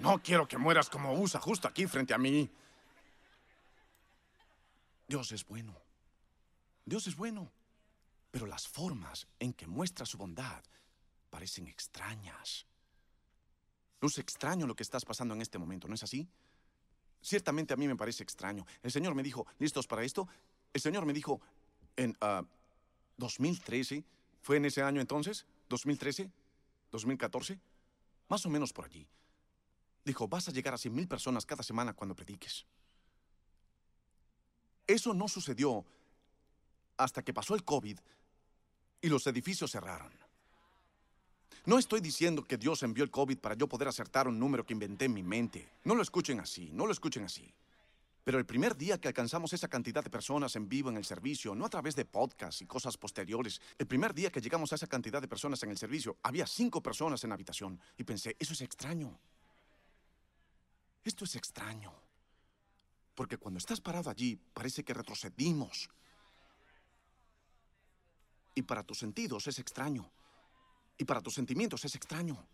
No 0.00 0.20
quiero 0.22 0.48
que 0.48 0.58
mueras 0.58 0.88
como 0.88 1.12
Usa 1.14 1.38
justo 1.38 1.68
aquí 1.68 1.86
frente 1.86 2.14
a 2.14 2.18
mí. 2.18 2.50
Dios 5.06 5.30
es 5.32 5.46
bueno. 5.46 5.76
Dios 6.84 7.06
es 7.06 7.14
bueno. 7.14 7.50
Pero 8.34 8.46
las 8.48 8.66
formas 8.66 9.28
en 9.38 9.52
que 9.52 9.64
muestra 9.64 10.04
su 10.04 10.18
bondad 10.18 10.60
parecen 11.30 11.68
extrañas. 11.68 12.66
Luce 14.00 14.20
extraño 14.22 14.66
lo 14.66 14.74
que 14.74 14.82
estás 14.82 15.04
pasando 15.04 15.34
en 15.34 15.40
este 15.40 15.56
momento, 15.56 15.86
¿no 15.86 15.94
es 15.94 16.02
así? 16.02 16.28
Ciertamente 17.22 17.74
a 17.74 17.76
mí 17.76 17.86
me 17.86 17.94
parece 17.94 18.24
extraño. 18.24 18.66
El 18.82 18.90
Señor 18.90 19.14
me 19.14 19.22
dijo, 19.22 19.46
¿listos 19.60 19.86
para 19.86 20.02
esto? 20.02 20.26
El 20.72 20.80
Señor 20.80 21.06
me 21.06 21.12
dijo 21.12 21.40
en 21.94 22.16
2013, 23.18 24.02
ah, 24.04 24.36
¿fue 24.42 24.56
en 24.56 24.64
ese 24.64 24.82
año 24.82 25.00
entonces? 25.00 25.46
¿2013? 25.70 26.28
¿2014? 26.90 27.60
Más 28.30 28.44
o 28.44 28.50
menos 28.50 28.72
por 28.72 28.86
allí. 28.86 29.06
Dijo, 30.04 30.26
vas 30.26 30.48
a 30.48 30.50
llegar 30.50 30.74
a 30.74 30.78
100 30.78 30.92
mil 30.92 31.06
personas 31.06 31.46
cada 31.46 31.62
semana 31.62 31.92
cuando 31.92 32.16
prediques. 32.16 32.66
Eso 34.88 35.14
no 35.14 35.28
sucedió 35.28 35.84
hasta 36.96 37.22
que 37.22 37.32
pasó 37.32 37.54
el 37.54 37.62
COVID 37.62 38.00
y 39.04 39.10
los 39.10 39.26
edificios 39.26 39.70
cerraron. 39.70 40.10
No 41.66 41.78
estoy 41.78 42.00
diciendo 42.00 42.42
que 42.42 42.56
Dios 42.56 42.82
envió 42.82 43.04
el 43.04 43.10
COVID 43.10 43.36
para 43.36 43.54
yo 43.54 43.68
poder 43.68 43.86
acertar 43.86 44.26
un 44.26 44.38
número 44.38 44.64
que 44.64 44.72
inventé 44.72 45.04
en 45.04 45.12
mi 45.12 45.22
mente. 45.22 45.68
No 45.84 45.94
lo 45.94 46.00
escuchen 46.00 46.40
así, 46.40 46.70
no 46.72 46.86
lo 46.86 46.92
escuchen 46.92 47.22
así. 47.22 47.52
Pero 48.24 48.38
el 48.38 48.46
primer 48.46 48.74
día 48.74 48.98
que 48.98 49.08
alcanzamos 49.08 49.52
esa 49.52 49.68
cantidad 49.68 50.02
de 50.02 50.08
personas 50.08 50.56
en 50.56 50.70
vivo 50.70 50.88
en 50.88 50.96
el 50.96 51.04
servicio, 51.04 51.54
no 51.54 51.66
a 51.66 51.68
través 51.68 51.94
de 51.96 52.06
podcasts 52.06 52.62
y 52.62 52.66
cosas 52.66 52.96
posteriores, 52.96 53.60
el 53.76 53.86
primer 53.86 54.14
día 54.14 54.30
que 54.30 54.40
llegamos 54.40 54.72
a 54.72 54.76
esa 54.76 54.86
cantidad 54.86 55.20
de 55.20 55.28
personas 55.28 55.62
en 55.64 55.70
el 55.70 55.76
servicio, 55.76 56.16
había 56.22 56.46
cinco 56.46 56.82
personas 56.82 57.22
en 57.24 57.28
la 57.28 57.34
habitación. 57.34 57.78
Y 57.98 58.04
pensé, 58.04 58.36
eso 58.38 58.54
es 58.54 58.62
extraño. 58.62 59.18
Esto 61.04 61.26
es 61.26 61.36
extraño. 61.36 61.92
Porque 63.14 63.36
cuando 63.36 63.58
estás 63.58 63.82
parado 63.82 64.08
allí, 64.08 64.38
parece 64.54 64.82
que 64.82 64.94
retrocedimos 64.94 65.90
y 68.54 68.62
para 68.62 68.82
tus 68.82 68.98
sentidos 68.98 69.46
es 69.46 69.58
extraño. 69.58 70.10
Y 70.96 71.04
para 71.04 71.20
tus 71.20 71.34
sentimientos 71.34 71.84
es 71.84 71.94
extraño. 71.94 72.46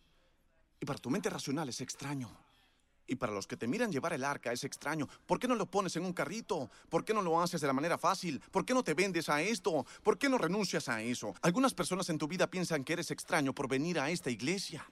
Y 0.81 0.87
para 0.87 0.99
tu 0.99 1.11
mente 1.11 1.29
racional 1.29 1.69
es 1.69 1.81
extraño. 1.81 2.31
Y 3.07 3.17
para 3.17 3.33
los 3.33 3.47
que 3.47 3.57
te 3.57 3.67
miran 3.67 3.91
llevar 3.91 4.13
el 4.13 4.25
arca 4.25 4.53
es 4.53 4.63
extraño. 4.65 5.09
¿Por 5.27 5.41
qué 5.41 5.49
no 5.49 5.57
lo 5.57 5.67
pones 5.67 5.97
en 5.97 6.05
un 6.05 6.13
carrito? 6.13 6.71
¿Por 6.89 7.05
qué 7.05 7.13
no 7.13 7.23
lo 7.23 7.41
haces 7.43 7.61
de 7.61 7.67
la 7.67 7.73
manera 7.73 7.99
fácil? 7.99 8.41
¿Por 8.53 8.65
qué 8.65 8.73
no 8.73 8.85
te 8.85 8.95
vendes 8.95 9.29
a 9.29 9.43
esto? 9.43 9.85
¿Por 10.03 10.17
qué 10.17 10.29
no 10.29 10.39
renuncias 10.39 10.89
a 10.89 11.03
eso? 11.03 11.35
Algunas 11.43 11.75
personas 11.75 12.09
en 12.09 12.19
tu 12.19 12.29
vida 12.29 12.49
piensan 12.49 12.85
que 12.85 12.93
eres 12.93 13.11
extraño 13.11 13.53
por 13.53 13.69
venir 13.69 13.99
a 13.99 14.11
esta 14.11 14.31
iglesia. 14.31 14.89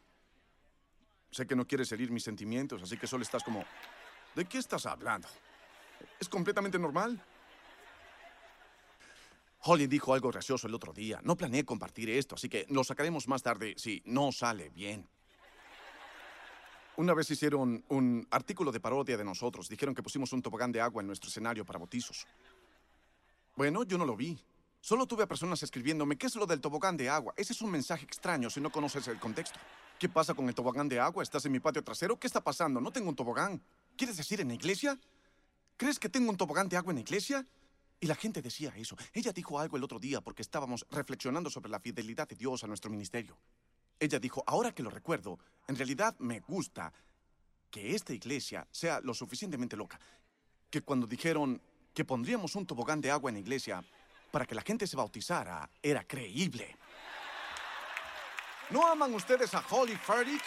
Sé 1.31 1.47
que 1.47 1.55
no 1.55 1.67
quieres 1.67 1.93
herir 1.93 2.11
mis 2.11 2.25
sentimientos, 2.25 2.83
así 2.83 2.99
que 2.99 3.07
solo 3.07 3.23
estás 3.23 3.45
como... 3.45 3.65
¿De 4.35 4.45
qué 4.47 4.59
estás 4.59 4.85
hablando? 4.87 5.29
Es 6.19 6.29
completamente 6.29 6.79
normal. 6.79 7.23
Holly 9.61 9.87
dijo 9.87 10.15
algo 10.15 10.31
gracioso 10.31 10.67
el 10.67 10.75
otro 10.75 10.93
día. 10.93 11.21
No 11.23 11.37
planeé 11.37 11.65
compartir 11.65 12.11
esto, 12.11 12.35
así 12.35 12.49
que 12.49 12.67
lo 12.71 12.85
sacaremos 12.85 13.27
más 13.29 13.43
tarde 13.43 13.75
si 13.77 14.03
no 14.07 14.33
sale 14.33 14.71
bien. 14.71 15.09
Una 16.97 17.15
vez 17.15 17.31
hicieron 17.31 17.85
un 17.89 18.27
artículo 18.31 18.73
de 18.73 18.81
parodia 18.81 19.17
de 19.17 19.25
nosotros. 19.25 19.69
Dijeron 19.69 19.95
que 19.95 20.03
pusimos 20.03 20.33
un 20.33 20.43
tobogán 20.43 20.73
de 20.73 20.81
agua 20.81 21.01
en 21.01 21.07
nuestro 21.07 21.29
escenario 21.29 21.65
para 21.65 21.79
bautizos. 21.79 22.27
Bueno, 23.55 23.85
yo 23.85 23.99
no 23.99 24.05
lo 24.05 24.17
vi. 24.17 24.39
Solo 24.81 25.07
tuve 25.07 25.25
a 25.25 25.27
personas 25.27 25.63
escribiéndome, 25.63 26.17
¿qué 26.17 26.27
es 26.27 26.37
lo 26.37 26.47
del 26.47 26.61
tobogán 26.61 26.97
de 26.97 27.09
agua? 27.09 27.35
Ese 27.37 27.53
es 27.53 27.63
un 27.63 27.71
mensaje 27.71 28.05
extraño 28.05 28.51
si 28.51 28.61
no 28.61 28.71
conoces 28.71 29.07
el 29.09 29.19
contexto. 29.19 29.59
¿Qué 29.99 30.09
pasa 30.09 30.35
con 30.35 30.49
el 30.49 30.55
tobogán 30.55 30.89
de 30.89 31.01
agua? 31.01 31.23
¿Estás 31.23 31.45
en 31.45 31.53
mi 31.53 31.61
patio 31.61 31.83
trasero? 31.83 32.19
¿Qué 32.19 32.29
está 32.29 32.41
pasando? 32.41 32.81
No 32.81 32.93
tengo 32.93 33.09
un 33.09 33.17
tobogán. 33.17 33.61
¿Quieres 33.97 34.17
decir 34.17 34.41
en 34.41 34.49
la 34.49 34.55
iglesia? 34.55 34.99
¿Crees 35.77 35.99
que 35.99 36.09
tengo 36.09 36.31
un 36.31 36.37
tobogán 36.37 36.69
de 36.69 36.77
agua 36.77 36.93
en 36.93 36.97
la 36.97 37.03
iglesia? 37.03 37.45
Y 38.01 38.07
la 38.07 38.15
gente 38.15 38.43
decía 38.43 38.73
eso. 38.77 38.97
Ella 39.13 39.33
dijo 39.33 39.59
algo 39.59 39.77
el 39.77 39.85
otro 39.85 39.99
día 39.99 40.21
porque 40.21 40.43
estábamos 40.43 40.87
reflexionando 40.91 41.51
sobre 41.51 41.71
la 41.71 41.81
fidelidad 41.81 42.29
de 42.29 42.37
Dios 42.37 42.63
a 42.63 42.67
nuestro 42.67 42.91
ministerio. 42.91 43.37
Ella 43.99 44.21
dijo, 44.21 44.45
ahora 44.47 44.73
que 44.73 44.83
lo 44.83 44.91
recuerdo, 44.91 45.39
en 45.67 45.77
realidad 45.77 46.15
me 46.21 46.41
gusta 46.41 46.93
que 47.71 47.95
esta 47.95 48.13
iglesia 48.13 48.67
sea 48.71 49.01
lo 49.01 49.13
suficientemente 49.13 49.77
loca, 49.77 49.99
que 50.71 50.83
cuando 50.83 51.07
dijeron 51.07 51.61
que 51.93 52.05
pondríamos 52.05 52.55
un 52.55 52.67
tobogán 52.67 53.01
de 53.01 53.11
agua 53.11 53.31
en 53.31 53.35
la 53.35 53.41
iglesia 53.41 53.85
para 54.31 54.47
que 54.47 54.55
la 54.55 54.63
gente 54.63 54.87
se 54.87 54.97
bautizara, 54.97 55.69
era 55.83 56.05
creíble. 56.05 56.77
¿No 58.71 58.87
aman 58.87 59.13
ustedes 59.15 59.53
a 59.55 59.65
Holly 59.69 59.97
Furtick? 59.97 60.43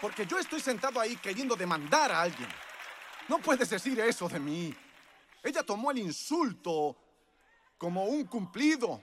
Porque 0.00 0.26
yo 0.26 0.38
estoy 0.38 0.60
sentado 0.60 0.98
ahí 0.98 1.16
queriendo 1.16 1.54
demandar 1.54 2.10
a 2.10 2.22
alguien. 2.22 2.48
No 3.28 3.38
puedes 3.38 3.68
decir 3.70 3.98
eso 4.00 4.28
de 4.28 4.40
mí. 4.40 4.74
Ella 5.46 5.62
tomó 5.62 5.90
el 5.90 5.98
insulto 5.98 6.96
como 7.78 8.04
un 8.04 8.24
cumplido. 8.24 9.00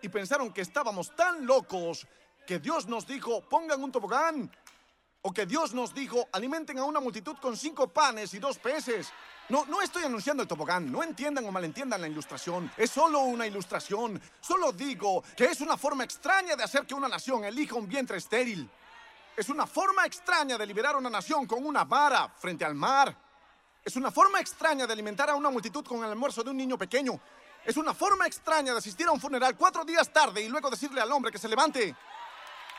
Y 0.00 0.08
pensaron 0.08 0.52
que 0.52 0.62
estábamos 0.62 1.14
tan 1.14 1.46
locos 1.46 2.06
que 2.46 2.58
Dios 2.58 2.86
nos 2.86 3.06
dijo, 3.06 3.42
pongan 3.48 3.82
un 3.82 3.92
tobogán. 3.92 4.50
O 5.22 5.32
que 5.32 5.46
Dios 5.46 5.72
nos 5.72 5.94
dijo, 5.94 6.28
alimenten 6.32 6.78
a 6.78 6.84
una 6.84 7.00
multitud 7.00 7.36
con 7.40 7.56
cinco 7.56 7.88
panes 7.88 8.34
y 8.34 8.38
dos 8.38 8.58
peces. 8.58 9.10
No, 9.48 9.64
no 9.66 9.80
estoy 9.80 10.04
anunciando 10.04 10.42
el 10.42 10.48
tobogán. 10.48 10.90
No 10.90 11.02
entiendan 11.02 11.46
o 11.46 11.52
malentiendan 11.52 12.00
la 12.00 12.08
ilustración. 12.08 12.70
Es 12.76 12.90
solo 12.90 13.20
una 13.20 13.46
ilustración. 13.46 14.20
Solo 14.40 14.72
digo 14.72 15.22
que 15.36 15.46
es 15.46 15.60
una 15.60 15.76
forma 15.76 16.04
extraña 16.04 16.56
de 16.56 16.62
hacer 16.62 16.86
que 16.86 16.94
una 16.94 17.08
nación 17.08 17.44
elija 17.44 17.74
un 17.74 17.88
vientre 17.88 18.18
estéril. 18.18 18.68
Es 19.36 19.48
una 19.48 19.66
forma 19.66 20.06
extraña 20.06 20.56
de 20.56 20.66
liberar 20.66 20.96
una 20.96 21.10
nación 21.10 21.46
con 21.46 21.64
una 21.64 21.84
vara 21.84 22.28
frente 22.28 22.64
al 22.64 22.74
mar. 22.74 23.23
Es 23.84 23.96
una 23.96 24.10
forma 24.10 24.40
extraña 24.40 24.86
de 24.86 24.94
alimentar 24.94 25.28
a 25.28 25.34
una 25.34 25.50
multitud 25.50 25.84
con 25.84 25.98
el 25.98 26.10
almuerzo 26.10 26.42
de 26.42 26.48
un 26.48 26.56
niño 26.56 26.78
pequeño. 26.78 27.20
Es 27.62 27.76
una 27.76 27.92
forma 27.92 28.26
extraña 28.26 28.72
de 28.72 28.78
asistir 28.78 29.06
a 29.06 29.12
un 29.12 29.20
funeral 29.20 29.56
cuatro 29.56 29.84
días 29.84 30.10
tarde 30.10 30.40
y 30.40 30.48
luego 30.48 30.70
decirle 30.70 31.02
al 31.02 31.12
hombre 31.12 31.30
que 31.30 31.36
se 31.36 31.48
levante. 31.48 31.94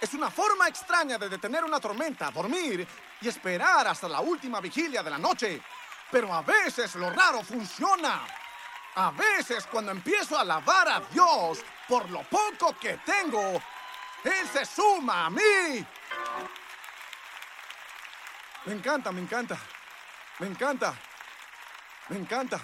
Es 0.01 0.16
una 0.16 0.32
forma 0.32 0.68
extraña 0.68 1.20
de 1.20 1.30
detener 1.30 1.64
una 1.64 1.80
tormenta, 1.80 2.32
dormir 2.32 2.88
y 3.22 3.28
esperar 3.28 3.88
hasta 3.88 4.10
la 4.10 4.20
última 4.20 4.60
vigilia 4.60 5.03
de 5.03 5.12
la 5.12 5.20
noche. 5.20 5.62
Pero 6.10 6.34
a 6.34 6.41
veces 6.41 6.95
lo 6.95 7.12
raro 7.12 7.43
funciona. 7.43 8.22
A 8.95 9.12
veces 9.12 9.68
cuando 9.68 9.91
empiezo 9.91 10.36
a 10.36 10.41
alabar 10.41 10.88
a 10.88 10.99
Dios 11.01 11.60
por 11.88 12.10
lo 12.10 12.24
poco 12.24 12.76
que 12.80 12.99
tengo, 13.06 13.62
Él 14.24 14.47
se 14.51 14.66
suma 14.66 15.28
a 15.28 15.30
mí. 15.30 15.86
Me 18.66 18.74
encanta, 18.74 19.12
me 19.12 19.22
encanta. 19.22 19.60
Me 20.39 20.47
encanta. 20.47 20.99
Me 22.09 22.17
encanta. 22.17 22.61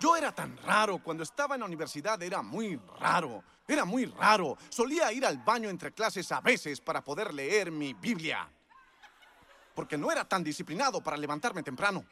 Yo 0.00 0.16
era 0.16 0.34
tan 0.34 0.56
raro. 0.58 0.98
Cuando 1.02 1.22
estaba 1.22 1.54
en 1.54 1.60
la 1.60 1.66
universidad 1.66 2.22
era 2.22 2.42
muy 2.42 2.76
raro. 2.98 3.44
Era 3.66 3.84
muy 3.84 4.06
raro. 4.06 4.56
Solía 4.70 5.12
ir 5.12 5.26
al 5.26 5.38
baño 5.38 5.68
entre 5.68 5.92
clases 5.92 6.30
a 6.32 6.40
veces 6.40 6.80
para 6.80 7.04
poder 7.04 7.34
leer 7.34 7.70
mi 7.70 7.92
Biblia. 7.92 8.50
Porque 9.74 9.98
no 9.98 10.10
era 10.10 10.26
tan 10.26 10.42
disciplinado 10.42 11.02
para 11.02 11.16
levantarme 11.16 11.62
temprano. 11.62 12.04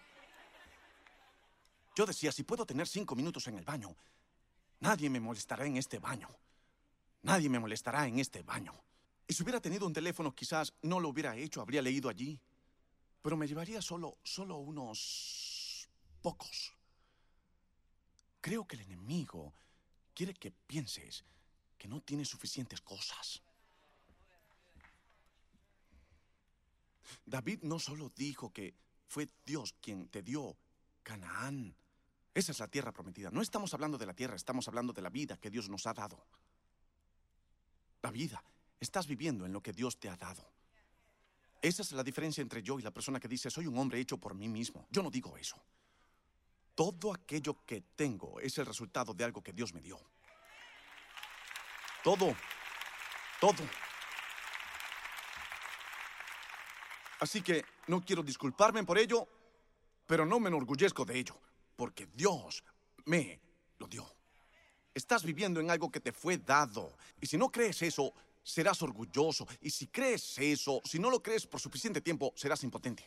Yo 1.94 2.05
decía, 2.05 2.30
si 2.30 2.42
puedo 2.42 2.66
tener 2.66 2.86
cinco 2.86 3.16
minutos 3.16 3.47
en 3.47 3.57
el 3.57 3.64
baño, 3.64 3.97
nadie 4.80 5.09
me 5.09 5.18
molestará 5.18 5.64
en 5.64 5.78
este 5.78 5.99
baño. 5.99 6.28
Nadie 7.22 7.49
me 7.49 7.59
molestará 7.59 8.07
en 8.07 8.18
este 8.18 8.42
baño. 8.42 8.74
Y 9.26 9.32
si 9.32 9.42
hubiera 9.42 9.61
tenido 9.61 9.86
un 9.86 9.94
teléfono, 9.94 10.34
quizás 10.34 10.74
no 10.82 11.01
lo 11.01 11.09
hubiera 11.09 11.34
hecho, 11.34 11.62
habría 11.62 11.80
leído 11.80 12.11
allí. 12.11 12.38
Pero 13.27 13.37
me 13.37 13.49
llevaría 13.49 13.83
solo, 13.83 14.18
solo 14.22 14.59
unos 14.59 15.89
pocos. 16.22 16.72
Creo 18.41 18.64
que 18.68 18.77
el 18.77 18.83
enemigo 18.83 19.53
quiere 20.14 20.33
que 20.33 20.53
pienses 20.53 21.24
que 21.77 21.89
no 21.89 22.01
tienes 22.03 22.29
suficientes 22.29 22.81
cosas. 22.81 23.43
David 27.24 27.62
no 27.62 27.81
solo 27.81 28.12
dijo 28.14 28.53
que 28.53 28.77
fue 29.09 29.29
Dios 29.45 29.74
quien 29.81 30.07
te 30.07 30.22
dio 30.22 30.57
Canaán. 31.03 31.74
Esa 32.33 32.53
es 32.53 32.61
la 32.61 32.68
tierra 32.68 32.93
prometida. 32.93 33.33
No 33.33 33.43
estamos 33.43 33.74
hablando 33.74 33.99
de 33.99 34.07
la 34.07 34.14
tierra, 34.14 34.37
estamos 34.37 34.68
hablando 34.68 34.93
de 34.93 35.03
la 35.03 35.11
vida 35.11 35.37
que 35.37 35.51
Dios 35.51 35.68
nos 35.68 35.85
ha 35.89 35.95
dado. 35.95 36.24
La 38.03 38.12
vida. 38.12 38.41
Estás 38.79 39.09
viviendo 39.09 39.45
en 39.45 39.53
lo 39.53 39.64
que 39.64 39.72
Dios 39.72 39.99
te 39.99 40.09
ha 40.09 40.16
dado. 40.16 40.55
Esa 41.67 41.83
es 41.83 41.91
la 41.91 42.05
diferencia 42.05 42.43
entre 42.43 42.62
yo 42.62 42.79
y 42.79 42.83
la 42.83 42.93
persona 42.93 43.19
que 43.19 43.27
dice, 43.27 43.51
soy 43.51 43.67
un 43.67 43.77
hombre 43.77 43.99
hecho 43.99 44.19
por 44.19 44.37
mí 44.37 44.47
mismo. 44.47 44.87
Yo 44.89 45.03
no 45.03 45.11
digo 45.11 45.37
eso. 45.37 45.61
Todo 46.77 47.12
aquello 47.12 47.64
que 47.67 47.81
tengo 47.97 48.39
es 48.39 48.57
el 48.59 48.67
resultado 48.67 49.12
de 49.12 49.25
algo 49.25 49.43
que 49.43 49.53
Dios 49.53 49.75
me 49.75 49.81
dio. 49.81 49.99
Todo. 52.05 52.37
Todo. 53.41 53.64
Así 57.19 57.43
que 57.43 57.64
no 57.89 58.01
quiero 58.01 58.23
disculparme 58.23 58.85
por 58.85 58.97
ello, 58.97 59.27
pero 60.07 60.25
no 60.25 60.39
me 60.39 60.47
enorgullezco 60.47 61.05
de 61.05 61.19
ello, 61.19 61.37
porque 61.75 62.07
Dios 62.14 62.62
me 63.07 63.41
lo 63.79 63.89
dio. 63.89 64.07
Estás 64.95 65.25
viviendo 65.25 65.59
en 65.59 65.69
algo 65.73 65.91
que 65.91 65.99
te 65.99 66.12
fue 66.12 66.39
dado. 66.39 66.97
Y 67.21 67.27
si 67.27 67.37
no 67.37 67.51
crees 67.51 67.83
eso, 67.83 68.14
serás 68.47 68.80
orgulloso. 68.82 69.47
Y 69.61 69.70
si 69.70 69.88
crees 69.88 70.38
eso, 70.38 70.80
si 70.84 70.99
no 70.99 71.11
lo 71.11 71.20
crees 71.22 71.47
por 71.47 71.61
suficiente 71.61 72.01
tiempo, 72.01 72.32
serás 72.36 72.62
impotente. 72.62 73.05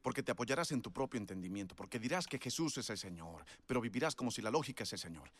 Porque 0.00 0.22
te 0.22 0.32
apoyarás 0.32 0.72
en 0.72 0.80
tu 0.80 0.90
propio 0.90 1.18
entendimiento, 1.18 1.76
porque 1.76 1.98
dirás 1.98 2.26
que 2.26 2.38
Jesús 2.38 2.76
es 2.78 2.88
el 2.90 2.98
Señor, 2.98 3.44
pero 3.66 3.80
vivirás 3.80 4.14
como 4.14 4.30
si 4.30 4.40
la 4.42 4.50
lógica 4.50 4.84
es 4.84 4.92
el 4.94 4.98
Señor. 4.98 5.30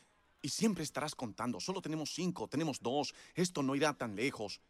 Y 0.42 0.50
siempre 0.50 0.84
estarás 0.84 1.14
contando, 1.14 1.59
solo 1.61 1.80
tenemos 1.80 2.12
cinco, 2.12 2.46
tenemos 2.46 2.80
dos, 2.80 3.14
esto 3.34 3.62
no 3.62 3.74
irá 3.74 3.94
tan 3.94 4.14
lejos. 4.14 4.61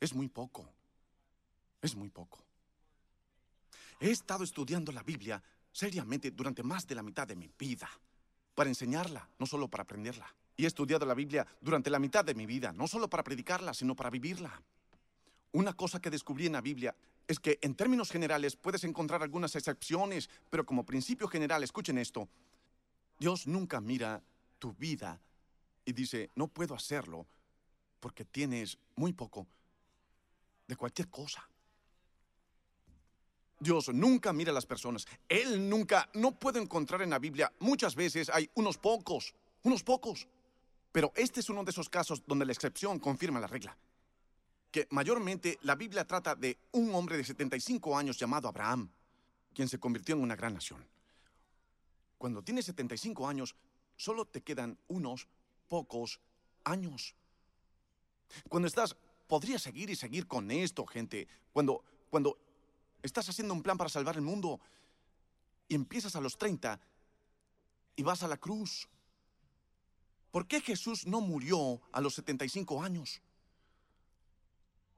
Es 0.00 0.14
muy 0.14 0.28
poco, 0.28 0.68
es 1.82 1.96
muy 1.96 2.08
poco. 2.08 2.38
He 3.98 4.10
estado 4.10 4.44
estudiando 4.44 4.92
la 4.92 5.02
Biblia 5.02 5.42
seriamente 5.72 6.30
durante 6.30 6.62
más 6.62 6.86
de 6.86 6.94
la 6.94 7.02
mitad 7.02 7.26
de 7.26 7.34
mi 7.34 7.50
vida, 7.58 7.90
para 8.54 8.70
enseñarla, 8.70 9.28
no 9.38 9.46
solo 9.46 9.68
para 9.68 9.82
aprenderla. 9.82 10.32
Y 10.56 10.64
he 10.64 10.66
estudiado 10.66 11.04
la 11.06 11.14
Biblia 11.14 11.46
durante 11.60 11.90
la 11.90 11.98
mitad 11.98 12.24
de 12.24 12.34
mi 12.34 12.46
vida, 12.46 12.72
no 12.72 12.88
solo 12.88 13.08
para 13.08 13.22
predicarla, 13.22 13.74
sino 13.74 13.94
para 13.94 14.10
vivirla. 14.10 14.62
Una 15.52 15.74
cosa 15.74 16.00
que 16.00 16.10
descubrí 16.10 16.46
en 16.46 16.52
la 16.52 16.60
Biblia 16.60 16.94
es 17.28 17.40
que 17.40 17.58
en 17.62 17.74
términos 17.74 18.10
generales 18.10 18.56
puedes 18.56 18.84
encontrar 18.84 19.22
algunas 19.22 19.54
excepciones, 19.56 20.30
pero 20.50 20.64
como 20.64 20.86
principio 20.86 21.28
general, 21.28 21.62
escuchen 21.62 21.98
esto, 21.98 22.28
Dios 23.18 23.46
nunca 23.46 23.80
mira 23.80 24.22
tu 24.58 24.72
vida 24.72 25.20
y 25.84 25.92
dice, 25.92 26.30
no 26.34 26.48
puedo 26.48 26.74
hacerlo 26.74 27.26
porque 28.00 28.24
tienes 28.24 28.78
muy 28.94 29.12
poco 29.12 29.46
de 30.66 30.76
cualquier 30.76 31.08
cosa. 31.08 31.48
Dios 33.58 33.88
nunca 33.88 34.32
mira 34.32 34.50
a 34.50 34.54
las 34.54 34.66
personas. 34.66 35.06
Él 35.28 35.68
nunca, 35.68 36.08
no 36.14 36.38
puedo 36.38 36.60
encontrar 36.60 37.02
en 37.02 37.10
la 37.10 37.18
Biblia, 37.18 37.52
muchas 37.60 37.94
veces 37.94 38.28
hay 38.28 38.50
unos 38.54 38.76
pocos, 38.78 39.34
unos 39.62 39.82
pocos. 39.82 40.28
Pero 40.96 41.12
este 41.14 41.40
es 41.40 41.50
uno 41.50 41.62
de 41.62 41.72
esos 41.72 41.90
casos 41.90 42.22
donde 42.26 42.46
la 42.46 42.52
excepción 42.52 42.98
confirma 42.98 43.38
la 43.38 43.46
regla. 43.46 43.76
Que 44.70 44.88
mayormente 44.92 45.58
la 45.60 45.74
Biblia 45.74 46.06
trata 46.06 46.34
de 46.34 46.56
un 46.72 46.94
hombre 46.94 47.18
de 47.18 47.24
75 47.24 47.98
años 47.98 48.16
llamado 48.16 48.48
Abraham, 48.48 48.90
quien 49.52 49.68
se 49.68 49.78
convirtió 49.78 50.14
en 50.14 50.22
una 50.22 50.34
gran 50.34 50.54
nación. 50.54 50.82
Cuando 52.16 52.42
tienes 52.42 52.64
75 52.64 53.28
años, 53.28 53.54
solo 53.94 54.24
te 54.24 54.40
quedan 54.40 54.78
unos 54.88 55.28
pocos 55.68 56.18
años. 56.64 57.14
Cuando 58.48 58.66
estás, 58.66 58.96
podría 59.26 59.58
seguir 59.58 59.90
y 59.90 59.96
seguir 59.96 60.26
con 60.26 60.50
esto, 60.50 60.86
gente. 60.86 61.28
Cuando, 61.52 61.84
cuando 62.08 62.38
estás 63.02 63.28
haciendo 63.28 63.52
un 63.52 63.62
plan 63.62 63.76
para 63.76 63.90
salvar 63.90 64.16
el 64.16 64.22
mundo 64.22 64.60
y 65.68 65.74
empiezas 65.74 66.16
a 66.16 66.22
los 66.22 66.38
30 66.38 66.80
y 67.96 68.02
vas 68.02 68.22
a 68.22 68.28
la 68.28 68.38
cruz 68.38 68.88
¿Por 70.36 70.46
qué 70.46 70.60
Jesús 70.60 71.06
no 71.06 71.22
murió 71.22 71.80
a 71.92 72.02
los 72.02 72.12
75 72.16 72.82
años? 72.82 73.22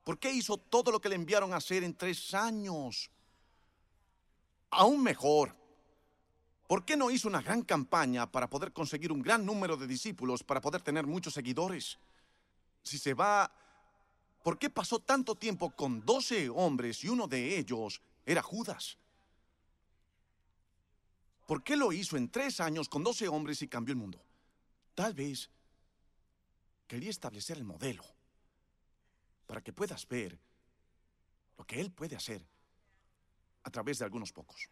¿Por 0.03 0.19
qué 0.19 0.33
hizo 0.33 0.57
todo 0.57 0.91
lo 0.91 1.01
que 1.01 1.09
le 1.09 1.15
enviaron 1.15 1.53
a 1.53 1.59
hacer 1.59 1.85
en 1.85 1.95
tres 1.95 2.35
años? 2.35 3.09
Aún 4.69 5.01
mejor, 5.01 5.55
¿por 6.67 6.85
qué 6.85 6.97
no 6.97 7.09
hizo 7.13 7.29
una 7.29 7.41
gran 7.41 7.63
campaña 7.63 8.29
para 8.29 8.51
poder 8.51 8.73
conseguir 8.73 9.13
un 9.13 9.23
gran 9.23 9.47
número 9.47 9.77
de 9.77 9.87
discípulos, 9.87 10.43
para 10.43 10.61
poder 10.61 10.83
tener 10.83 11.07
muchos 11.07 11.35
seguidores? 11.35 12.01
Si 12.83 12.99
se 12.99 13.15
va 13.15 13.49
¿Por 14.43 14.59
qué 14.59 14.69
pasó 14.71 14.99
tanto 14.99 15.37
tiempo 15.37 15.71
con 15.71 16.05
doce 16.05 16.49
hombres 16.49 17.05
y 17.05 17.11
uno 17.11 17.29
de 17.29 17.57
ellos 17.57 18.03
era 18.27 18.43
Judas? 18.43 18.99
¿Por 21.47 21.63
qué 21.63 21.77
lo 21.77 21.93
hizo 21.93 22.17
en 22.17 22.29
tres 22.29 22.59
años 22.59 22.89
con 22.89 23.05
doce 23.05 23.29
hombres 23.29 23.63
y 23.63 23.69
cambió 23.69 23.93
el 23.93 24.01
mundo? 24.01 24.21
Tal 24.99 25.15
vez 25.15 25.49
quería 26.89 27.11
establecer 27.11 27.57
el 27.57 27.63
modelo 27.63 28.05
para 29.47 29.61
que 29.61 29.73
puedas 29.73 30.09
ver 30.09 30.37
lo 31.57 31.65
que 31.65 31.81
Él 31.81 31.93
puede 31.93 32.17
hacer 32.17 32.45
a 33.63 33.71
través 33.71 34.01
de 34.01 34.07
algunos 34.07 34.33
pocos. 34.33 34.69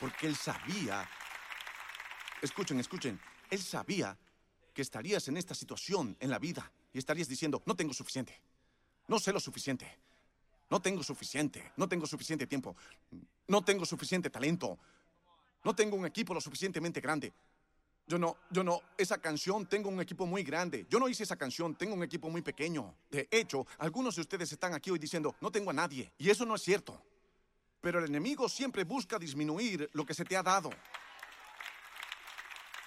Porque 0.00 0.26
Él 0.26 0.36
sabía, 0.36 1.06
escuchen, 2.40 2.80
escuchen, 2.80 3.20
Él 3.50 3.62
sabía 3.62 4.16
que 4.72 4.80
estarías 4.80 5.28
en 5.28 5.36
esta 5.36 5.54
situación 5.54 6.16
en 6.20 6.30
la 6.30 6.38
vida 6.38 6.72
y 6.94 6.98
estarías 6.98 7.28
diciendo, 7.28 7.62
no 7.66 7.76
tengo 7.76 7.92
suficiente, 7.92 8.40
no 9.06 9.18
sé 9.18 9.34
lo 9.34 9.40
suficiente, 9.40 9.98
no 10.70 10.80
tengo 10.80 11.02
suficiente, 11.02 11.72
no 11.76 11.90
tengo 11.90 12.06
suficiente 12.06 12.46
tiempo, 12.46 12.74
no 13.48 13.62
tengo 13.62 13.84
suficiente 13.84 14.30
talento, 14.30 14.78
no 15.64 15.74
tengo 15.74 15.96
un 15.96 16.06
equipo 16.06 16.34
lo 16.34 16.40
suficientemente 16.40 17.00
grande. 17.00 17.32
Yo 18.06 18.18
no, 18.18 18.38
yo 18.50 18.64
no, 18.64 18.80
esa 18.96 19.18
canción 19.18 19.66
tengo 19.66 19.90
un 19.90 20.00
equipo 20.00 20.24
muy 20.24 20.42
grande. 20.42 20.86
Yo 20.88 20.98
no 20.98 21.08
hice 21.08 21.24
esa 21.24 21.36
canción, 21.36 21.74
tengo 21.74 21.94
un 21.94 22.02
equipo 22.02 22.30
muy 22.30 22.40
pequeño. 22.40 22.94
De 23.10 23.28
hecho, 23.30 23.66
algunos 23.78 24.16
de 24.16 24.22
ustedes 24.22 24.50
están 24.50 24.72
aquí 24.72 24.90
hoy 24.90 24.98
diciendo, 24.98 25.36
no 25.42 25.50
tengo 25.50 25.70
a 25.70 25.74
nadie. 25.74 26.10
Y 26.16 26.30
eso 26.30 26.46
no 26.46 26.54
es 26.54 26.62
cierto. 26.62 27.02
Pero 27.82 27.98
el 27.98 28.06
enemigo 28.06 28.48
siempre 28.48 28.84
busca 28.84 29.18
disminuir 29.18 29.90
lo 29.92 30.06
que 30.06 30.14
se 30.14 30.24
te 30.24 30.36
ha 30.36 30.42
dado. 30.42 30.70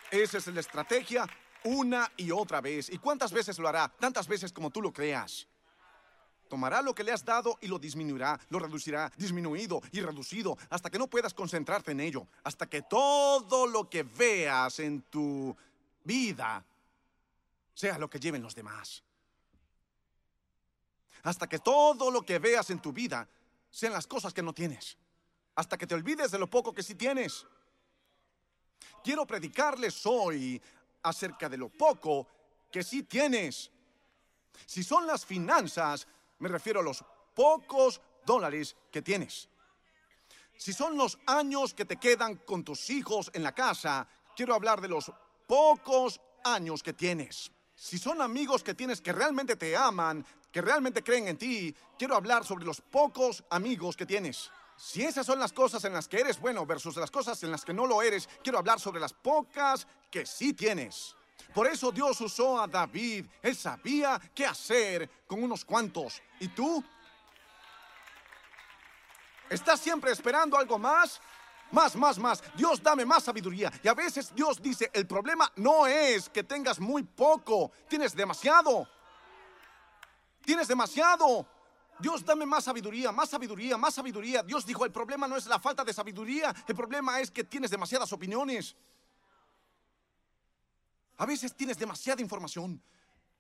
Esa 0.10 0.40
es 0.40 0.48
la 0.48 0.60
estrategia 0.60 1.28
una 1.64 2.12
y 2.18 2.32
otra 2.32 2.60
vez. 2.60 2.90
¿Y 2.90 2.98
cuántas 2.98 3.32
veces 3.32 3.60
lo 3.60 3.68
hará? 3.68 3.88
Tantas 3.88 4.28
veces 4.28 4.52
como 4.52 4.72
tú 4.72 4.82
lo 4.82 4.92
creas. 4.92 5.48
Tomará 6.52 6.82
lo 6.82 6.94
que 6.94 7.06
le 7.06 7.14
has 7.14 7.24
dado 7.24 7.58
y 7.62 7.68
lo 7.68 7.80
disminuirá, 7.80 8.38
lo 8.50 8.60
reducirá, 8.60 9.10
disminuido 9.16 9.82
y 9.94 10.02
reducido, 10.02 10.58
hasta 10.70 10.90
que 10.90 11.00
no 11.00 11.08
puedas 11.08 11.34
concentrarte 11.34 11.94
en 11.94 12.02
ello, 12.02 12.28
hasta 12.44 12.68
que 12.68 12.82
todo 12.82 13.66
lo 13.68 13.90
que 13.90 14.04
veas 14.04 14.80
en 14.80 15.04
tu 15.04 15.56
vida 16.04 16.62
sea 17.74 17.98
lo 17.98 18.10
que 18.10 18.20
lleven 18.20 18.44
los 18.44 18.54
demás. 18.54 19.02
Hasta 21.24 21.48
que 21.48 21.60
todo 21.60 22.12
lo 22.12 22.22
que 22.22 22.38
veas 22.38 22.70
en 22.70 22.82
tu 22.82 22.92
vida 22.92 23.26
sean 23.70 23.94
las 23.94 24.06
cosas 24.06 24.34
que 24.34 24.44
no 24.44 24.52
tienes. 24.52 24.98
Hasta 25.56 25.78
que 25.78 25.88
te 25.88 25.96
olvides 25.96 26.32
de 26.32 26.40
lo 26.40 26.50
poco 26.50 26.74
que 26.74 26.84
sí 26.84 26.96
tienes. 26.96 27.48
Quiero 29.02 29.26
predicarles 29.26 30.06
hoy 30.06 30.62
acerca 31.02 31.48
de 31.48 31.56
lo 31.56 31.70
poco 31.70 32.28
que 32.70 32.84
sí 32.84 33.04
tienes. 33.04 33.72
Si 34.66 34.84
son 34.84 35.08
las 35.08 35.26
finanzas, 35.26 36.06
me 36.42 36.50
refiero 36.50 36.80
a 36.80 36.84
los 36.84 37.04
pocos 37.34 38.02
dólares 38.26 38.76
que 38.92 39.02
tienes. 39.02 39.48
Si 40.58 40.74
son 40.74 40.98
los 40.98 41.18
años 41.26 41.74
que 41.74 41.86
te 41.86 41.98
quedan 41.98 42.36
con 42.38 42.64
tus 42.64 42.90
hijos 42.90 43.32
en 43.34 43.44
la 43.44 43.54
casa, 43.54 44.08
quiero 44.36 44.54
hablar 44.54 44.82
de 44.82 44.88
los 44.88 45.12
pocos 45.48 46.20
años 46.44 46.84
que 46.84 46.94
tienes. 46.94 47.52
Si 47.76 47.98
son 47.98 48.22
amigos 48.22 48.64
que 48.64 48.74
tienes 48.74 49.02
que 49.02 49.14
realmente 49.14 49.56
te 49.56 49.76
aman, 49.76 50.26
que 50.52 50.62
realmente 50.62 51.04
creen 51.04 51.30
en 51.30 51.38
ti, 51.38 51.76
quiero 51.98 52.16
hablar 52.16 52.46
sobre 52.46 52.66
los 52.66 52.82
pocos 52.82 53.44
amigos 53.50 53.96
que 53.96 54.06
tienes. 54.06 54.52
Si 54.76 55.04
esas 55.04 55.26
son 55.26 55.40
las 55.40 55.54
cosas 55.54 55.84
en 55.86 55.94
las 55.94 56.08
que 56.08 56.20
eres 56.20 56.40
bueno 56.40 56.66
versus 56.66 56.96
las 56.96 57.12
cosas 57.12 57.42
en 57.44 57.52
las 57.52 57.64
que 57.64 57.74
no 57.74 57.86
lo 57.86 58.02
eres, 58.02 58.28
quiero 58.44 58.58
hablar 58.58 58.80
sobre 58.80 59.00
las 59.00 59.14
pocas 59.14 59.88
que 60.10 60.26
sí 60.26 60.54
tienes. 60.54 61.16
Por 61.54 61.68
eso 61.68 61.92
Dios 61.92 62.20
usó 62.22 62.62
a 62.62 62.68
David. 62.68 63.26
Él 63.42 63.56
sabía 63.56 64.20
qué 64.34 64.46
hacer 64.46 65.10
con 65.28 65.44
unos 65.44 65.66
cuantos. 65.66 66.22
¿Y 66.40 66.48
tú? 66.50 66.84
¿Estás 69.50 69.80
siempre 69.80 70.12
esperando 70.12 70.58
algo 70.58 70.80
más? 70.80 71.20
Más, 71.72 71.96
más, 71.96 72.18
más. 72.20 72.44
Dios 72.56 72.82
dame 72.84 73.06
más 73.06 73.24
sabiduría. 73.24 73.72
Y 73.84 73.88
a 73.88 73.94
veces 73.94 74.34
Dios 74.36 74.62
dice, 74.62 74.90
el 74.94 75.08
problema 75.08 75.52
no 75.56 75.88
es 75.88 76.30
que 76.30 76.44
tengas 76.44 76.80
muy 76.80 77.04
poco, 77.04 77.72
tienes 77.88 78.16
demasiado. 78.16 78.88
Tienes 80.46 80.68
demasiado. 80.68 81.46
Dios 82.00 82.26
dame 82.26 82.46
más 82.46 82.64
sabiduría, 82.64 83.12
más 83.12 83.30
sabiduría, 83.30 83.78
más 83.78 83.94
sabiduría. 83.94 84.44
Dios 84.44 84.66
dijo, 84.66 84.86
el 84.86 84.92
problema 84.92 85.28
no 85.28 85.38
es 85.38 85.46
la 85.46 85.60
falta 85.60 85.84
de 85.84 85.94
sabiduría, 85.94 86.54
el 86.68 86.76
problema 86.76 87.20
es 87.20 87.30
que 87.30 87.44
tienes 87.44 87.70
demasiadas 87.70 88.12
opiniones. 88.12 88.76
A 91.22 91.26
veces 91.28 91.56
tienes 91.56 91.78
demasiada 91.78 92.20
información. 92.20 92.82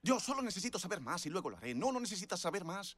Yo 0.03 0.19
solo 0.19 0.43
necesito 0.43 0.77
saber 0.77 1.01
más 1.01 1.25
y 1.25 1.32
luego 1.32 1.49
lo 1.49 1.57
haré. 1.57 1.73
No, 1.73 1.91
no 1.91 1.99
necesitas 1.99 2.39
saber 2.39 2.63
más. 2.63 2.95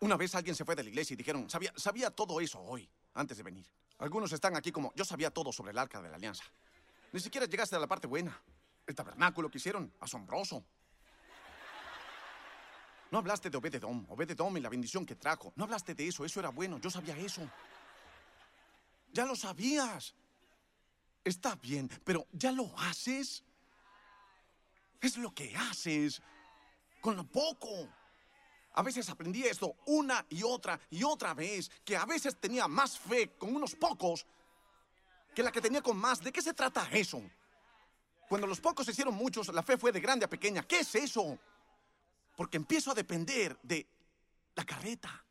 Una 0.00 0.14
vez 0.14 0.34
alguien 0.34 0.54
se 0.54 0.62
fue 0.62 0.76
de 0.76 0.82
la 0.82 0.90
iglesia 0.90 1.14
y 1.14 1.16
dijeron, 1.16 1.48
sabía, 1.48 1.72
sabía 1.74 2.10
todo 2.10 2.38
eso 2.38 2.60
hoy, 2.60 2.86
antes 3.14 3.38
de 3.38 3.42
venir. 3.42 3.66
Algunos 3.96 4.30
están 4.32 4.54
aquí 4.56 4.70
como, 4.72 4.92
yo 4.94 5.06
sabía 5.06 5.30
todo 5.30 5.54
sobre 5.54 5.70
el 5.70 5.78
arca 5.78 6.02
de 6.02 6.10
la 6.10 6.16
alianza. 6.16 6.44
Ni 7.12 7.18
siquiera 7.18 7.46
llegaste 7.46 7.76
a 7.76 7.78
la 7.78 7.86
parte 7.86 8.06
buena. 8.06 8.38
El 8.86 8.94
tabernáculo 8.94 9.50
que 9.50 9.56
hicieron, 9.56 9.90
asombroso. 10.00 10.62
No 13.10 13.16
hablaste 13.16 13.48
de 13.48 13.56
Obededom, 13.56 14.04
Obededom 14.10 14.54
y 14.58 14.60
la 14.60 14.68
bendición 14.68 15.06
que 15.06 15.14
trajo. 15.14 15.54
No 15.56 15.64
hablaste 15.64 15.94
de 15.94 16.08
eso, 16.08 16.26
eso 16.26 16.40
era 16.40 16.50
bueno, 16.50 16.78
yo 16.78 16.90
sabía 16.90 17.16
eso. 17.16 17.40
Ya 19.14 19.24
lo 19.24 19.34
sabías. 19.34 20.14
Está 21.24 21.54
bien, 21.54 21.88
pero 22.04 22.26
¿ya 22.32 22.52
lo 22.52 22.78
haces? 22.78 23.44
Es 25.00 25.16
lo 25.16 25.34
que 25.34 25.54
haces 25.56 26.20
con 27.00 27.16
lo 27.16 27.24
poco. 27.24 27.88
A 28.74 28.82
veces 28.82 29.08
aprendí 29.08 29.44
esto 29.44 29.76
una 29.86 30.24
y 30.28 30.42
otra 30.42 30.80
y 30.90 31.02
otra 31.02 31.34
vez, 31.34 31.70
que 31.84 31.96
a 31.96 32.04
veces 32.04 32.36
tenía 32.36 32.68
más 32.68 32.98
fe 32.98 33.30
con 33.36 33.54
unos 33.54 33.74
pocos 33.74 34.26
que 35.34 35.42
la 35.42 35.52
que 35.52 35.60
tenía 35.60 35.82
con 35.82 35.96
más. 35.96 36.22
¿De 36.22 36.32
qué 36.32 36.42
se 36.42 36.54
trata 36.54 36.88
eso? 36.92 37.22
Cuando 38.28 38.46
los 38.46 38.60
pocos 38.60 38.84
se 38.86 38.92
hicieron 38.92 39.14
muchos, 39.14 39.48
la 39.48 39.62
fe 39.62 39.78
fue 39.78 39.90
de 39.90 40.00
grande 40.00 40.24
a 40.24 40.28
pequeña. 40.28 40.62
¿Qué 40.62 40.80
es 40.80 40.94
eso? 40.94 41.38
Porque 42.36 42.56
empiezo 42.56 42.90
a 42.90 42.94
depender 42.94 43.58
de 43.62 43.86
la 44.54 44.64
carreta. 44.64 45.24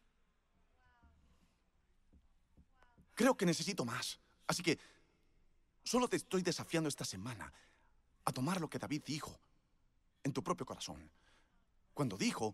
Creo 3.13 3.35
que 3.35 3.45
necesito 3.45 3.85
más. 3.85 4.19
Así 4.47 4.63
que 4.63 4.79
solo 5.83 6.07
te 6.07 6.17
estoy 6.17 6.41
desafiando 6.41 6.89
esta 6.89 7.05
semana 7.05 7.51
a 8.25 8.31
tomar 8.31 8.59
lo 8.59 8.69
que 8.69 8.79
David 8.79 9.03
dijo 9.05 9.37
en 10.27 10.33
tu 10.33 10.43
propio 10.43 10.65
corazón. 10.65 11.09
Cuando 11.93 12.17
dijo 12.17 12.53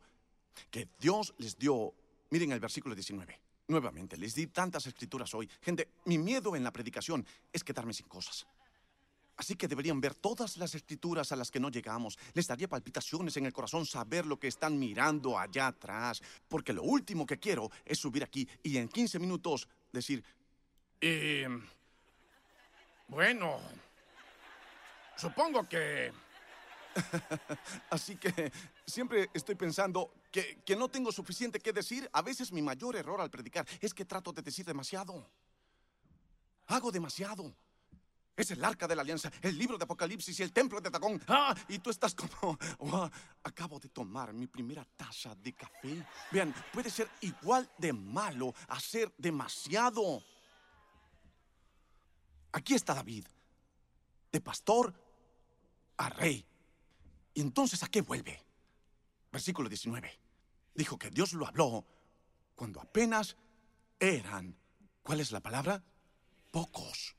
que 0.72 0.88
Dios 1.00 1.34
les 1.40 1.58
dio, 1.58 1.94
miren 2.30 2.52
el 2.54 2.60
versículo 2.60 2.96
19, 2.96 3.40
nuevamente, 3.68 4.16
les 4.16 4.36
di 4.36 4.48
tantas 4.48 4.88
escrituras 4.88 5.34
hoy. 5.34 5.50
Gente, 5.62 5.90
mi 6.06 6.18
miedo 6.18 6.56
en 6.56 6.64
la 6.64 6.72
predicación 6.72 7.26
es 7.52 7.64
quedarme 7.64 7.94
sin 7.94 8.08
cosas. 8.08 8.48
Así 9.36 9.56
que 9.56 9.68
deberían 9.68 10.00
ver 10.00 10.14
todas 10.14 10.58
las 10.58 10.76
escrituras 10.76 11.32
a 11.32 11.36
las 11.36 11.50
que 11.50 11.60
no 11.60 11.70
llegamos. 11.70 12.20
Les 12.34 12.46
daría 12.46 12.68
palpitaciones 12.68 13.36
en 13.38 13.48
el 13.48 13.54
corazón 13.54 13.86
saber 13.86 14.28
lo 14.28 14.40
que 14.40 14.48
están 14.48 14.78
mirando 14.78 15.40
allá 15.40 15.68
atrás. 15.68 16.22
Porque 16.48 16.72
lo 16.72 16.84
último 16.84 17.26
que 17.26 17.40
quiero 17.40 17.72
es 17.84 17.98
subir 17.98 18.24
aquí 18.24 18.48
y 18.62 18.78
en 18.78 18.88
15 18.88 19.18
minutos 19.18 19.68
decir, 19.92 20.24
eh, 21.02 21.48
bueno, 23.08 23.60
supongo 25.18 25.68
que 25.68 26.14
Así 27.90 28.16
que 28.16 28.52
siempre 28.86 29.30
estoy 29.34 29.56
pensando 29.56 30.14
que, 30.32 30.62
que, 30.66 30.76
no 30.76 30.90
tengo 30.90 31.12
suficiente 31.12 31.60
que 31.60 31.74
decir. 31.74 32.10
A 32.14 32.22
veces 32.22 32.52
mi 32.52 32.62
mayor 32.62 32.96
error 32.96 33.22
al 33.22 33.30
predicar 33.30 33.68
es 33.80 33.94
que 33.94 34.06
trato 34.06 34.32
de 34.32 34.42
decir 34.42 34.66
demasiado. 34.66 35.30
Hago 36.68 36.92
demasiado. 36.92 37.54
Es 38.36 38.50
el 38.50 38.64
arca 38.66 38.88
de 38.88 38.96
la 38.96 39.04
alianza, 39.04 39.32
el 39.44 39.56
libro 39.58 39.78
de 39.78 39.84
Apocalipsis 39.84 40.40
y 40.40 40.44
el 40.44 40.52
templo 40.52 40.82
de 40.82 40.90
Dagón. 40.90 41.22
Ah, 41.28 41.56
y 41.68 41.78
tú 41.78 41.92
estás 41.92 42.16
como, 42.16 42.58
oh, 42.80 43.10
acabo 43.44 43.80
de 43.80 43.90
tomar 43.90 44.34
mi 44.34 44.48
primera 44.48 44.84
taza 44.98 45.36
de 45.36 45.54
café. 45.54 46.04
Vean, 46.32 46.54
puede 46.74 46.90
ser 46.90 47.08
igual 47.22 47.70
de 47.78 47.94
malo 47.94 48.56
hacer 48.70 49.14
demasiado. 49.18 50.24
Aquí 52.52 52.74
está 52.74 52.96
David, 52.96 53.26
de 54.32 54.42
pastor 54.42 54.94
a 55.98 56.10
rey. 56.10 56.44
¿Y 57.34 57.42
entonces 57.42 57.84
a 57.84 57.88
qué 57.88 58.02
vuelve? 58.02 58.42
Versículo 59.32 59.70
19. 59.70 60.20
Dijo 60.76 60.98
que 60.98 61.10
Dios 61.10 61.34
lo 61.34 61.48
habló 61.48 61.86
cuando 62.56 62.82
apenas 62.82 63.36
eran, 64.00 64.56
¿cuál 65.02 65.20
es 65.20 65.32
la 65.32 65.40
palabra? 65.40 65.84
Pocos. 66.52 67.16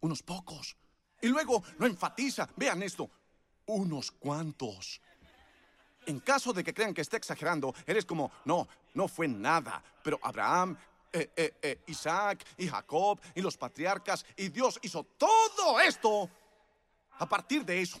Unos 0.00 0.22
pocos. 0.22 0.76
Y 1.20 1.28
luego 1.28 1.62
lo 1.78 1.86
enfatiza. 1.86 2.48
Vean 2.56 2.82
esto. 2.82 3.10
Unos 3.66 4.10
cuantos. 4.10 5.00
En 6.06 6.20
caso 6.20 6.52
de 6.52 6.64
que 6.64 6.74
crean 6.74 6.94
que 6.94 7.00
esté 7.00 7.16
exagerando, 7.16 7.74
eres 7.86 8.04
como, 8.04 8.32
no, 8.44 8.68
no 8.94 9.06
fue 9.06 9.28
nada. 9.28 9.82
Pero 10.02 10.18
Abraham, 10.22 10.76
eh, 11.12 11.30
eh, 11.36 11.58
eh, 11.62 11.82
Isaac 11.88 12.44
y 12.56 12.66
Jacob 12.66 13.20
y 13.34 13.42
los 13.42 13.56
patriarcas 13.56 14.24
y 14.36 14.48
Dios 14.48 14.78
hizo 14.82 15.04
todo 15.04 15.78
esto 15.80 16.30
a 17.18 17.28
partir 17.28 17.64
de 17.64 17.82
eso. 17.82 18.00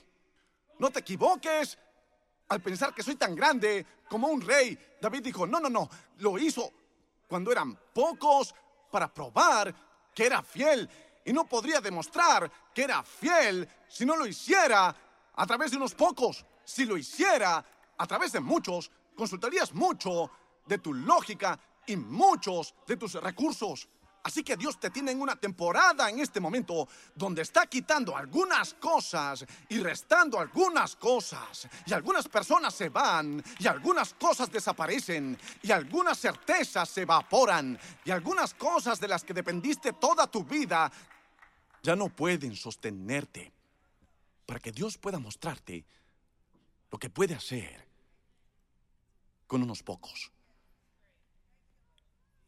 No 0.82 0.90
te 0.90 0.98
equivoques. 0.98 1.78
al 2.48 2.60
pensar 2.60 2.92
que 2.92 3.04
soy 3.04 3.14
tan 3.14 3.36
grande 3.36 3.86
como 4.10 4.26
un 4.26 4.40
rey, 4.40 4.76
David 5.00 5.22
dijo, 5.22 5.46
no, 5.46 5.60
no, 5.60 5.70
no, 5.70 5.88
lo 6.18 6.36
hizo 6.38 6.70
cuando 7.28 7.52
eran 7.52 7.78
pocos 7.94 8.52
para 8.90 9.06
probar 9.14 9.72
que 10.12 10.26
era 10.26 10.42
fiel. 10.42 10.90
Y 11.24 11.32
no 11.32 11.44
podría 11.46 11.80
demostrar 11.80 12.50
que 12.74 12.82
era 12.82 13.04
fiel 13.04 13.66
si 13.88 14.04
no 14.04 14.16
lo 14.16 14.26
hiciera 14.26 14.94
a 15.36 15.46
través 15.46 15.70
de 15.70 15.76
unos 15.76 15.94
pocos. 15.94 16.44
Si 16.64 16.84
lo 16.84 16.96
hiciera 16.96 17.64
a 17.96 18.06
través 18.08 18.32
de 18.32 18.40
muchos, 18.40 18.90
consultarías 19.14 19.72
mucho 19.72 20.32
de 20.66 20.78
tu 20.78 20.92
lógica 20.92 21.60
y 21.86 21.94
muchos 21.94 22.74
de 22.88 22.96
tus 22.96 23.14
recursos. 23.14 23.88
Así 24.24 24.44
que 24.44 24.56
Dios 24.56 24.78
te 24.78 24.90
tiene 24.90 25.10
en 25.10 25.20
una 25.20 25.34
temporada 25.36 26.08
en 26.08 26.20
este 26.20 26.38
momento 26.38 26.88
donde 27.14 27.42
está 27.42 27.66
quitando 27.66 28.16
algunas 28.16 28.74
cosas 28.74 29.44
y 29.68 29.80
restando 29.80 30.38
algunas 30.38 30.94
cosas. 30.96 31.68
Y 31.86 31.92
algunas 31.92 32.28
personas 32.28 32.72
se 32.72 32.88
van 32.88 33.42
y 33.58 33.66
algunas 33.66 34.14
cosas 34.14 34.50
desaparecen 34.50 35.36
y 35.62 35.72
algunas 35.72 36.18
certezas 36.18 36.88
se 36.88 37.02
evaporan 37.02 37.78
y 38.04 38.10
algunas 38.10 38.54
cosas 38.54 39.00
de 39.00 39.08
las 39.08 39.24
que 39.24 39.34
dependiste 39.34 39.92
toda 39.94 40.26
tu 40.28 40.44
vida 40.44 40.90
ya 41.82 41.96
no 41.96 42.08
pueden 42.08 42.54
sostenerte 42.54 43.52
para 44.46 44.60
que 44.60 44.72
Dios 44.72 44.98
pueda 44.98 45.18
mostrarte 45.18 45.84
lo 46.90 46.98
que 46.98 47.10
puede 47.10 47.34
hacer 47.34 47.88
con 49.46 49.62
unos 49.62 49.82
pocos. 49.82 50.31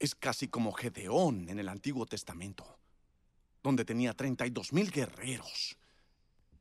Es 0.04 0.14
casi 0.14 0.48
como 0.48 0.70
Gedeón 0.72 1.48
en 1.48 1.58
el 1.58 1.66
Antiguo 1.66 2.04
Testamento, 2.04 2.78
donde 3.62 3.86
tenía 3.86 4.12
32 4.12 4.74
mil 4.74 4.90
guerreros. 4.90 5.78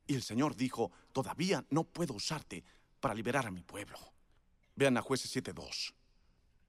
Y 0.06 0.14
el 0.14 0.22
Señor 0.22 0.56
dijo, 0.56 0.90
todavía 1.12 1.62
no 1.68 1.84
puedo 1.84 2.14
usarte 2.14 2.64
para 3.00 3.12
liberar 3.12 3.46
a 3.46 3.50
mi 3.50 3.60
pueblo. 3.60 3.98
Vean 4.76 4.96
a 4.96 5.02
jueces 5.02 5.36
7.2. 5.36 5.92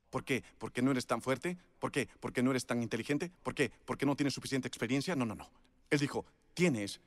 ¿Por 0.09 0.25
qué? 0.25 0.43
¿Porque 0.57 0.81
no 0.81 0.91
eres 0.91 1.07
tan 1.07 1.21
fuerte? 1.21 1.57
¿Por 1.79 1.93
qué? 1.93 2.09
¿Porque 2.19 2.43
no 2.43 2.51
eres 2.51 2.65
tan 2.65 2.83
inteligente? 2.83 3.31
¿Por 3.41 3.55
qué? 3.55 3.71
¿Porque 3.85 4.05
no 4.05 4.17
tienes 4.17 4.33
suficiente 4.33 4.67
experiencia? 4.67 5.15
No, 5.15 5.25
no, 5.25 5.33
no. 5.33 5.49
Él 5.89 5.99
dijo, 5.99 6.25
tienes 6.53 6.99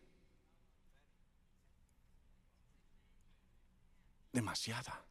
demasiada. 4.33 5.08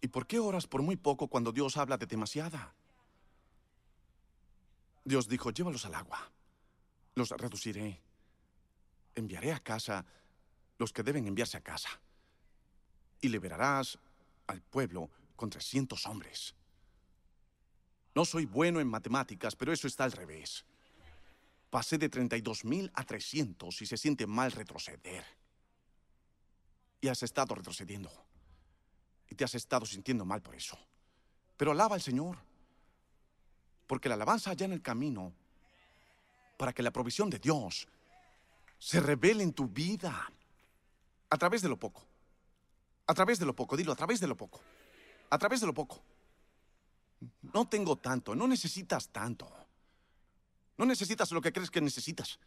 ¿Y 0.00 0.08
por 0.08 0.26
qué 0.26 0.38
oras 0.38 0.66
por 0.66 0.82
muy 0.82 0.96
poco 0.96 1.28
cuando 1.28 1.52
Dios 1.52 1.76
habla 1.76 1.96
de 1.96 2.06
demasiada? 2.06 2.74
Dios 5.04 5.28
dijo, 5.28 5.50
llévalos 5.50 5.84
al 5.86 5.94
agua, 5.94 6.30
los 7.14 7.30
reduciré, 7.30 8.00
enviaré 9.14 9.52
a 9.52 9.60
casa 9.60 10.04
los 10.78 10.92
que 10.92 11.02
deben 11.02 11.26
enviarse 11.26 11.56
a 11.56 11.62
casa, 11.62 11.88
y 13.20 13.28
liberarás 13.28 13.98
al 14.46 14.60
pueblo 14.60 15.10
con 15.34 15.50
300 15.50 16.06
hombres. 16.06 16.54
No 18.14 18.24
soy 18.24 18.44
bueno 18.46 18.80
en 18.80 18.88
matemáticas, 18.88 19.56
pero 19.56 19.72
eso 19.72 19.86
está 19.88 20.04
al 20.04 20.12
revés. 20.12 20.64
Pasé 21.70 21.98
de 21.98 22.08
32 22.08 22.64
mil 22.64 22.90
a 22.94 23.04
300 23.04 23.82
y 23.82 23.86
se 23.86 23.96
siente 23.96 24.26
mal 24.26 24.52
retroceder. 24.52 25.24
Y 27.00 27.08
has 27.08 27.22
estado 27.22 27.54
retrocediendo 27.54 28.27
y 29.28 29.34
te 29.34 29.44
has 29.44 29.54
estado 29.54 29.86
sintiendo 29.86 30.24
mal 30.24 30.42
por 30.42 30.54
eso. 30.54 30.78
Pero 31.56 31.72
alaba 31.72 31.94
al 31.94 32.02
Señor, 32.02 32.38
porque 33.86 34.08
la 34.08 34.14
alabanza 34.14 34.50
allá 34.50 34.66
en 34.66 34.72
el 34.72 34.82
camino, 34.82 35.32
para 36.56 36.72
que 36.72 36.82
la 36.82 36.90
provisión 36.90 37.30
de 37.30 37.38
Dios 37.38 37.88
se 38.78 39.00
revele 39.00 39.42
en 39.42 39.52
tu 39.52 39.68
vida 39.68 40.30
a 41.30 41.38
través 41.38 41.62
de 41.62 41.68
lo 41.68 41.78
poco. 41.78 42.06
A 43.06 43.14
través 43.14 43.38
de 43.38 43.46
lo 43.46 43.54
poco, 43.54 43.76
dilo, 43.76 43.92
a 43.92 43.96
través 43.96 44.20
de 44.20 44.26
lo 44.26 44.36
poco. 44.36 44.60
A 45.30 45.38
través 45.38 45.60
de 45.60 45.66
lo 45.66 45.74
poco. 45.74 46.02
No 47.54 47.68
tengo 47.68 47.96
tanto, 47.96 48.34
no 48.34 48.46
necesitas 48.46 49.08
tanto. 49.08 49.50
No 50.76 50.86
necesitas 50.86 51.32
lo 51.32 51.40
que 51.40 51.52
crees 51.52 51.70
que 51.70 51.80
necesitas. 51.80 52.38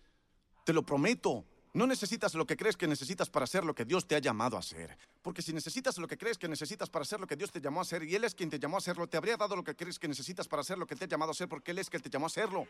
Te 0.63 0.73
lo 0.73 0.83
prometo, 0.83 1.45
no 1.73 1.87
necesitas 1.87 2.33
lo 2.33 2.45
que 2.45 2.57
crees 2.57 2.75
que 2.75 2.87
necesitas 2.87 3.29
para 3.29 3.45
hacer 3.45 3.63
lo 3.63 3.73
que 3.73 3.85
Dios 3.85 4.05
te 4.05 4.15
ha 4.15 4.19
llamado 4.19 4.57
a 4.57 4.59
hacer. 4.59 4.97
Porque 5.21 5.41
si 5.41 5.53
necesitas 5.53 5.97
lo 5.97 6.07
que 6.07 6.17
crees 6.17 6.37
que 6.37 6.47
necesitas 6.47 6.89
para 6.89 7.03
hacer 7.03 7.19
lo 7.19 7.27
que 7.27 7.35
Dios 7.37 7.51
te 7.51 7.61
llamó 7.61 7.79
a 7.79 7.83
hacer 7.83 8.03
y 8.03 8.15
Él 8.15 8.25
es 8.25 8.35
quien 8.35 8.49
te 8.49 8.59
llamó 8.59 8.75
a 8.75 8.79
hacerlo, 8.79 9.07
te 9.07 9.17
habría 9.17 9.37
dado 9.37 9.55
lo 9.55 9.63
que 9.63 9.75
crees 9.75 9.97
que 9.97 10.07
necesitas 10.07 10.47
para 10.47 10.61
hacer 10.61 10.77
lo 10.77 10.85
que 10.85 10.95
te 10.95 11.05
ha 11.05 11.07
llamado 11.07 11.31
a 11.31 11.33
hacer 11.33 11.47
porque 11.47 11.71
Él 11.71 11.79
es 11.79 11.89
quien 11.89 12.01
te 12.01 12.09
llamó 12.09 12.25
a 12.25 12.27
hacerlo. 12.27 12.67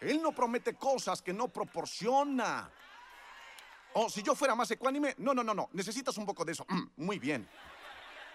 Él 0.00 0.20
no 0.22 0.32
promete 0.32 0.74
cosas 0.74 1.22
que 1.22 1.32
no 1.32 1.48
proporciona. 1.48 2.70
O 3.94 4.04
oh, 4.04 4.10
si 4.10 4.22
yo 4.22 4.34
fuera 4.34 4.54
más 4.54 4.70
ecuánime, 4.70 5.14
no, 5.18 5.34
no, 5.34 5.42
no, 5.42 5.52
no, 5.52 5.68
necesitas 5.72 6.16
un 6.16 6.26
poco 6.26 6.44
de 6.44 6.52
eso. 6.52 6.64
Mm, 6.68 7.04
muy 7.04 7.18
bien. 7.18 7.48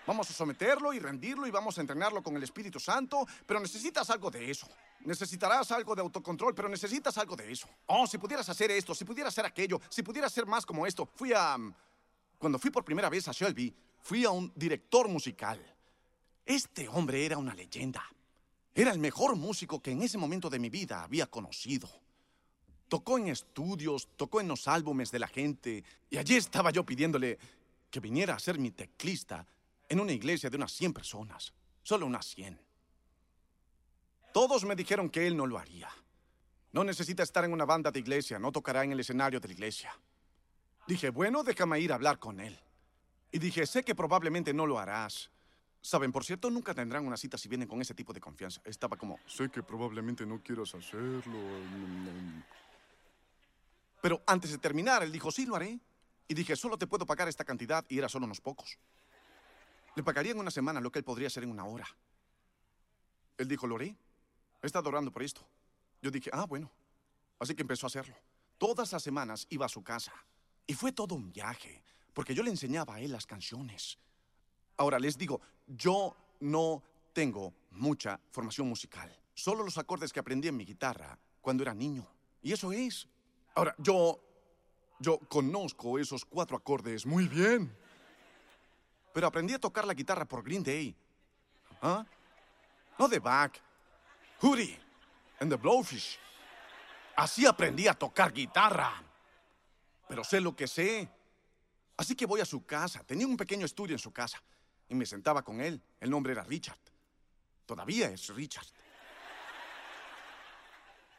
Vamos 0.08 0.30
a 0.30 0.34
someterlo 0.34 0.94
y 0.94 1.00
rendirlo 1.00 1.48
y 1.48 1.52
vamos 1.52 1.78
a 1.78 1.82
entrenarlo 1.82 2.22
con 2.22 2.36
el 2.36 2.44
Espíritu 2.44 2.80
Santo, 2.80 3.26
pero 3.46 3.60
necesitas 3.60 4.08
algo 4.12 4.30
de 4.30 4.52
eso. 4.52 4.68
Necesitarás 5.02 5.72
algo 5.72 5.96
de 5.96 6.02
autocontrol, 6.02 6.54
pero 6.54 6.70
necesitas 6.70 7.18
algo 7.18 7.36
de 7.36 7.52
eso. 7.52 7.68
Oh, 7.88 8.06
si 8.06 8.18
pudieras 8.20 8.48
hacer 8.48 8.70
esto, 8.70 8.94
si 8.94 9.04
pudieras 9.04 9.34
hacer 9.34 9.46
aquello, 9.46 9.82
si 9.90 10.04
pudieras 10.04 10.32
hacer 10.32 10.46
más 10.46 10.66
como 10.66 10.86
esto. 10.86 11.10
Fui 11.16 11.34
a... 11.34 11.58
Mm, 11.58 11.74
cuando 12.38 12.60
fui 12.60 12.70
por 12.70 12.86
primera 12.86 13.10
vez 13.10 13.28
a 13.28 13.32
Shelby, 13.32 13.74
fui 14.02 14.26
a 14.26 14.30
un 14.30 14.52
director 14.56 15.08
musical. 15.08 15.60
Este 16.46 16.88
hombre 16.88 17.26
era 17.26 17.40
una 17.40 17.56
leyenda. 17.56 18.04
Era 18.76 18.92
el 18.92 19.00
mejor 19.00 19.36
músico 19.36 19.82
que 19.82 19.92
en 19.92 20.04
ese 20.04 20.18
momento 20.18 20.50
de 20.50 20.60
mi 20.60 20.70
vida 20.70 21.02
había 21.02 21.26
conocido. 21.26 21.90
Tocó 22.88 23.18
en 23.18 23.30
estudios, 23.30 24.10
tocó 24.16 24.42
en 24.42 24.50
los 24.50 24.68
álbumes 24.68 25.10
de 25.10 25.18
la 25.18 25.28
gente, 25.28 25.84
y 26.10 26.18
allí 26.18 26.36
estaba 26.36 26.70
yo 26.70 26.86
pidiéndole 26.86 27.40
que 27.90 28.00
viniera 28.00 28.36
a 28.36 28.40
ser 28.40 28.60
mi 28.60 28.70
teclista 28.70 29.48
en 29.90 30.00
una 30.00 30.12
iglesia 30.12 30.50
de 30.50 30.58
unas 30.58 30.72
100 30.72 30.94
personas, 30.94 31.54
solo 31.84 32.06
unas 32.06 32.26
100. 32.26 32.60
Todos 34.34 34.66
me 34.66 34.76
dijeron 34.76 35.10
que 35.10 35.28
él 35.28 35.38
no 35.38 35.46
lo 35.46 35.58
haría. 35.58 35.90
No 36.72 36.84
necesita 36.84 37.24
estar 37.24 37.46
en 37.46 37.54
una 37.54 37.64
banda 37.64 37.90
de 37.90 38.00
iglesia, 38.00 38.38
no 38.38 38.52
tocará 38.52 38.84
en 38.84 38.92
el 38.92 39.00
escenario 39.00 39.40
de 39.40 39.48
la 39.48 39.54
iglesia. 39.54 39.98
Dije, 40.88 41.10
bueno, 41.10 41.44
déjame 41.44 41.80
ir 41.80 41.92
a 41.92 41.96
hablar 41.96 42.20
con 42.20 42.40
él. 42.40 42.60
Y 43.32 43.40
dije, 43.40 43.66
sé 43.66 43.84
que 43.84 43.96
probablemente 43.96 44.54
no 44.54 44.66
lo 44.66 44.78
harás. 44.78 45.32
Saben, 45.82 46.12
por 46.12 46.26
cierto, 46.26 46.50
nunca 46.50 46.74
tendrán 46.74 47.06
una 47.06 47.16
cita 47.16 47.38
si 47.38 47.48
vienen 47.48 47.68
con 47.68 47.82
ese 47.82 47.94
tipo 47.94 48.12
de 48.12 48.20
confianza. 48.20 48.60
Estaba 48.66 48.98
como, 48.98 49.20
sé 49.26 49.50
que 49.50 49.64
probablemente 49.64 50.26
no 50.26 50.42
quieras 50.42 50.74
hacerlo. 50.76 51.38
Pero 54.02 54.22
antes 54.26 54.52
de 54.52 54.58
terminar, 54.58 55.04
él 55.04 55.12
dijo, 55.12 55.32
sí, 55.32 55.46
lo 55.46 55.56
haré. 55.56 55.80
Y 56.28 56.34
dije, 56.34 56.56
solo 56.56 56.78
te 56.78 56.88
puedo 56.88 57.06
pagar 57.06 57.28
esta 57.28 57.46
cantidad 57.46 57.86
y 57.88 58.00
era 58.00 58.10
solo 58.10 58.26
unos 58.26 58.42
pocos. 58.42 58.78
Le 59.96 60.04
pagaría 60.04 60.34
en 60.34 60.40
una 60.40 60.52
semana 60.52 60.82
lo 60.82 60.92
que 60.92 61.00
él 61.00 61.06
podría 61.06 61.28
hacer 61.28 61.44
en 61.44 61.52
una 61.52 61.66
hora. 61.66 61.88
Él 63.38 63.48
dijo, 63.48 63.66
lo 63.66 63.76
haré. 63.76 63.96
He 64.62 64.68
estado 64.68 64.90
orando 64.90 65.12
por 65.12 65.24
esto. 65.24 65.42
Yo 66.02 66.12
dije, 66.12 66.30
ah, 66.34 66.46
bueno. 66.46 66.70
Así 67.40 67.56
que 67.56 67.62
empezó 67.62 67.86
a 67.86 67.88
hacerlo. 67.88 68.16
Todas 68.58 68.92
las 68.92 69.04
semanas 69.04 69.48
iba 69.50 69.66
a 69.66 69.70
su 69.70 69.84
casa. 69.84 70.14
Y 70.68 70.74
fue 70.74 70.92
todo 70.92 71.16
un 71.16 71.32
viaje, 71.32 71.84
porque 72.14 72.34
yo 72.34 72.44
le 72.44 72.50
enseñaba 72.50 72.96
a 72.96 73.02
él 73.02 73.12
las 73.12 73.26
canciones. 73.26 73.98
Ahora 74.78 75.00
les 75.00 75.18
digo, 75.18 75.40
yo 75.68 76.16
no 76.42 76.84
tengo 77.14 77.54
mucha 77.72 78.20
formación 78.32 78.68
musical. 78.68 79.16
Solo 79.34 79.64
los 79.64 79.78
acordes 79.78 80.12
que 80.12 80.20
aprendí 80.20 80.48
en 80.48 80.58
mi 80.58 80.66
guitarra 80.66 81.18
cuando 81.42 81.64
era 81.64 81.74
niño. 81.74 82.08
Y 82.42 82.52
eso 82.52 82.72
es. 82.72 83.08
Ahora, 83.56 83.76
yo... 83.78 84.20
Yo 84.98 85.20
conozco 85.20 86.00
esos 86.00 86.24
cuatro 86.24 86.56
acordes 86.56 87.06
muy 87.06 87.28
bien 87.28 87.70
pero 89.16 89.28
aprendí 89.28 89.54
a 89.54 89.60
tocar 89.60 89.88
la 89.88 89.94
guitarra 89.94 90.26
por 90.26 90.44
Green 90.44 90.62
Day. 90.62 90.94
¿Ah? 91.82 92.06
No 93.00 93.08
de 93.08 93.20
Bach. 93.20 93.54
Hootie 94.42 94.78
and 95.40 95.50
the 95.50 95.56
Blowfish. 95.56 96.20
Así 97.16 97.46
aprendí 97.46 97.88
a 97.88 97.94
tocar 97.94 98.34
guitarra. 98.34 98.92
Pero 100.10 100.22
sé 100.26 100.42
lo 100.42 100.54
que 100.54 100.68
sé. 100.68 101.08
Así 101.96 102.14
que 102.14 102.26
voy 102.26 102.42
a 102.42 102.46
su 102.46 102.66
casa. 102.66 103.06
Tenía 103.06 103.26
un 103.26 103.38
pequeño 103.38 103.66
estudio 103.66 103.96
en 103.96 104.00
su 104.00 104.12
casa. 104.12 104.44
Y 104.90 104.96
me 104.96 105.06
sentaba 105.06 105.46
con 105.46 105.62
él. 105.62 105.82
El 106.02 106.10
nombre 106.10 106.34
era 106.34 106.44
Richard. 106.44 106.78
Todavía 107.66 108.10
es 108.10 108.28
Richard. 108.36 108.68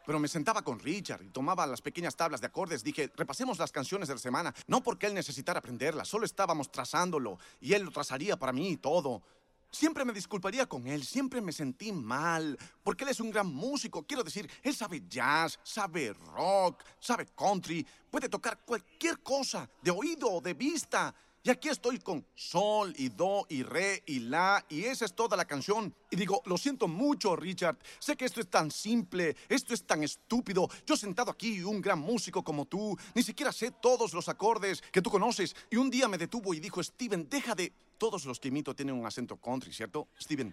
Pero 0.07 0.21
me 0.21 0.29
sentaba 0.29 0.63
con 0.63 0.79
Richard 0.79 1.25
y 1.25 1.31
tomaba 1.31 1.67
las 1.67 1.83
pequeñas 1.83 2.15
tablas 2.15 2.41
de 2.41 2.47
acordes. 2.47 2.85
Dije, 2.85 3.11
repasemos 3.17 3.59
las 3.59 3.73
canciones 3.73 4.07
de 4.07 4.15
la 4.15 4.21
semana. 4.21 4.55
No 4.69 4.81
porque 4.83 5.09
él 5.09 5.15
necesitara 5.15 5.59
aprenderlas, 5.59 6.07
solo 6.07 6.25
estábamos 6.25 6.71
trazándolo 6.71 7.39
y 7.61 7.73
él 7.73 7.83
lo 7.83 7.91
trazaría 7.91 8.37
para 8.37 8.53
mí 8.53 8.71
y 8.71 8.77
todo. 8.77 9.23
Siempre 9.69 10.05
me 10.05 10.13
disculparía 10.13 10.67
con 10.67 10.87
él, 10.87 11.05
siempre 11.05 11.41
me 11.41 11.53
sentí 11.53 11.93
mal, 11.93 12.57
porque 12.85 13.05
él 13.05 13.11
es 13.11 13.21
un 13.21 13.31
gran 13.31 13.49
músico. 13.49 14.05
Quiero 14.05 14.23
decir, 14.23 14.49
él 14.63 14.75
sabe 14.75 15.03
jazz, 15.09 15.59
sabe 15.65 16.15
rock, 16.35 16.85
sabe 17.01 17.27
country, 17.37 17.85
puede 18.11 18.29
tocar 18.29 18.61
cualquier 18.65 19.21
cosa, 19.21 19.69
de 19.83 19.91
oído 19.91 20.31
o 20.31 20.41
de 20.41 20.55
vista. 20.55 21.15
Y 21.47 21.51
aquí 21.51 21.68
estoy 21.68 22.01
con 22.01 22.26
sol 22.34 22.92
y 22.99 23.09
do 23.09 23.47
y 23.49 23.62
re 23.62 24.03
y 24.05 24.18
la 24.18 24.66
y 24.68 24.82
esa 24.82 25.05
es 25.05 25.14
toda 25.14 25.36
la 25.36 25.44
canción. 25.44 25.94
Y 26.11 26.16
digo, 26.16 26.42
lo 26.44 26.59
siento 26.59 26.88
mucho, 26.88 27.36
Richard. 27.36 27.78
Sé 28.01 28.16
que 28.16 28.24
esto 28.24 28.40
es 28.40 28.51
tan 28.51 28.68
simple, 28.68 29.36
esto 29.49 29.72
es 29.72 29.86
tan 29.86 30.03
estúpido. 30.03 30.68
Yo 30.84 30.97
sentado 30.97 31.30
aquí, 31.30 31.62
un 31.62 31.80
gran 31.80 32.01
músico 32.01 32.42
como 32.42 32.64
tú, 32.64 32.99
ni 33.14 33.22
siquiera 33.22 33.53
sé 33.53 33.70
todos 33.70 34.12
los 34.12 34.28
acordes 34.28 34.82
que 34.90 35.01
tú 35.01 35.09
conoces. 35.09 35.55
Y 35.70 35.76
un 35.76 35.88
día 35.88 36.09
me 36.09 36.18
detuvo 36.18 36.53
y 36.53 36.59
dijo, 36.59 36.82
Steven, 36.82 37.28
deja 37.28 37.55
de... 37.55 37.72
Todos 37.97 38.24
los 38.24 38.40
que 38.40 38.49
imito 38.49 38.74
tienen 38.74 38.97
un 38.97 39.07
acento 39.07 39.36
country, 39.36 39.72
¿cierto? 39.72 40.09
Steven. 40.20 40.53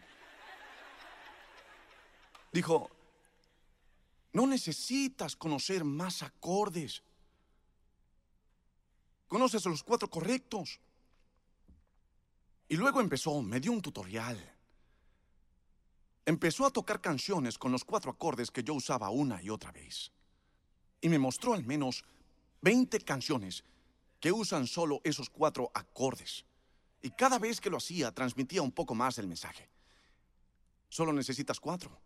Dijo, 2.51 2.91
no 4.31 4.45
necesitas 4.45 5.35
conocer 5.35 5.83
más 5.83 6.21
acordes. 6.21 7.01
Conoces 9.27 9.65
los 9.65 9.81
cuatro 9.81 10.07
correctos. 10.07 10.79
Y 12.67 12.75
luego 12.77 13.01
empezó, 13.01 13.41
me 13.41 13.59
dio 13.59 13.71
un 13.71 13.81
tutorial. 13.81 14.37
Empezó 16.25 16.65
a 16.65 16.71
tocar 16.71 17.01
canciones 17.01 17.57
con 17.57 17.71
los 17.71 17.83
cuatro 17.83 18.11
acordes 18.11 18.49
que 18.49 18.63
yo 18.63 18.73
usaba 18.73 19.09
una 19.09 19.41
y 19.41 19.49
otra 19.49 19.71
vez. 19.71 20.11
Y 21.01 21.09
me 21.09 21.19
mostró 21.19 21.53
al 21.53 21.65
menos 21.65 22.03
20 22.61 22.99
canciones 23.01 23.63
que 24.19 24.31
usan 24.31 24.67
solo 24.67 25.01
esos 25.03 25.29
cuatro 25.29 25.69
acordes. 25.73 26.45
Y 27.01 27.11
cada 27.11 27.37
vez 27.39 27.59
que 27.59 27.69
lo 27.69 27.77
hacía, 27.77 28.13
transmitía 28.13 28.61
un 28.61 28.71
poco 28.71 28.95
más 28.95 29.17
el 29.17 29.27
mensaje. 29.27 29.69
Solo 30.87 31.11
necesitas 31.11 31.59
cuatro. 31.59 31.99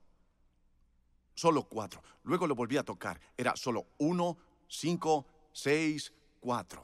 Solo 1.36 1.64
cuatro. 1.70 2.02
Luego 2.24 2.48
lo 2.48 2.56
volví 2.56 2.78
a 2.78 2.84
tocar. 2.84 3.22
Era 3.38 3.56
solo 3.56 3.86
uno, 4.00 4.36
cinco, 4.68 5.28
seis, 5.54 6.12
cuatro. 6.40 6.84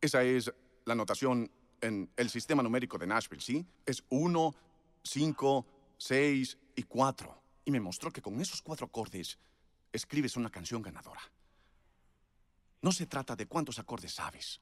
Esa 0.00 0.24
es 0.24 0.52
la 0.84 0.96
notación 0.96 1.48
en 1.84 2.10
el 2.16 2.30
sistema 2.30 2.62
numérico 2.62 2.96
de 2.96 3.06
Nashville, 3.06 3.42
¿sí? 3.42 3.66
Es 3.84 4.02
1, 4.08 4.54
5, 5.02 5.66
6 5.98 6.58
y 6.76 6.82
4. 6.82 7.42
Y 7.66 7.70
me 7.70 7.80
mostró 7.80 8.10
que 8.10 8.22
con 8.22 8.40
esos 8.40 8.62
cuatro 8.62 8.86
acordes 8.86 9.38
escribes 9.92 10.36
una 10.36 10.50
canción 10.50 10.80
ganadora. 10.80 11.20
No 12.80 12.90
se 12.90 13.06
trata 13.06 13.36
de 13.36 13.46
cuántos 13.46 13.78
acordes 13.78 14.12
sabes. 14.14 14.60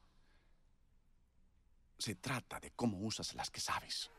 Se 1.99 2.17
trata 2.17 2.59
de 2.59 2.73
cómo 2.73 2.99
usas 2.99 3.35
las 3.35 3.51
que 3.51 3.61
sabes. 3.61 4.11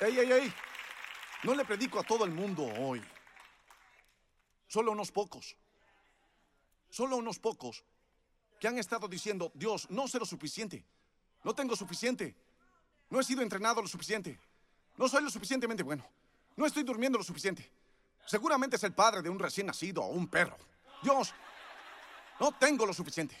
¡Ey, 0.00 0.18
ey, 0.18 0.32
ey! 0.32 0.54
No 1.44 1.54
le 1.54 1.64
predico 1.64 2.00
a 2.00 2.02
todo 2.02 2.24
el 2.24 2.32
mundo 2.32 2.64
hoy. 2.64 3.02
Solo 4.66 4.90
unos 4.90 5.12
pocos. 5.12 5.56
Solo 6.94 7.16
unos 7.16 7.40
pocos 7.40 7.82
que 8.60 8.68
han 8.68 8.78
estado 8.78 9.08
diciendo, 9.08 9.50
Dios, 9.52 9.90
no 9.90 10.06
sé 10.06 10.20
lo 10.20 10.24
suficiente. 10.24 10.84
No 11.42 11.52
tengo 11.52 11.74
suficiente. 11.74 12.36
No 13.10 13.18
he 13.18 13.24
sido 13.24 13.42
entrenado 13.42 13.82
lo 13.82 13.88
suficiente. 13.88 14.38
No 14.96 15.08
soy 15.08 15.24
lo 15.24 15.28
suficientemente 15.28 15.82
bueno. 15.82 16.06
No 16.54 16.64
estoy 16.64 16.84
durmiendo 16.84 17.18
lo 17.18 17.24
suficiente. 17.24 17.68
Seguramente 18.24 18.76
es 18.76 18.84
el 18.84 18.92
padre 18.92 19.22
de 19.22 19.28
un 19.28 19.40
recién 19.40 19.66
nacido 19.66 20.04
o 20.04 20.10
un 20.10 20.28
perro. 20.28 20.56
Dios, 21.02 21.34
no 22.38 22.52
tengo 22.52 22.86
lo 22.86 22.94
suficiente. 22.94 23.36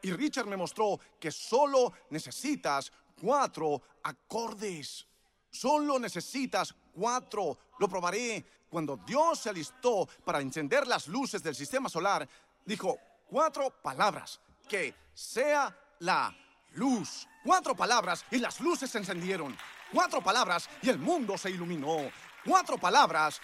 Y 0.00 0.12
Richard 0.12 0.46
me 0.46 0.56
mostró 0.56 0.98
que 1.20 1.30
solo 1.30 1.92
necesitas 2.08 2.90
cuatro 3.20 3.82
acordes. 4.04 5.06
Solo 5.50 5.98
necesitas 5.98 6.74
cuatro. 6.94 7.58
Lo 7.78 7.90
probaré. 7.90 8.42
Cuando 8.70 8.96
Dios 8.96 9.40
se 9.40 9.50
alistó 9.50 10.08
para 10.24 10.40
encender 10.40 10.86
las 10.86 11.08
luces 11.08 11.42
del 11.42 11.54
sistema 11.54 11.88
solar, 11.88 12.28
dijo 12.66 12.98
cuatro 13.26 13.70
palabras. 13.82 14.40
Que 14.68 14.94
sea 15.14 15.74
la 16.00 16.36
luz. 16.72 17.26
Cuatro 17.44 17.74
palabras 17.74 18.24
y 18.30 18.38
las 18.38 18.60
luces 18.60 18.90
se 18.90 18.98
encendieron. 18.98 19.56
Cuatro 19.92 20.20
palabras 20.22 20.68
y 20.82 20.90
el 20.90 20.98
mundo 20.98 21.38
se 21.38 21.50
iluminó. 21.50 22.10
Cuatro 22.44 22.76
palabras 22.76 23.40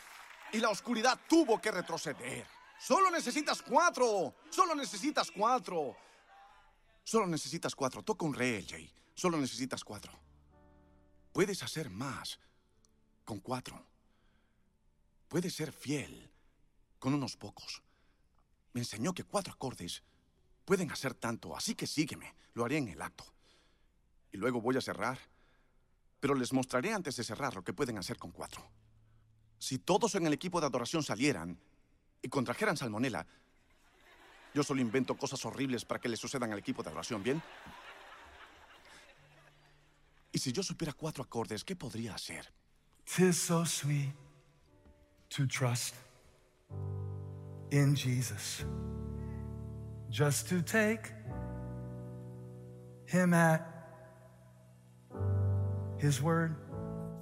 y 0.52 0.58
la 0.58 0.68
oscuridad 0.68 1.18
tuvo 1.28 1.60
que 1.60 1.70
retroceder. 1.70 2.46
Solo 2.78 3.10
necesitas 3.10 3.62
cuatro. 3.62 4.34
Solo 4.50 4.74
necesitas 4.74 5.30
cuatro. 5.30 5.96
Solo 7.04 7.26
necesitas 7.26 7.74
cuatro. 7.74 8.02
Toca 8.02 8.26
un 8.26 8.34
re, 8.34 8.64
Jay. 8.68 8.92
Solo 9.14 9.38
necesitas 9.38 9.84
cuatro. 9.84 10.12
Puedes 11.32 11.62
hacer 11.62 11.88
más 11.90 12.38
con 13.24 13.40
cuatro. 13.40 13.86
Puedes 15.28 15.54
ser 15.54 15.72
fiel 15.72 16.30
con 16.98 17.14
unos 17.14 17.36
pocos. 17.36 17.82
Me 18.72 18.80
enseñó 18.80 19.12
que 19.12 19.24
cuatro 19.24 19.52
acordes 19.52 20.02
pueden 20.64 20.90
hacer 20.90 21.14
tanto, 21.14 21.56
así 21.56 21.74
que 21.74 21.86
sígueme. 21.86 22.34
Lo 22.54 22.64
haré 22.64 22.78
en 22.78 22.88
el 22.88 23.02
acto. 23.02 23.24
Y 24.30 24.36
luego 24.36 24.60
voy 24.60 24.76
a 24.76 24.80
cerrar. 24.80 25.18
Pero 26.20 26.34
les 26.34 26.52
mostraré 26.52 26.92
antes 26.92 27.16
de 27.16 27.24
cerrar 27.24 27.54
lo 27.54 27.64
que 27.64 27.72
pueden 27.72 27.98
hacer 27.98 28.16
con 28.16 28.30
cuatro. 28.30 28.70
Si 29.58 29.78
todos 29.78 30.14
en 30.14 30.26
el 30.26 30.32
equipo 30.32 30.60
de 30.60 30.66
adoración 30.66 31.02
salieran 31.02 31.58
y 32.20 32.28
contrajeran 32.28 32.76
salmonela, 32.76 33.26
yo 34.54 34.62
solo 34.62 34.80
invento 34.80 35.16
cosas 35.16 35.44
horribles 35.44 35.84
para 35.84 36.00
que 36.00 36.08
le 36.08 36.16
sucedan 36.16 36.52
al 36.52 36.58
equipo 36.58 36.82
de 36.82 36.90
adoración, 36.90 37.22
¿bien? 37.22 37.42
Y 40.32 40.38
si 40.38 40.52
yo 40.52 40.62
supiera 40.62 40.92
cuatro 40.92 41.22
acordes, 41.22 41.64
¿qué 41.64 41.76
podría 41.76 42.14
hacer? 42.14 42.52
Tis 43.04 43.36
so 43.36 43.64
sweet 43.66 44.14
to 45.28 45.46
trust 45.46 45.94
in 47.72 47.94
Jesus. 47.94 48.64
Just 50.10 50.48
to 50.50 50.60
take 50.60 51.10
him 53.06 53.32
at 53.32 53.66
his 55.96 56.22
word. 56.22 56.54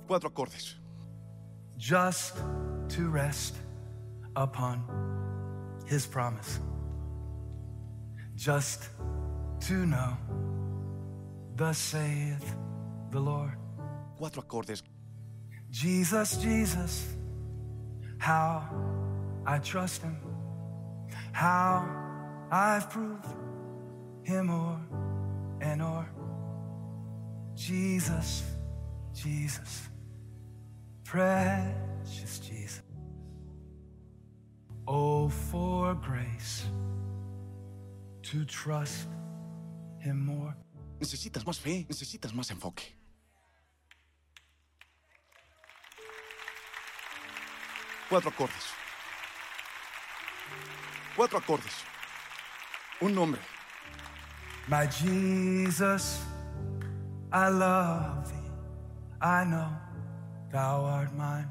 Cuatro 0.08 0.30
acordes. 0.30 0.74
Just 1.76 2.36
to 2.88 3.08
rest 3.08 3.54
upon 4.34 4.84
his 5.86 6.04
promise. 6.04 6.58
Just 8.34 8.88
to 9.60 9.86
know, 9.86 10.16
thus 11.54 11.78
saith 11.78 12.56
the 13.10 13.20
Lord. 13.20 13.52
Cuatro 14.18 14.42
acordes. 14.42 14.82
Jesus, 15.70 16.36
Jesus, 16.38 17.06
how 18.18 18.68
I 19.46 19.58
trust 19.58 20.02
him, 20.02 20.16
how 21.32 21.88
I've 22.50 22.88
proved 22.90 23.26
him 24.22 24.50
o'er 24.50 24.80
and 25.60 25.82
o'er. 25.82 26.08
Jesus, 27.54 28.42
Jesus, 29.12 29.88
precious 31.04 32.38
Jesus. 32.38 32.82
Oh, 34.86 35.28
for 35.28 35.94
grace 35.94 36.64
to 38.22 38.44
trust 38.44 39.08
him 39.98 40.24
more. 40.24 40.56
Necesitas 40.98 41.44
más 41.46 41.58
fe, 41.58 41.86
necesitas 41.88 42.32
más 42.34 42.50
enfoque. 42.50 42.96
Cuatro 48.08 48.30
acordes. 48.30 48.79
Cuatro 51.16 51.38
acordes. 51.38 51.84
Un 53.02 53.14
nombre. 53.14 53.40
My 54.68 54.86
Jesus, 54.86 56.22
I 57.32 57.48
love 57.48 58.30
thee. 58.30 58.50
I 59.20 59.44
know 59.44 59.68
thou 60.52 60.84
art 60.84 61.14
mine. 61.16 61.48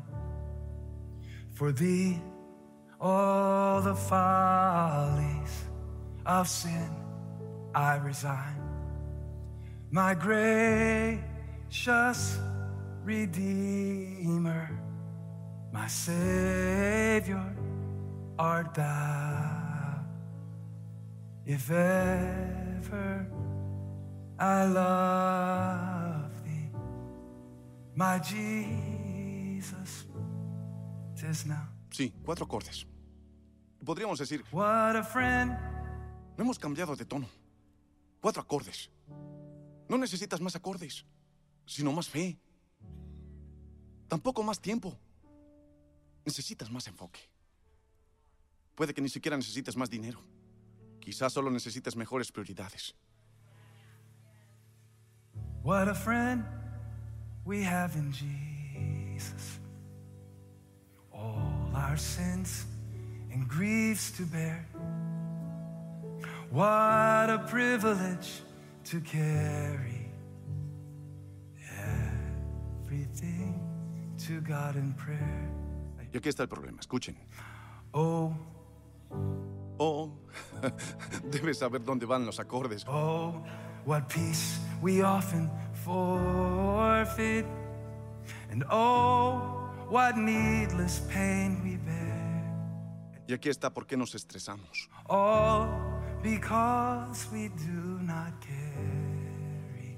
For 1.54 1.72
thee, 1.72 2.22
all 3.00 3.82
the 3.82 3.96
follies 3.96 5.64
of 6.26 6.48
sin 6.48 6.90
I 7.76 7.98
resign. 7.98 8.56
My 9.92 10.14
gracious 10.14 11.20
Redeemer, 13.04 14.70
my 15.72 15.88
Savior 15.88 17.56
art 18.38 18.74
thou. 18.74 19.49
If 21.46 21.72
ever 21.72 23.28
I 24.38 24.66
love 24.66 26.32
thee, 26.44 26.72
my 27.96 28.20
Jesus, 28.20 30.08
tis 31.16 31.46
now. 31.46 31.70
Sí, 31.92 32.14
cuatro 32.24 32.46
acordes. 32.46 32.86
Podríamos 33.84 34.20
decir, 34.20 34.44
What 34.52 34.96
a 34.96 35.04
friend 35.04 35.52
no 36.38 36.44
hemos 36.44 36.58
cambiado 36.58 36.96
de 36.96 37.06
tono. 37.06 37.28
Cuatro 38.22 38.42
acordes. 38.42 38.90
No 39.90 39.98
necesitas 39.98 40.40
más 40.40 40.56
acordes, 40.56 41.06
sino 41.66 41.92
más 41.92 42.08
fe. 42.08 42.40
Tampoco 44.08 44.44
más 44.44 44.60
tiempo. 44.60 44.98
Necesitas 46.26 46.72
más 46.72 46.88
enfoque. 46.88 47.20
Puede 48.76 48.94
que 48.94 49.02
ni 49.02 49.10
siquiera 49.10 49.36
necesites 49.36 49.76
más 49.76 49.90
dinero. 49.90 50.24
Quizás 51.00 51.34
solo 51.34 51.50
necesites 51.50 51.96
mejores 51.96 52.32
prioridades. 52.32 52.96
What 55.64 55.88
a 55.88 55.94
friend 55.94 56.44
we 57.46 57.64
have 57.64 57.96
in 57.96 58.12
Jesus. 58.12 59.60
All 61.12 61.72
our 61.76 61.98
sins 61.98 62.66
and 63.32 63.48
griefs 63.48 64.12
to 64.12 64.24
bear. 64.24 64.66
What 66.52 67.30
a 67.30 67.46
privilege 67.48 68.42
to 68.86 69.00
carry 69.02 70.10
everything 72.86 73.60
to 74.26 74.42
God 74.42 74.76
in 74.76 74.94
prayer. 74.94 75.50
Y 76.12 76.18
aquí 76.18 76.30
está 76.30 76.44
el 76.44 76.50
problema. 76.50 76.80
Escuchen. 76.80 77.18
Oh, 77.94 78.34
Oh, 79.80 80.12
debes 81.32 81.58
saber 81.58 81.82
dónde 81.84 82.06
van 82.06 82.26
los 82.26 82.40
acordes. 82.40 82.86
oh, 82.88 83.42
what 83.86 84.10
peace 84.10 84.60
we 84.82 85.02
often 85.02 85.50
forfeit. 85.86 87.46
And 88.52 88.66
oh, 88.70 89.70
what 89.90 90.18
needless 90.18 91.00
pain 91.10 91.62
we 91.64 91.78
bear. 91.78 92.44
Y 93.28 93.34
aquí 93.34 93.50
está 93.50 93.74
por 93.74 93.86
qué 93.88 93.96
nos 93.96 94.16
estresamos. 94.16 94.90
All 95.08 95.70
because 96.22 97.28
we 97.32 97.48
do 97.50 98.02
not 98.02 98.34
carry 98.42 99.98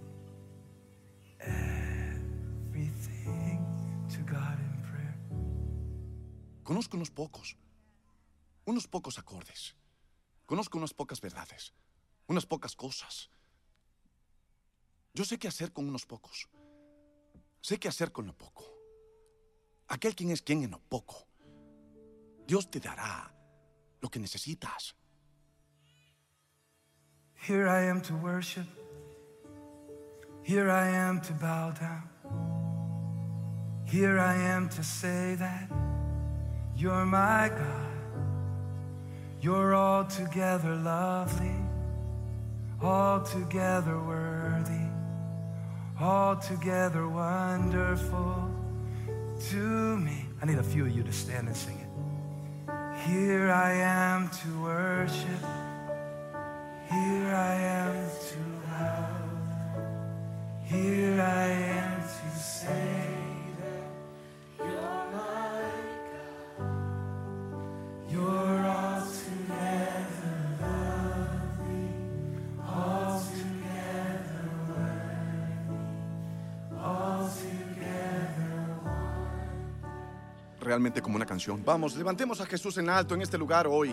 everything 2.72 3.66
to 4.10 4.20
God 4.32 4.60
in 4.60 4.82
prayer. 4.84 5.16
Conozco 6.64 6.98
unos 6.98 7.10
pocos. 7.10 7.56
Unos 8.66 8.88
pocos 8.88 9.18
acordes. 9.18 9.76
Conozco 10.46 10.78
unas 10.78 10.94
pocas 10.94 11.22
verdades. 11.22 11.74
Unas 12.28 12.46
pocas 12.46 12.76
cosas. 12.76 13.30
Yo 15.14 15.26
sé 15.26 15.38
qué 15.38 15.48
hacer 15.48 15.74
con 15.74 15.88
unos 15.88 16.06
pocos. 16.06 16.48
Sé 17.62 17.80
qué 17.80 17.88
hacer 17.88 18.12
con 18.12 18.28
lo 18.28 18.34
poco. 18.38 18.66
Aquel 19.88 20.16
quien 20.16 20.32
es 20.32 20.42
quien 20.42 20.64
en 20.64 20.72
lo 20.72 20.80
poco. 20.80 21.28
Dios 22.48 22.70
te 22.70 22.80
dará 22.80 23.34
lo 24.00 24.10
que 24.10 24.20
necesitas. 24.20 24.96
Here 27.36 27.68
I 27.68 27.90
am 27.90 28.02
to 28.04 28.16
worship. 28.16 28.68
Here 30.44 30.70
I 30.70 30.88
am 30.88 31.22
to 31.22 31.34
bow 31.34 31.72
down. 31.72 32.10
Here 33.86 34.20
I 34.20 34.36
am 34.36 34.70
to 34.70 34.84
say 34.84 35.36
that 35.36 35.70
you're 36.76 37.06
my 37.06 37.50
God. 37.50 37.91
You're 39.42 39.76
altogether 39.76 40.76
lovely, 40.76 41.56
altogether 42.80 44.00
worthy, 44.00 44.88
altogether 46.00 47.10
wonderful 47.10 48.52
to 49.50 49.98
me. 49.98 50.28
I 50.44 50.46
need 50.46 50.60
a 50.60 50.64
few 50.64 50.86
of 50.86 50.96
you 50.96 51.02
to 51.02 51.12
stand 51.12 51.48
and 51.48 51.58
sing 51.58 51.80
it. 51.80 51.88
Here 53.08 53.50
I 53.50 53.72
am 53.74 54.30
to 54.30 54.62
worship. 54.62 55.44
Here 56.88 57.34
I 57.34 57.56
am 57.56 57.96
to 58.30 58.38
love. 58.70 59.32
Here 60.66 61.20
I 61.20 61.48
am 61.48 62.02
to 62.02 62.40
say 62.40 63.08
that 63.60 63.84
you're 64.60 65.06
my 65.14 65.64
God. 66.60 66.72
You're 68.12 68.61
Realmente 80.72 81.02
como 81.02 81.18
una 81.18 81.26
canción. 81.26 81.62
Vamos, 81.66 81.98
levantemos 81.98 82.40
a 82.40 82.46
Jesús 82.46 82.78
en 82.78 82.90
alto 82.90 83.14
en 83.14 83.22
este 83.22 83.38
lugar 83.38 83.68
hoy. 83.68 83.90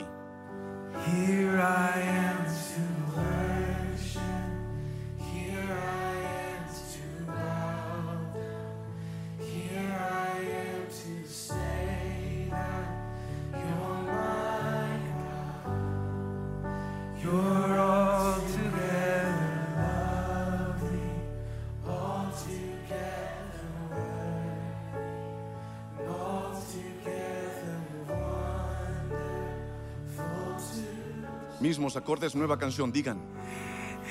Mismos 31.78 31.94
acordes, 31.96 32.34
nueva 32.34 32.58
canción, 32.58 32.90
digan. 32.90 33.20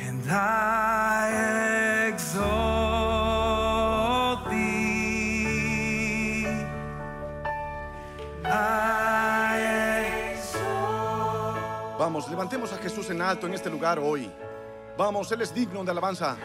And 0.08 0.24
I 0.26 2.08
exalt 2.08 2.48
thee. 4.50 6.48
I 8.46 9.60
exalt 10.32 12.00
Vamos, 12.00 12.30
levantemos 12.30 12.72
a 12.72 12.78
Jesús 12.78 13.10
en 13.10 13.22
alto 13.22 13.48
en 13.48 13.54
este 13.54 13.70
lugar 13.70 14.00
hoy. 14.00 14.32
Vamos, 14.98 15.30
Él 15.34 15.42
es 15.42 15.54
digno 15.54 15.84
de 15.84 15.92
alabanza. 15.92 16.38